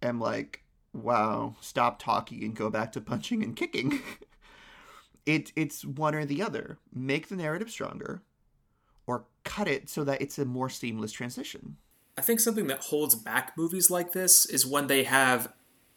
am 0.02 0.20
like, 0.20 0.62
wow, 0.92 1.56
stop 1.60 1.98
talking 1.98 2.44
and 2.44 2.54
go 2.54 2.70
back 2.70 2.92
to 2.92 3.00
punching 3.00 3.42
and 3.42 3.56
kicking. 3.56 4.00
it 5.26 5.52
it's 5.56 5.84
one 5.84 6.14
or 6.14 6.24
the 6.24 6.42
other. 6.42 6.78
Make 6.92 7.28
the 7.28 7.36
narrative 7.36 7.70
stronger 7.70 8.22
or 9.06 9.24
cut 9.44 9.68
it 9.68 9.88
so 9.88 10.04
that 10.04 10.20
it's 10.20 10.38
a 10.38 10.44
more 10.44 10.68
seamless 10.68 11.12
transition. 11.12 11.76
I 12.16 12.20
think 12.20 12.40
something 12.40 12.68
that 12.68 12.80
holds 12.80 13.14
back 13.14 13.56
movies 13.56 13.90
like 13.90 14.12
this 14.12 14.46
is 14.46 14.64
when 14.66 14.86
they 14.86 15.04
have 15.04 15.52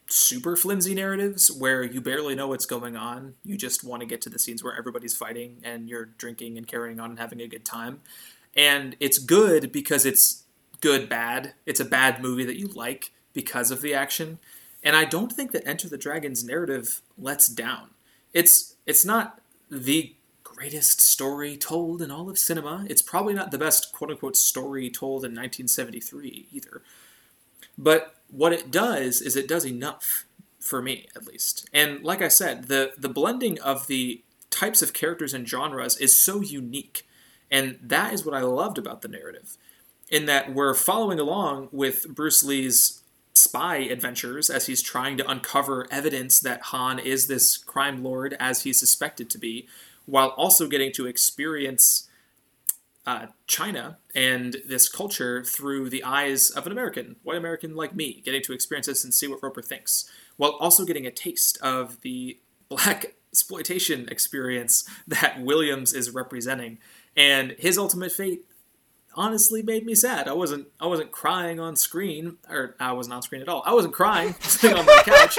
super 0.10 0.56
flimsy 0.56 0.96
narratives 0.96 1.52
where 1.52 1.84
you 1.84 2.02
barely 2.02 2.34
know 2.34 2.48
what's 2.48 2.66
going 2.66 2.96
on. 2.96 3.36
You 3.44 3.58
just 3.58 3.84
want 3.84 4.02
to 4.02 4.06
get 4.06 4.22
to 4.22 4.30
the 4.30 4.40
scenes 4.40 4.64
where 4.64 4.76
everybody's 4.76 5.16
fighting 5.16 5.60
and 5.64 5.90
you're 5.90 6.06
drinking 6.06 6.58
and 6.58 6.66
carrying 6.66 7.00
on 7.00 7.12
and 7.12 7.20
having 7.20 7.42
a 7.42 7.48
good 7.48 7.66
time. 7.66 8.02
And 8.56 8.96
it's 9.00 9.18
good 9.18 9.72
because 9.72 10.06
it's 10.06 10.44
good 10.82 11.10
bad. 11.10 11.54
It's 11.66 11.80
a 11.80 11.86
bad 11.86 12.22
movie 12.22 12.46
that 12.46 12.60
you 12.60 12.68
like 12.68 13.12
because 13.34 13.72
of 13.72 13.82
the 13.82 13.94
action. 13.94 14.40
And 14.84 14.96
I 14.96 15.06
don't 15.06 15.32
think 15.32 15.52
that 15.52 15.68
Enter 15.68 15.90
the 15.90 15.98
Dragon's 15.98 16.44
narrative 16.44 17.02
lets 17.18 17.48
down. 17.48 17.90
It's 18.34 18.76
it's 18.86 19.06
not 19.06 19.42
the 19.70 20.14
greatest 20.44 21.02
story 21.02 21.56
told 21.56 22.02
in 22.02 22.10
all 22.10 22.30
of 22.30 22.40
cinema. 22.40 22.86
It's 22.90 23.02
probably 23.02 23.34
not 23.34 23.52
the 23.52 23.58
best 23.58 23.92
quote 23.94 24.12
unquote 24.12 24.36
story 24.36 24.90
told 24.90 25.24
in 25.24 25.32
1973 25.32 26.48
either. 26.52 26.82
But 27.78 28.16
what 28.30 28.54
it 28.54 28.72
does 28.72 29.22
is 29.22 29.36
it 29.36 29.48
does 29.48 29.66
enough 29.66 30.26
for 30.60 30.82
me 30.82 31.08
at 31.16 31.28
least. 31.28 31.70
And 31.74 32.04
like 32.04 32.22
I 32.22 32.28
said, 32.28 32.68
the 32.68 32.94
the 32.98 33.10
blending 33.10 33.60
of 33.60 33.88
the 33.88 34.24
types 34.50 34.82
of 34.82 34.94
characters 34.94 35.34
and 35.34 35.48
genres 35.48 35.98
is 35.98 36.20
so 36.20 36.42
unique. 36.42 37.08
And 37.50 37.80
that 37.82 38.14
is 38.14 38.26
what 38.26 38.36
I 38.36 38.42
loved 38.42 38.78
about 38.78 39.02
the 39.02 39.08
narrative. 39.08 39.58
In 40.10 40.26
that 40.26 40.54
we're 40.54 40.74
following 40.74 41.20
along 41.20 41.70
with 41.72 42.08
Bruce 42.08 42.44
Lee's 42.44 43.02
spy 43.34 43.78
adventures 43.78 44.50
as 44.50 44.66
he's 44.66 44.82
trying 44.82 45.18
to 45.18 45.30
uncover 45.30 45.88
evidence 45.92 46.40
that 46.40 46.62
Han 46.64 47.00
is 47.00 47.28
this 47.28 47.58
crime 47.58 48.04
lord 48.04 48.36
as 48.40 48.64
he's 48.64 48.80
suspected 48.80 49.30
to 49.30 49.38
be, 49.38 49.68
while 50.06 50.30
also 50.30 50.68
getting 50.68 50.92
to 50.94 51.06
experience 51.06 52.08
uh, 53.06 53.28
China 53.48 53.98
and 54.14 54.58
this 54.68 54.90
culture 54.90 55.44
through 55.44 55.90
the 55.90 56.04
eyes 56.04 56.50
of 56.50 56.66
an 56.66 56.72
American, 56.72 57.16
white 57.24 57.38
American 57.38 57.76
like 57.76 57.96
me, 57.96 58.22
getting 58.26 58.42
to 58.42 58.54
experience 58.54 58.88
this 58.88 59.04
and 59.04 59.14
see 59.14 59.28
what 59.28 59.42
Roper 59.42 59.62
thinks, 59.62 60.10
while 60.36 60.58
also 60.60 60.84
getting 60.84 61.06
a 61.06 61.12
taste 61.12 61.58
of 61.62 62.02
the 62.02 62.38
black 62.70 63.16
exploitation 63.32 64.08
experience 64.10 64.84
that 65.08 65.42
Williams 65.42 65.94
is 65.94 66.12
representing. 66.12 66.80
And 67.18 67.56
his 67.58 67.78
ultimate 67.78 68.12
fate 68.12 68.46
honestly 69.16 69.64
made 69.64 69.86
me 69.86 69.96
sad. 69.96 70.28
I 70.28 70.34
wasn't 70.34 70.68
I 70.80 70.86
wasn't 70.86 71.12
crying 71.12 71.60
on 71.60 71.76
screen, 71.76 72.38
or 72.48 72.76
I 72.80 72.94
wasn't 72.94 73.16
on 73.16 73.24
screen 73.24 73.42
at 73.42 73.50
all. 73.50 73.64
I 73.66 73.74
wasn't 73.74 73.94
crying 73.94 74.36
sitting 74.40 74.78
on 74.78 74.86
my 74.86 75.02
couch, 75.04 75.38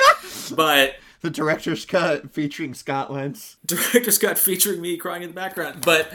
but 0.55 0.97
the 1.21 1.31
director's 1.31 1.87
cut 1.87 2.33
featuring 2.35 2.75
Scott 2.75 3.13
Lentz. 3.13 3.57
Director's 3.65 4.19
cut 4.19 4.39
featuring 4.39 4.81
me 4.81 4.97
crying 4.97 5.23
in 5.23 5.31
the 5.31 5.35
background, 5.35 5.83
but 5.85 6.13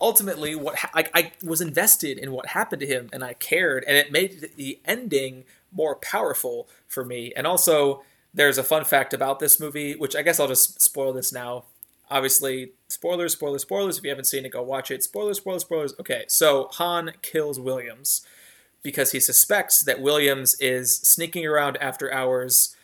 ultimately, 0.00 0.54
what 0.54 0.76
ha- 0.76 0.90
I, 0.94 1.10
I 1.14 1.32
was 1.42 1.60
invested 1.60 2.18
in 2.18 2.32
what 2.32 2.48
happened 2.48 2.80
to 2.80 2.86
him, 2.86 3.10
and 3.12 3.24
I 3.24 3.34
cared, 3.34 3.84
and 3.86 3.96
it 3.96 4.12
made 4.12 4.50
the 4.56 4.80
ending 4.84 5.44
more 5.72 5.96
powerful 5.96 6.68
for 6.86 7.04
me. 7.04 7.32
And 7.36 7.46
also, 7.46 8.04
there's 8.32 8.58
a 8.58 8.64
fun 8.64 8.84
fact 8.84 9.12
about 9.12 9.40
this 9.40 9.58
movie, 9.58 9.94
which 9.94 10.14
I 10.14 10.22
guess 10.22 10.38
I'll 10.38 10.48
just 10.48 10.80
spoil 10.80 11.12
this 11.12 11.32
now 11.32 11.64
obviously 12.10 12.72
spoilers 12.88 13.32
spoilers 13.32 13.62
spoilers. 13.62 13.98
If 13.98 14.04
you 14.04 14.10
haven't 14.10 14.26
seen 14.26 14.44
it 14.44 14.52
go 14.52 14.62
watch 14.62 14.90
it. 14.90 15.02
Spoilers 15.02 15.38
spoilers 15.38 15.62
spoilers. 15.62 15.94
Okay 16.00 16.24
so 16.28 16.68
han 16.72 17.12
kills 17.22 17.58
williams 17.58 18.24
because 18.82 19.12
he 19.12 19.20
suspects 19.20 19.80
that 19.82 20.00
williams 20.00 20.54
is 20.60 20.96
sneaking 20.98 21.46
around 21.46 21.76
after 21.78 22.12
hours 22.12 22.76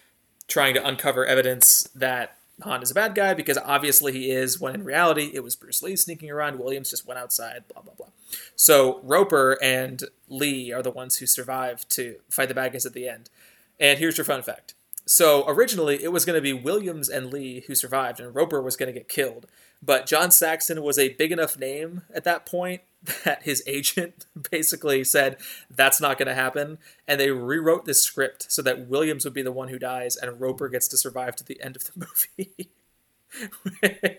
trying 0.48 0.74
to 0.74 0.86
uncover 0.86 1.24
evidence 1.24 1.88
that 1.94 2.36
han 2.62 2.82
is 2.82 2.90
a 2.90 2.94
bad 2.94 3.14
guy 3.14 3.34
because 3.34 3.58
obviously 3.58 4.12
he 4.12 4.30
is 4.30 4.60
when 4.60 4.74
in 4.74 4.84
reality 4.84 5.30
it 5.34 5.42
was 5.42 5.56
bruce 5.56 5.82
lee 5.82 5.96
sneaking 5.96 6.30
around. 6.30 6.58
Williams 6.58 6.90
just 6.90 7.06
went 7.06 7.18
outside 7.18 7.64
blah 7.72 7.82
blah 7.82 7.94
blah. 7.96 8.08
So 8.56 9.00
roper 9.02 9.58
and 9.62 10.04
lee 10.28 10.72
are 10.72 10.82
the 10.82 10.90
ones 10.90 11.16
who 11.16 11.26
survive 11.26 11.88
to 11.90 12.16
fight 12.28 12.48
the 12.48 12.54
bad 12.54 12.72
guys 12.72 12.86
at 12.86 12.92
the 12.92 13.08
end. 13.08 13.30
And 13.78 13.98
here's 13.98 14.18
your 14.18 14.24
fun 14.24 14.42
fact 14.42 14.74
so 15.10 15.44
originally, 15.48 16.04
it 16.04 16.12
was 16.12 16.24
going 16.24 16.36
to 16.36 16.40
be 16.40 16.52
Williams 16.52 17.08
and 17.08 17.32
Lee 17.32 17.64
who 17.66 17.74
survived, 17.74 18.20
and 18.20 18.32
Roper 18.32 18.62
was 18.62 18.76
going 18.76 18.86
to 18.86 18.92
get 18.92 19.08
killed. 19.08 19.46
But 19.82 20.06
John 20.06 20.30
Saxon 20.30 20.84
was 20.84 21.00
a 21.00 21.14
big 21.14 21.32
enough 21.32 21.58
name 21.58 22.02
at 22.14 22.22
that 22.22 22.46
point 22.46 22.82
that 23.24 23.42
his 23.42 23.60
agent 23.66 24.26
basically 24.52 25.02
said 25.02 25.38
that's 25.68 26.00
not 26.00 26.16
going 26.16 26.28
to 26.28 26.34
happen, 26.36 26.78
and 27.08 27.20
they 27.20 27.32
rewrote 27.32 27.86
this 27.86 28.04
script 28.04 28.52
so 28.52 28.62
that 28.62 28.86
Williams 28.86 29.24
would 29.24 29.34
be 29.34 29.42
the 29.42 29.50
one 29.50 29.66
who 29.66 29.80
dies, 29.80 30.14
and 30.14 30.40
Roper 30.40 30.68
gets 30.68 30.86
to 30.86 30.96
survive 30.96 31.34
to 31.36 31.44
the 31.44 31.60
end 31.60 31.74
of 31.74 31.82
the 31.86 32.06
movie. 32.38 32.70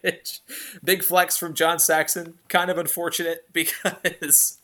Which 0.03 0.41
big 0.83 1.03
flex 1.03 1.37
from 1.37 1.53
John 1.53 1.79
Saxon, 1.79 2.33
kind 2.49 2.69
of 2.69 2.77
unfortunate 2.77 3.45
because 3.53 4.57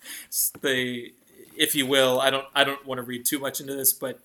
they, 0.59 1.11
if 1.55 1.73
you 1.73 1.85
will, 1.85 2.19
I 2.19 2.31
don't 2.31 2.47
I 2.53 2.65
don't 2.65 2.85
want 2.85 2.97
to 2.99 3.03
read 3.03 3.23
too 3.23 3.39
much 3.39 3.61
into 3.61 3.75
this, 3.75 3.93
but 3.93 4.19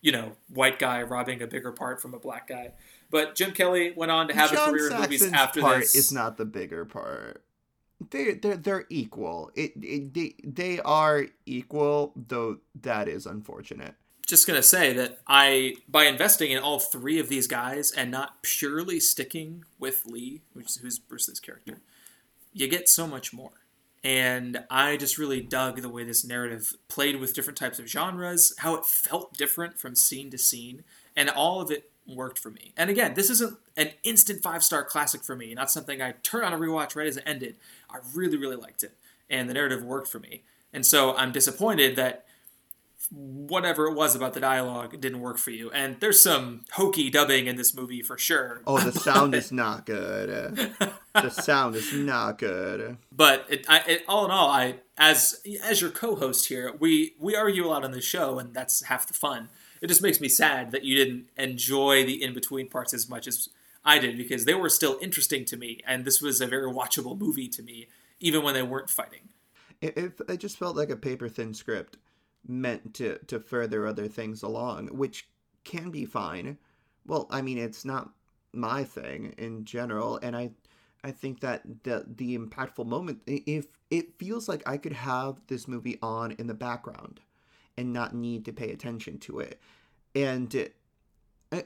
you 0.00 0.12
know, 0.12 0.32
white 0.48 0.78
guy 0.78 1.02
robbing 1.02 1.42
a 1.42 1.46
bigger 1.46 1.72
part 1.72 2.00
from 2.00 2.14
a 2.14 2.18
black 2.18 2.48
guy. 2.48 2.72
But 3.10 3.34
Jim 3.34 3.52
Kelly 3.52 3.92
went 3.96 4.10
on 4.10 4.28
to 4.28 4.34
have 4.34 4.52
John 4.52 4.68
a 4.68 4.72
career 4.72 4.90
Saxon's 4.90 5.22
in 5.22 5.30
movies 5.30 5.32
after 5.32 5.60
part 5.60 5.80
this. 5.80 5.94
Is 5.94 6.12
not 6.12 6.36
the 6.36 6.44
bigger 6.44 6.84
part. 6.84 7.42
They 8.10 8.34
they're 8.34 8.56
they're 8.56 8.84
equal. 8.90 9.50
It, 9.54 9.72
it 9.76 10.14
they 10.14 10.34
they 10.44 10.80
are 10.80 11.26
equal, 11.46 12.12
though 12.14 12.58
that 12.82 13.08
is 13.08 13.26
unfortunate. 13.26 13.94
Just 14.26 14.46
gonna 14.46 14.62
say 14.62 14.92
that 14.92 15.20
I 15.26 15.76
by 15.88 16.04
investing 16.04 16.50
in 16.50 16.58
all 16.58 16.78
three 16.78 17.18
of 17.18 17.28
these 17.28 17.46
guys 17.46 17.92
and 17.92 18.10
not 18.10 18.42
purely 18.42 19.00
sticking 19.00 19.64
with 19.78 20.04
Lee, 20.04 20.42
which 20.52 20.76
who's 20.82 20.98
Bruce 20.98 21.28
Lee's 21.28 21.40
character, 21.40 21.80
you 22.52 22.68
get 22.68 22.88
so 22.88 23.06
much 23.06 23.32
more 23.32 23.52
and 24.04 24.64
I 24.70 24.96
just 24.96 25.18
really 25.18 25.40
dug 25.40 25.82
the 25.82 25.88
way 25.88 26.04
this 26.04 26.24
narrative 26.24 26.74
played 26.88 27.16
with 27.16 27.34
different 27.34 27.58
types 27.58 27.78
of 27.78 27.88
genres, 27.88 28.54
how 28.58 28.74
it 28.74 28.84
felt 28.84 29.34
different 29.34 29.78
from 29.78 29.94
scene 29.94 30.30
to 30.30 30.38
scene, 30.38 30.84
and 31.16 31.30
all 31.30 31.60
of 31.60 31.70
it 31.70 31.90
worked 32.06 32.38
for 32.38 32.50
me. 32.50 32.72
And 32.76 32.88
again, 32.88 33.14
this 33.14 33.30
isn't 33.30 33.58
an 33.76 33.90
instant 34.04 34.42
five 34.42 34.62
star 34.62 34.84
classic 34.84 35.24
for 35.24 35.34
me, 35.34 35.54
not 35.54 35.70
something 35.70 36.00
I 36.00 36.12
turn 36.22 36.44
on 36.44 36.52
a 36.52 36.58
rewatch 36.58 36.94
right 36.94 37.06
as 37.06 37.16
it 37.16 37.24
ended. 37.26 37.56
I 37.90 37.98
really, 38.14 38.36
really 38.36 38.56
liked 38.56 38.82
it, 38.82 38.94
and 39.28 39.48
the 39.48 39.54
narrative 39.54 39.82
worked 39.82 40.08
for 40.08 40.18
me. 40.18 40.42
And 40.72 40.84
so 40.84 41.16
I'm 41.16 41.32
disappointed 41.32 41.96
that 41.96 42.25
whatever 43.10 43.86
it 43.86 43.94
was 43.94 44.14
about 44.14 44.34
the 44.34 44.40
dialogue 44.40 45.00
didn't 45.00 45.20
work 45.20 45.38
for 45.38 45.50
you. 45.50 45.70
And 45.70 45.98
there's 46.00 46.22
some 46.22 46.64
hokey 46.72 47.10
dubbing 47.10 47.46
in 47.46 47.56
this 47.56 47.74
movie 47.74 48.02
for 48.02 48.18
sure. 48.18 48.62
Oh, 48.66 48.78
the 48.78 48.92
sound 48.98 49.34
is 49.34 49.52
not 49.52 49.86
good. 49.86 50.74
the 51.14 51.30
sound 51.30 51.76
is 51.76 51.92
not 51.92 52.38
good. 52.38 52.98
But 53.12 53.46
it, 53.48 53.66
I, 53.68 53.82
it, 53.86 54.04
all 54.08 54.24
in 54.24 54.30
all, 54.30 54.50
I 54.50 54.76
as 54.98 55.40
as 55.62 55.80
your 55.80 55.90
co-host 55.90 56.48
here, 56.48 56.72
we 56.78 57.14
we 57.18 57.36
argue 57.36 57.66
a 57.66 57.68
lot 57.68 57.84
on 57.84 57.92
the 57.92 58.00
show, 58.00 58.38
and 58.38 58.54
that's 58.54 58.84
half 58.84 59.06
the 59.06 59.14
fun. 59.14 59.48
It 59.80 59.88
just 59.88 60.02
makes 60.02 60.20
me 60.20 60.28
sad 60.28 60.72
that 60.72 60.84
you 60.84 60.96
didn't 60.96 61.28
enjoy 61.36 62.04
the 62.04 62.22
in 62.22 62.34
between 62.34 62.68
parts 62.68 62.94
as 62.94 63.08
much 63.08 63.26
as 63.26 63.50
I 63.84 63.98
did 63.98 64.16
because 64.16 64.44
they 64.44 64.54
were 64.54 64.68
still 64.68 64.98
interesting 65.00 65.44
to 65.46 65.56
me, 65.56 65.80
and 65.86 66.04
this 66.04 66.20
was 66.20 66.40
a 66.40 66.46
very 66.46 66.70
watchable 66.70 67.18
movie 67.18 67.48
to 67.48 67.62
me, 67.62 67.86
even 68.20 68.42
when 68.42 68.54
they 68.54 68.62
weren't 68.62 68.90
fighting. 68.90 69.28
It, 69.80 69.96
it, 69.96 70.12
it 70.28 70.36
just 70.38 70.58
felt 70.58 70.74
like 70.74 70.88
a 70.88 70.96
paper 70.96 71.28
thin 71.28 71.52
script 71.52 71.98
meant 72.48 72.94
to 72.94 73.18
to 73.26 73.40
further 73.40 73.86
other 73.86 74.08
things 74.08 74.42
along, 74.42 74.88
which 74.88 75.28
can 75.64 75.90
be 75.90 76.04
fine. 76.04 76.58
Well, 77.06 77.26
I 77.30 77.42
mean, 77.42 77.58
it's 77.58 77.84
not 77.84 78.10
my 78.52 78.84
thing 78.84 79.34
in 79.38 79.64
general, 79.64 80.18
and 80.22 80.36
I 80.36 80.50
I 81.04 81.12
think 81.12 81.40
that 81.40 81.84
the 81.84 82.04
the 82.06 82.36
impactful 82.36 82.86
moment 82.86 83.20
if 83.26 83.66
it 83.90 84.18
feels 84.18 84.48
like 84.48 84.62
I 84.66 84.76
could 84.76 84.92
have 84.92 85.40
this 85.46 85.68
movie 85.68 85.98
on 86.02 86.32
in 86.32 86.46
the 86.46 86.54
background 86.54 87.20
and 87.76 87.92
not 87.92 88.14
need 88.14 88.44
to 88.46 88.52
pay 88.52 88.72
attention 88.72 89.18
to 89.18 89.40
it. 89.40 89.60
And 90.14 90.70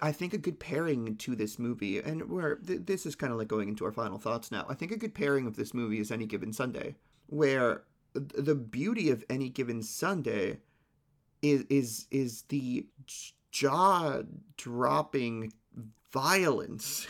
I 0.02 0.12
think 0.12 0.34
a 0.34 0.38
good 0.38 0.60
pairing 0.60 1.16
to 1.16 1.34
this 1.34 1.58
movie, 1.58 1.98
and 2.00 2.28
where 2.28 2.58
this 2.60 3.06
is 3.06 3.14
kind 3.14 3.32
of 3.32 3.38
like 3.38 3.48
going 3.48 3.68
into 3.68 3.84
our 3.84 3.92
final 3.92 4.18
thoughts 4.18 4.52
now. 4.52 4.66
I 4.68 4.74
think 4.74 4.92
a 4.92 4.96
good 4.96 5.14
pairing 5.14 5.46
of 5.46 5.56
this 5.56 5.72
movie 5.72 6.00
is 6.00 6.10
Any 6.10 6.26
Given 6.26 6.52
Sunday, 6.52 6.96
where 7.28 7.84
the 8.12 8.54
beauty 8.54 9.08
of 9.10 9.24
Any 9.30 9.48
Given 9.48 9.82
Sunday 9.82 10.58
is 11.42 11.64
is 11.68 12.06
is 12.10 12.42
the 12.48 12.86
jaw 13.50 14.22
dropping 14.56 15.52
violence 16.12 17.06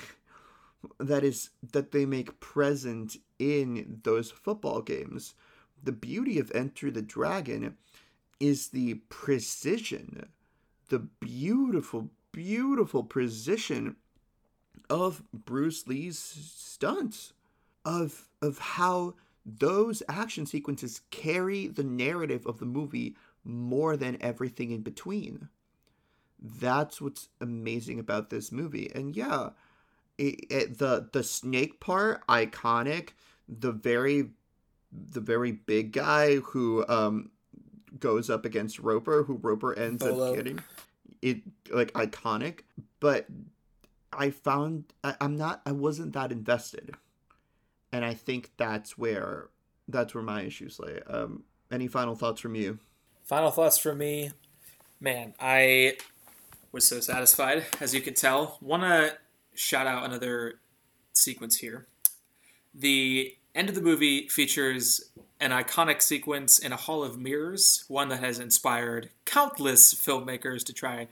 that 0.98 1.24
is 1.24 1.50
that 1.72 1.92
they 1.92 2.06
make 2.06 2.40
present 2.40 3.16
in 3.38 4.00
those 4.04 4.30
football 4.30 4.82
games. 4.82 5.34
The 5.82 5.92
beauty 5.92 6.38
of 6.38 6.52
Enter 6.54 6.90
the 6.90 7.02
Dragon 7.02 7.76
is 8.38 8.68
the 8.68 8.94
precision, 9.08 10.28
the 10.88 10.98
beautiful, 10.98 12.10
beautiful 12.32 13.04
precision 13.04 13.96
of 14.88 15.22
Bruce 15.32 15.86
Lee's 15.86 16.18
stunts. 16.18 17.32
of 17.84 18.28
of 18.42 18.58
how 18.58 19.14
those 19.46 20.02
action 20.08 20.46
sequences 20.46 21.00
carry 21.10 21.66
the 21.66 21.84
narrative 21.84 22.46
of 22.46 22.58
the 22.58 22.66
movie 22.66 23.16
more 23.44 23.96
than 23.96 24.18
everything 24.20 24.70
in 24.70 24.82
between. 24.82 25.48
That's 26.40 27.00
what's 27.00 27.28
amazing 27.40 27.98
about 27.98 28.30
this 28.30 28.50
movie. 28.50 28.90
And 28.94 29.14
yeah, 29.14 29.50
it, 30.18 30.46
it, 30.50 30.78
the 30.78 31.08
the 31.12 31.22
snake 31.22 31.80
part 31.80 32.26
iconic, 32.26 33.10
the 33.48 33.72
very 33.72 34.30
the 34.92 35.20
very 35.20 35.52
big 35.52 35.92
guy 35.92 36.36
who 36.36 36.86
um 36.88 37.30
goes 37.98 38.30
up 38.30 38.44
against 38.44 38.78
Roper, 38.78 39.24
who 39.24 39.34
Roper 39.34 39.74
ends 39.74 40.02
up 40.02 40.34
getting. 40.34 40.60
It 41.22 41.42
like 41.70 41.92
iconic, 41.92 42.60
but 42.98 43.26
I 44.12 44.30
found 44.30 44.84
I, 45.04 45.14
I'm 45.20 45.36
not 45.36 45.60
I 45.66 45.72
wasn't 45.72 46.14
that 46.14 46.32
invested, 46.32 46.94
and 47.92 48.04
I 48.04 48.14
think 48.14 48.52
that's 48.56 48.96
where 48.96 49.50
that's 49.88 50.14
where 50.14 50.24
my 50.24 50.42
issues 50.42 50.80
lay. 50.80 51.00
Um, 51.06 51.44
any 51.70 51.88
final 51.88 52.14
thoughts 52.14 52.40
from 52.40 52.54
you? 52.54 52.78
Final 53.30 53.52
thoughts 53.52 53.78
from 53.78 53.98
me, 53.98 54.32
man. 54.98 55.34
I 55.38 55.98
was 56.72 56.88
so 56.88 56.98
satisfied, 56.98 57.64
as 57.80 57.94
you 57.94 58.00
can 58.00 58.14
tell. 58.14 58.58
Want 58.60 58.82
to 58.82 59.16
shout 59.54 59.86
out 59.86 60.04
another 60.04 60.58
sequence 61.12 61.58
here. 61.58 61.86
The 62.74 63.36
end 63.54 63.68
of 63.68 63.76
the 63.76 63.82
movie 63.82 64.26
features 64.26 65.12
an 65.38 65.52
iconic 65.52 66.02
sequence 66.02 66.58
in 66.58 66.72
a 66.72 66.76
hall 66.76 67.04
of 67.04 67.20
mirrors, 67.20 67.84
one 67.86 68.08
that 68.08 68.18
has 68.18 68.40
inspired 68.40 69.10
countless 69.26 69.94
filmmakers 69.94 70.64
to 70.64 70.72
try 70.72 71.06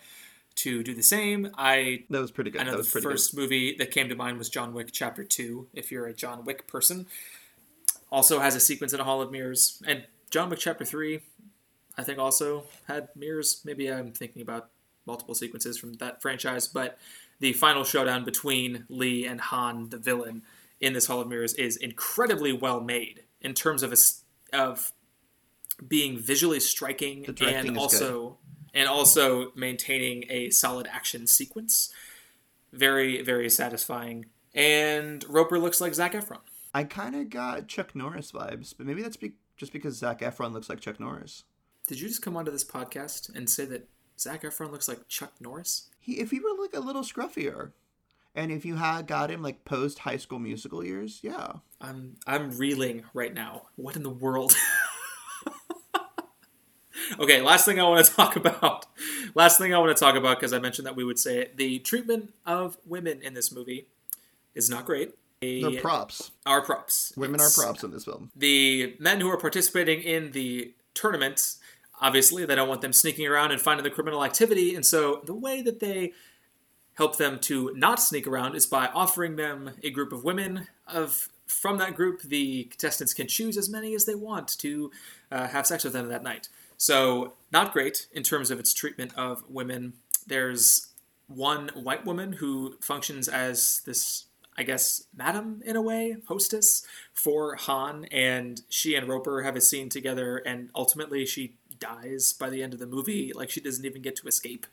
to 0.57 0.83
do 0.83 0.95
the 0.95 1.05
same. 1.05 1.53
I 1.57 2.03
that 2.11 2.21
was 2.21 2.33
pretty 2.33 2.51
good. 2.51 2.63
I 2.63 2.65
know 2.65 2.79
the 2.79 2.83
first 2.83 3.31
good. 3.31 3.41
movie 3.43 3.77
that 3.77 3.93
came 3.93 4.09
to 4.09 4.17
mind 4.17 4.39
was 4.39 4.49
John 4.49 4.75
Wick 4.75 4.89
Chapter 4.91 5.23
Two. 5.23 5.69
If 5.73 5.93
you're 5.93 6.09
a 6.09 6.15
John 6.15 6.45
Wick 6.45 6.67
person, 6.67 7.07
also 8.11 8.41
has 8.41 8.57
a 8.57 8.61
sequence 8.61 8.93
in 8.93 8.99
a 8.99 9.05
hall 9.05 9.23
of 9.23 9.31
mirrors, 9.31 9.81
and 9.87 10.03
John 10.33 10.51
Wick 10.51 10.59
Chapter 10.59 10.85
Three, 10.85 11.21
I 11.99 12.05
think 12.05 12.19
also 12.19 12.65
had 12.87 13.09
mirrors. 13.15 13.61
Maybe 13.65 13.93
I'm 13.93 14.13
thinking 14.13 14.41
about 14.41 14.71
multiple 15.05 15.35
sequences 15.35 15.77
from 15.77 15.95
that 15.95 16.23
franchise, 16.23 16.69
but 16.69 16.99
the 17.41 17.53
final 17.53 17.85
showdown 17.85 18.25
between 18.25 18.85
Lee 18.89 19.27
and 19.27 19.41
Han, 19.41 19.91
the 19.91 19.99
villain, 19.99 20.43
in 20.81 20.93
this 20.93 21.07
Hall 21.07 21.21
of 21.21 21.29
Mirrors 21.29 21.55
is 21.55 21.77
incredibly 21.77 22.53
well 22.53 22.81
made 22.81 23.25
in 23.41 23.55
terms 23.55 23.83
of 23.83 23.93
a, 23.93 23.97
of 24.57 24.93
being 25.87 26.19
visually 26.19 26.61
striking 26.61 27.27
and 27.41 27.77
also 27.77 28.39
and 28.75 28.89
also 28.89 29.53
maintaining 29.57 30.25
a 30.29 30.51
solid 30.51 30.87
action 30.91 31.27
sequence. 31.27 31.93
Very 32.73 33.23
very 33.23 33.51
satisfying. 33.51 34.27
And 34.55 35.25
Roper 35.29 35.59
looks 35.59 35.81
like 35.81 35.95
Zac 35.95 36.13
Efron. 36.13 36.39
I 36.75 36.85
kind 36.85 37.17
of 37.17 37.31
got 37.31 37.67
Chuck 37.67 37.95
Norris 37.95 38.33
vibes, 38.33 38.75
but 38.77 38.87
maybe 38.87 39.03
that's 39.03 39.17
be- 39.17 39.33
just 39.57 39.73
because 39.73 39.97
Zac 39.97 40.21
Efron 40.21 40.53
looks 40.53 40.69
like 40.69 40.81
Chuck 40.81 41.01
Norris. 41.01 41.45
Did 41.89 42.01
you 42.01 42.09
just 42.09 42.21
come 42.21 42.37
onto 42.37 42.51
this 42.51 42.65
podcast 42.65 43.35
and 43.35 43.49
say 43.49 43.65
that 43.65 43.89
Zac 44.21 44.43
Efron 44.43 44.71
looks 44.71 44.89
like 44.89 45.09
Chuck 45.09 45.33
Norris? 45.41 45.89
He, 45.99 46.21
if 46.21 46.31
he 46.31 46.39
were 46.39 46.55
like 46.61 46.75
a 46.75 46.81
little 46.81 47.01
scruffier, 47.01 47.73
and 48.35 48.53
if 48.53 48.67
you 48.67 48.77
had 48.77 49.07
got 49.07 49.31
him 49.31 49.43
like 49.43 49.65
post 49.65 50.01
High 50.01 50.19
School 50.19 50.39
Musical 50.39 50.85
years, 50.85 51.21
yeah. 51.23 51.55
I'm 51.81 52.17
I'm 52.27 52.57
reeling 52.59 53.05
right 53.15 53.33
now. 53.33 53.63
What 53.77 53.97
in 53.97 54.03
the 54.03 54.11
world? 54.11 54.55
okay, 57.19 57.41
last 57.41 57.65
thing 57.65 57.81
I 57.81 57.89
want 57.89 58.05
to 58.05 58.13
talk 58.13 58.37
about. 58.37 58.85
Last 59.35 59.57
thing 59.57 59.75
I 59.75 59.79
want 59.79 59.97
to 59.97 60.01
talk 60.01 60.15
about 60.15 60.39
because 60.39 60.53
I 60.53 60.59
mentioned 60.59 60.87
that 60.87 60.95
we 60.95 61.05
would 61.05 61.19
say 61.19 61.39
it. 61.39 61.57
The 61.57 61.79
treatment 61.79 62.35
of 62.45 62.77
women 62.85 63.23
in 63.23 63.33
this 63.33 63.51
movie 63.51 63.89
is 64.55 64.69
not 64.69 64.85
great. 64.85 65.15
The 65.41 65.79
props. 65.81 66.33
Our 66.45 66.61
props. 66.61 67.15
Women 67.17 67.37
it's, 67.37 67.59
are 67.59 67.63
props 67.63 67.83
in 67.83 67.93
this 67.93 68.05
film. 68.05 68.31
The 68.37 68.95
men 68.99 69.23
who 69.23 69.31
are 69.31 69.39
participating 69.39 70.03
in 70.03 70.33
the 70.33 70.75
tournament, 70.99 71.55
obviously, 72.01 72.45
they 72.45 72.55
don't 72.55 72.69
want 72.69 72.81
them 72.81 72.93
sneaking 72.93 73.27
around 73.27 73.53
and 73.53 73.61
finding 73.61 73.85
the 73.85 73.91
criminal 73.91 74.25
activity, 74.25 74.75
and 74.75 74.85
so 74.85 75.23
the 75.25 75.35
way 75.35 75.63
that 75.63 75.81
they 75.81 76.13
help 76.95 77.17
them 77.17 77.39
to 77.39 77.73
not 77.77 78.01
sneak 78.01 78.27
around 78.27 78.57
is 78.57 78.67
by 78.67 78.89
offering 78.89 79.37
them 79.37 79.71
a 79.85 79.91
group 79.91 80.13
of 80.13 80.25
women. 80.25 80.67
Of 80.87 81.29
from 81.47 81.79
that 81.79 81.95
group, 81.95 82.23
the 82.23 82.65
contestants 82.65 83.15
can 83.15 83.29
choose 83.29 83.57
as 83.57 83.69
many 83.69 83.95
as 83.95 84.05
they 84.05 84.15
want 84.15 84.59
to 84.59 84.91
uh, 85.31 85.49
have 85.49 85.67
sex 85.67 85.85
with 85.85 85.93
them 85.93 86.09
that 86.09 86.23
night. 86.23 86.49
So 86.77 87.35
not 87.53 87.73
great 87.73 88.09
in 88.13 88.23
terms 88.23 88.51
of 88.51 88.59
its 88.59 88.75
treatment 88.75 89.13
of 89.17 89.45
women. 89.49 89.95
There's 90.27 90.89
one 91.29 91.71
white 91.75 92.05
woman 92.05 92.35
who 92.35 92.77
functions 92.81 93.29
as 93.29 93.83
this 93.87 94.25
I 94.59 94.65
guess, 94.65 95.05
madam 95.17 95.63
in 95.65 95.77
a 95.77 95.81
way, 95.81 96.17
hostess 96.27 96.85
for 97.13 97.55
Han, 97.55 98.07
and 98.07 98.61
she 98.69 98.97
and 98.97 99.09
Roper 99.09 99.43
have 99.43 99.55
a 99.55 99.61
scene 99.61 99.89
together, 99.89 100.39
and 100.39 100.71
ultimately 100.75 101.25
she 101.27 101.55
dies 101.79 102.33
by 102.33 102.51
the 102.51 102.63
end 102.63 102.73
of 102.73 102.81
the 102.81 102.87
movie. 102.87 103.33
Like 103.33 103.51
she 103.51 103.61
doesn't 103.61 103.85
even 103.85 104.03
get 104.03 104.17
to 104.17 104.29
escape. 104.29 104.67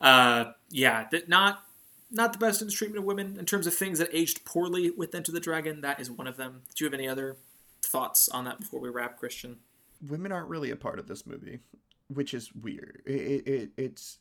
Uh, 0.00 0.52
yeah, 0.70 1.06
that 1.10 1.28
not 1.28 1.64
not 2.10 2.32
the 2.32 2.38
best 2.38 2.60
in 2.60 2.68
the 2.68 2.72
treatment 2.72 2.98
of 2.98 3.04
women 3.04 3.36
in 3.38 3.46
terms 3.46 3.66
of 3.66 3.74
things 3.74 3.98
that 3.98 4.10
aged 4.12 4.44
poorly 4.44 4.90
with 4.90 5.14
Enter 5.14 5.32
the 5.32 5.40
Dragon. 5.40 5.80
That 5.80 5.98
is 5.98 6.10
one 6.10 6.26
of 6.26 6.36
them. 6.36 6.62
Do 6.74 6.84
you 6.84 6.86
have 6.90 6.98
any 6.98 7.08
other 7.08 7.36
thoughts 7.80 8.28
on 8.28 8.44
that 8.44 8.60
before 8.60 8.80
we 8.80 8.90
wrap, 8.90 9.18
Christian? 9.18 9.58
Women 10.06 10.32
aren't 10.32 10.48
really 10.48 10.70
a 10.70 10.76
part 10.76 10.98
of 10.98 11.06
this 11.08 11.26
movie, 11.26 11.60
which 12.08 12.34
is 12.34 12.54
weird. 12.54 13.02
It, 13.06 13.12
it, 13.12 13.46
it 13.46 13.70
it's 13.76 14.18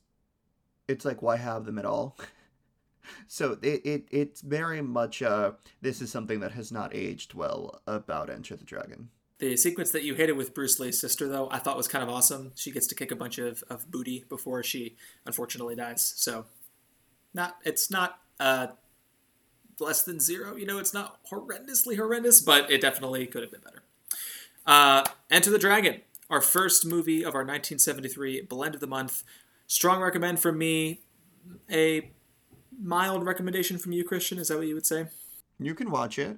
it's 0.87 1.05
like 1.05 1.21
why 1.21 1.37
have 1.37 1.65
them 1.65 1.79
at 1.79 1.85
all? 1.85 2.17
so 3.27 3.57
it, 3.61 3.85
it 3.85 4.07
it's 4.11 4.41
very 4.41 4.81
much 4.81 5.21
uh 5.21 5.51
this 5.81 6.01
is 6.01 6.11
something 6.11 6.39
that 6.41 6.51
has 6.51 6.71
not 6.71 6.95
aged 6.95 7.33
well 7.33 7.81
about 7.87 8.29
Enter 8.29 8.55
the 8.55 8.63
Dragon. 8.63 9.09
The 9.41 9.57
sequence 9.57 9.89
that 9.89 10.03
you 10.03 10.13
hated 10.13 10.33
with 10.33 10.53
Bruce 10.53 10.79
Lee's 10.79 10.99
sister, 10.99 11.27
though, 11.27 11.49
I 11.49 11.57
thought 11.57 11.75
was 11.75 11.87
kind 11.87 12.03
of 12.03 12.09
awesome. 12.11 12.51
She 12.53 12.69
gets 12.69 12.85
to 12.85 12.93
kick 12.93 13.09
a 13.09 13.15
bunch 13.15 13.39
of, 13.39 13.63
of 13.71 13.89
booty 13.89 14.23
before 14.29 14.61
she 14.61 14.95
unfortunately 15.25 15.75
dies. 15.75 16.13
So, 16.15 16.45
not 17.33 17.57
it's 17.65 17.89
not 17.89 18.19
uh, 18.39 18.67
less 19.79 20.03
than 20.03 20.19
zero. 20.19 20.55
You 20.55 20.67
know, 20.67 20.77
it's 20.77 20.93
not 20.93 21.25
horrendously 21.31 21.95
horrendous, 21.95 22.39
but 22.39 22.69
it 22.69 22.81
definitely 22.81 23.25
could 23.25 23.41
have 23.41 23.51
been 23.51 23.61
better. 23.61 23.81
Uh, 24.63 25.03
Enter 25.31 25.49
the 25.49 25.57
Dragon, 25.57 26.01
our 26.29 26.39
first 26.39 26.85
movie 26.85 27.21
of 27.23 27.33
our 27.33 27.41
1973 27.41 28.41
blend 28.41 28.75
of 28.75 28.79
the 28.79 28.85
month. 28.85 29.23
Strong 29.65 30.01
recommend 30.01 30.39
from 30.39 30.59
me. 30.59 31.01
A 31.71 32.11
mild 32.79 33.25
recommendation 33.25 33.79
from 33.79 33.91
you, 33.91 34.03
Christian. 34.03 34.37
Is 34.37 34.49
that 34.49 34.59
what 34.59 34.67
you 34.67 34.75
would 34.75 34.85
say? 34.85 35.07
You 35.59 35.73
can 35.73 35.89
watch 35.89 36.19
it. 36.19 36.37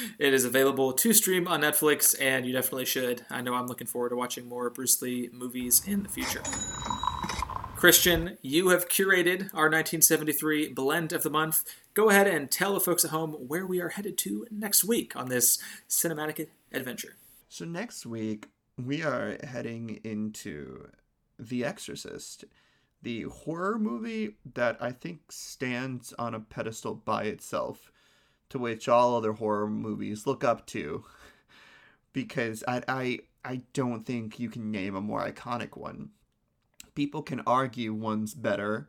It 0.18 0.34
is 0.34 0.44
available 0.44 0.92
to 0.92 1.12
stream 1.12 1.48
on 1.48 1.62
Netflix, 1.62 2.14
and 2.20 2.46
you 2.46 2.52
definitely 2.52 2.84
should. 2.84 3.24
I 3.30 3.40
know 3.40 3.54
I'm 3.54 3.66
looking 3.66 3.86
forward 3.86 4.10
to 4.10 4.16
watching 4.16 4.48
more 4.48 4.70
Bruce 4.70 5.00
Lee 5.02 5.30
movies 5.32 5.82
in 5.86 6.02
the 6.02 6.08
future. 6.08 6.42
Christian, 7.76 8.38
you 8.42 8.68
have 8.68 8.88
curated 8.88 9.50
our 9.52 9.68
1973 9.68 10.68
blend 10.68 11.12
of 11.12 11.22
the 11.22 11.30
month. 11.30 11.64
Go 11.94 12.10
ahead 12.10 12.28
and 12.28 12.50
tell 12.50 12.74
the 12.74 12.80
folks 12.80 13.04
at 13.04 13.10
home 13.10 13.32
where 13.32 13.66
we 13.66 13.80
are 13.80 13.90
headed 13.90 14.16
to 14.18 14.46
next 14.50 14.84
week 14.84 15.16
on 15.16 15.28
this 15.28 15.58
cinematic 15.88 16.46
adventure. 16.72 17.16
So, 17.48 17.64
next 17.64 18.06
week, 18.06 18.48
we 18.78 19.02
are 19.02 19.36
heading 19.42 20.00
into 20.04 20.88
The 21.38 21.64
Exorcist 21.64 22.44
the 23.02 23.22
horror 23.22 23.78
movie 23.78 24.36
that 24.54 24.76
I 24.80 24.92
think 24.92 25.20
stands 25.30 26.12
on 26.18 26.34
a 26.34 26.40
pedestal 26.40 26.94
by 26.94 27.24
itself, 27.24 27.91
to 28.52 28.58
which 28.58 28.88
all 28.88 29.16
other 29.16 29.32
horror 29.32 29.66
movies 29.66 30.26
look 30.26 30.44
up 30.44 30.66
to, 30.66 31.04
because 32.12 32.62
I 32.68 32.82
I 32.86 33.18
I 33.44 33.62
don't 33.72 34.04
think 34.04 34.38
you 34.38 34.48
can 34.50 34.70
name 34.70 34.94
a 34.94 35.00
more 35.00 35.26
iconic 35.26 35.76
one. 35.76 36.10
People 36.94 37.22
can 37.22 37.40
argue 37.46 37.94
one's 37.94 38.34
better, 38.34 38.88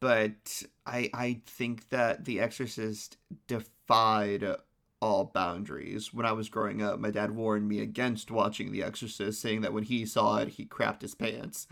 but 0.00 0.62
I 0.84 1.10
I 1.14 1.40
think 1.46 1.88
that 1.90 2.24
The 2.24 2.40
Exorcist 2.40 3.16
defied 3.46 4.44
all 5.00 5.30
boundaries. 5.32 6.12
When 6.12 6.26
I 6.26 6.32
was 6.32 6.48
growing 6.48 6.82
up, 6.82 6.98
my 6.98 7.10
dad 7.10 7.30
warned 7.30 7.68
me 7.68 7.80
against 7.80 8.30
watching 8.30 8.72
The 8.72 8.82
Exorcist, 8.82 9.40
saying 9.40 9.60
that 9.60 9.72
when 9.72 9.84
he 9.84 10.04
saw 10.04 10.38
it, 10.38 10.48
he 10.48 10.66
crapped 10.66 11.02
his 11.02 11.14
pants. 11.14 11.68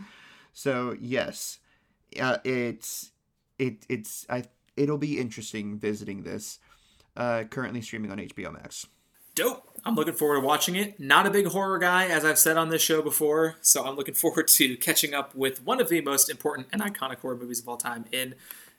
So 0.53 0.95
yes, 0.99 1.59
uh, 2.19 2.37
it's 2.45 3.11
it 3.57 3.85
it's 3.89 4.25
I 4.29 4.45
it'll 4.77 4.97
be 4.97 5.19
interesting 5.19 5.77
visiting 5.77 6.23
this. 6.23 6.59
Uh, 7.19 7.43
currently 7.43 7.81
streaming 7.81 8.11
on 8.11 8.17
HBO 8.17 8.53
Max. 8.53 8.87
Dope. 9.35 9.69
I'm 9.83 9.95
looking 9.95 10.13
forward 10.13 10.39
to 10.39 10.47
watching 10.47 10.75
it. 10.75 11.01
Not 11.01 11.27
a 11.27 11.29
big 11.29 11.47
horror 11.47 11.77
guy, 11.77 12.07
as 12.07 12.23
I've 12.23 12.39
said 12.39 12.55
on 12.55 12.69
this 12.69 12.81
show 12.81 13.01
before, 13.01 13.57
so 13.61 13.83
I'm 13.83 13.97
looking 13.97 14.13
forward 14.13 14.47
to 14.47 14.77
catching 14.77 15.13
up 15.13 15.35
with 15.35 15.61
one 15.63 15.81
of 15.81 15.89
the 15.89 15.99
most 15.99 16.29
important 16.29 16.67
and 16.71 16.81
iconic 16.81 17.19
horror 17.19 17.35
movies 17.35 17.59
of 17.59 17.67
all 17.67 17.75
time 17.75 18.05
in 18.13 18.35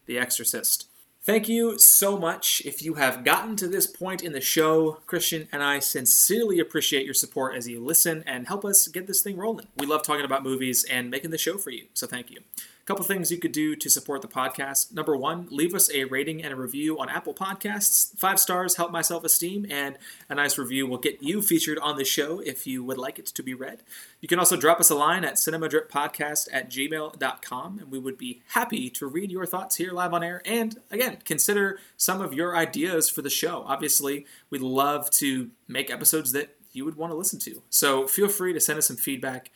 The 0.07 0.18
Exorcist. 0.18 0.88
Thank 1.22 1.51
you 1.51 1.78
so 1.78 2.16
much. 2.16 2.62
If 2.64 2.82
you 2.82 2.95
have 2.95 3.24
gotten 3.24 3.57
to 3.57 3.68
this 3.68 3.86
point 3.86 4.22
in 4.22 4.32
the 4.32 4.41
show, 4.41 5.03
Christian 5.07 5.47
and 5.53 5.62
I 5.62 5.78
sincerely 5.78 6.59
appreciate 6.61 7.05
your 7.05 7.12
support 7.12 7.55
as 7.55 7.68
you 7.68 7.78
listen 7.84 8.24
and 8.26 8.49
help 8.49 8.64
us 8.64 8.88
get 8.88 9.07
this 9.07 9.20
thing 9.20 9.36
rolling. 9.36 9.66
We 9.76 9.84
love 9.84 10.03
talking 10.03 10.24
about 10.24 10.43
movies 10.43 10.82
and 10.84 11.11
making 11.11 11.30
the 11.30 11.36
show 11.36 11.59
for 11.59 11.70
you, 11.70 11.88
so 11.93 12.07
thank 12.07 12.30
you 12.30 12.41
couple 12.84 13.04
things 13.04 13.30
you 13.30 13.38
could 13.38 13.52
do 13.52 13.76
to 13.76 13.88
support 13.88 14.22
the 14.22 14.28
podcast. 14.28 14.92
Number 14.92 15.16
one, 15.16 15.46
leave 15.50 15.74
us 15.74 15.90
a 15.92 16.04
rating 16.04 16.42
and 16.42 16.52
a 16.52 16.56
review 16.56 16.98
on 16.98 17.08
Apple 17.08 17.34
Podcasts. 17.34 18.16
Five 18.18 18.40
stars 18.40 18.76
help 18.76 18.90
my 18.90 19.02
self 19.02 19.24
esteem, 19.24 19.66
and 19.70 19.96
a 20.28 20.34
nice 20.34 20.58
review 20.58 20.86
will 20.86 20.98
get 20.98 21.22
you 21.22 21.42
featured 21.42 21.78
on 21.78 21.96
the 21.96 22.04
show 22.04 22.40
if 22.40 22.66
you 22.66 22.82
would 22.82 22.98
like 22.98 23.18
it 23.18 23.26
to 23.26 23.42
be 23.42 23.54
read. 23.54 23.82
You 24.20 24.28
can 24.28 24.38
also 24.38 24.56
drop 24.56 24.80
us 24.80 24.90
a 24.90 24.94
line 24.94 25.24
at 25.24 25.34
cinemadrippodcast 25.34 26.48
at 26.52 26.70
gmail.com, 26.70 27.78
and 27.78 27.90
we 27.90 27.98
would 27.98 28.18
be 28.18 28.42
happy 28.48 28.90
to 28.90 29.06
read 29.06 29.30
your 29.30 29.46
thoughts 29.46 29.76
here 29.76 29.92
live 29.92 30.12
on 30.12 30.22
air. 30.22 30.42
And 30.44 30.78
again, 30.90 31.18
consider 31.24 31.78
some 31.96 32.20
of 32.20 32.34
your 32.34 32.56
ideas 32.56 33.08
for 33.08 33.22
the 33.22 33.30
show. 33.30 33.64
Obviously, 33.66 34.26
we 34.50 34.58
love 34.58 35.10
to 35.12 35.50
make 35.68 35.90
episodes 35.90 36.32
that 36.32 36.56
you 36.72 36.84
would 36.84 36.96
want 36.96 37.12
to 37.12 37.16
listen 37.16 37.38
to. 37.40 37.62
So 37.70 38.06
feel 38.06 38.28
free 38.28 38.52
to 38.52 38.60
send 38.60 38.78
us 38.78 38.86
some 38.86 38.96
feedback 38.96 39.50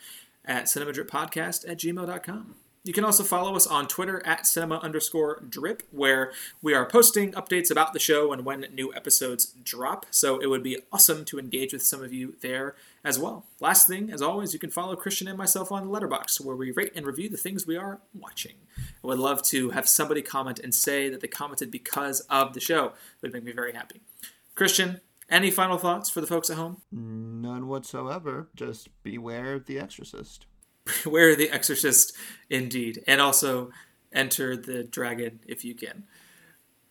at 0.45 0.65
cinemadrippodcast 0.65 1.69
at 1.69 1.79
gmail.com. 1.79 2.55
You 2.87 2.93
can 2.93 3.05
also 3.07 3.23
follow 3.23 3.57
us 3.57 3.67
on 3.67 3.89
Twitter 3.89 4.21
at 4.27 4.47
cinema 4.47 4.77
underscore 4.77 5.43
drip, 5.49 5.85
where 5.91 6.33
we 6.61 6.75
are 6.75 6.85
posting 6.85 7.33
updates 7.33 7.71
about 7.71 7.95
the 7.95 7.99
show 7.99 8.31
and 8.31 8.45
when 8.45 8.67
new 8.75 8.93
episodes 8.93 9.55
drop. 9.65 10.05
So 10.11 10.39
it 10.39 10.49
would 10.49 10.63
be 10.63 10.81
awesome 10.93 11.25
to 11.25 11.39
engage 11.39 11.73
with 11.73 11.83
some 11.83 12.05
of 12.05 12.13
you 12.13 12.37
there 12.43 12.75
as 13.03 13.19
well. 13.19 13.47
Last 13.59 13.89
thing, 13.89 14.11
as 14.11 14.21
always, 14.21 14.53
you 14.53 14.59
can 14.59 14.69
follow 14.69 14.97
Christian 14.97 15.29
and 15.29 15.39
myself 15.39 15.73
on 15.73 15.89
Letterboxd, 15.89 16.43
where 16.43 16.57
we 16.57 16.73
rate 16.73 16.93
and 16.95 17.07
review 17.07 17.31
the 17.31 17.39
things 17.39 17.67
we 17.67 17.79
are 17.79 18.01
watching. 18.13 18.57
I 18.77 19.07
would 19.07 19.19
love 19.19 19.43
to 19.45 19.71
have 19.71 19.89
somebody 19.89 20.21
comment 20.21 20.59
and 20.59 20.75
say 20.75 21.09
that 21.09 21.23
they 21.23 21.29
commented 21.29 21.71
because 21.71 22.21
of 22.29 22.53
the 22.53 22.61
show. 22.61 22.89
It 22.89 23.23
would 23.23 23.33
make 23.33 23.45
me 23.45 23.53
very 23.53 23.73
happy. 23.73 24.03
Christian, 24.55 25.01
any 25.31 25.51
final 25.51 25.79
thoughts 25.79 26.11
for 26.11 26.21
the 26.21 26.27
folks 26.27 26.51
at 26.51 26.59
home? 26.59 26.83
None 26.93 27.67
whatsoever. 27.67 28.49
Just 28.55 28.91
beware 29.03 29.55
of 29.55 29.65
the 29.65 29.79
exorcist. 29.79 30.45
Beware 31.05 31.35
the 31.35 31.51
exorcist, 31.51 32.13
indeed. 32.51 33.03
And 33.07 33.21
also 33.21 33.71
enter 34.13 34.57
the 34.57 34.85
dragon 34.85 35.41
if 35.47 35.65
you 35.65 35.75
can. 35.75 36.05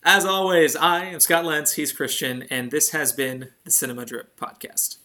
As 0.03 0.25
always, 0.25 0.75
I 0.75 1.05
am 1.05 1.19
Scott 1.21 1.45
Lentz, 1.45 1.73
he's 1.73 1.93
Christian, 1.93 2.43
and 2.49 2.71
this 2.71 2.89
has 2.89 3.13
been 3.13 3.49
the 3.63 3.71
Cinema 3.71 4.05
Drip 4.05 4.37
Podcast. 4.37 4.97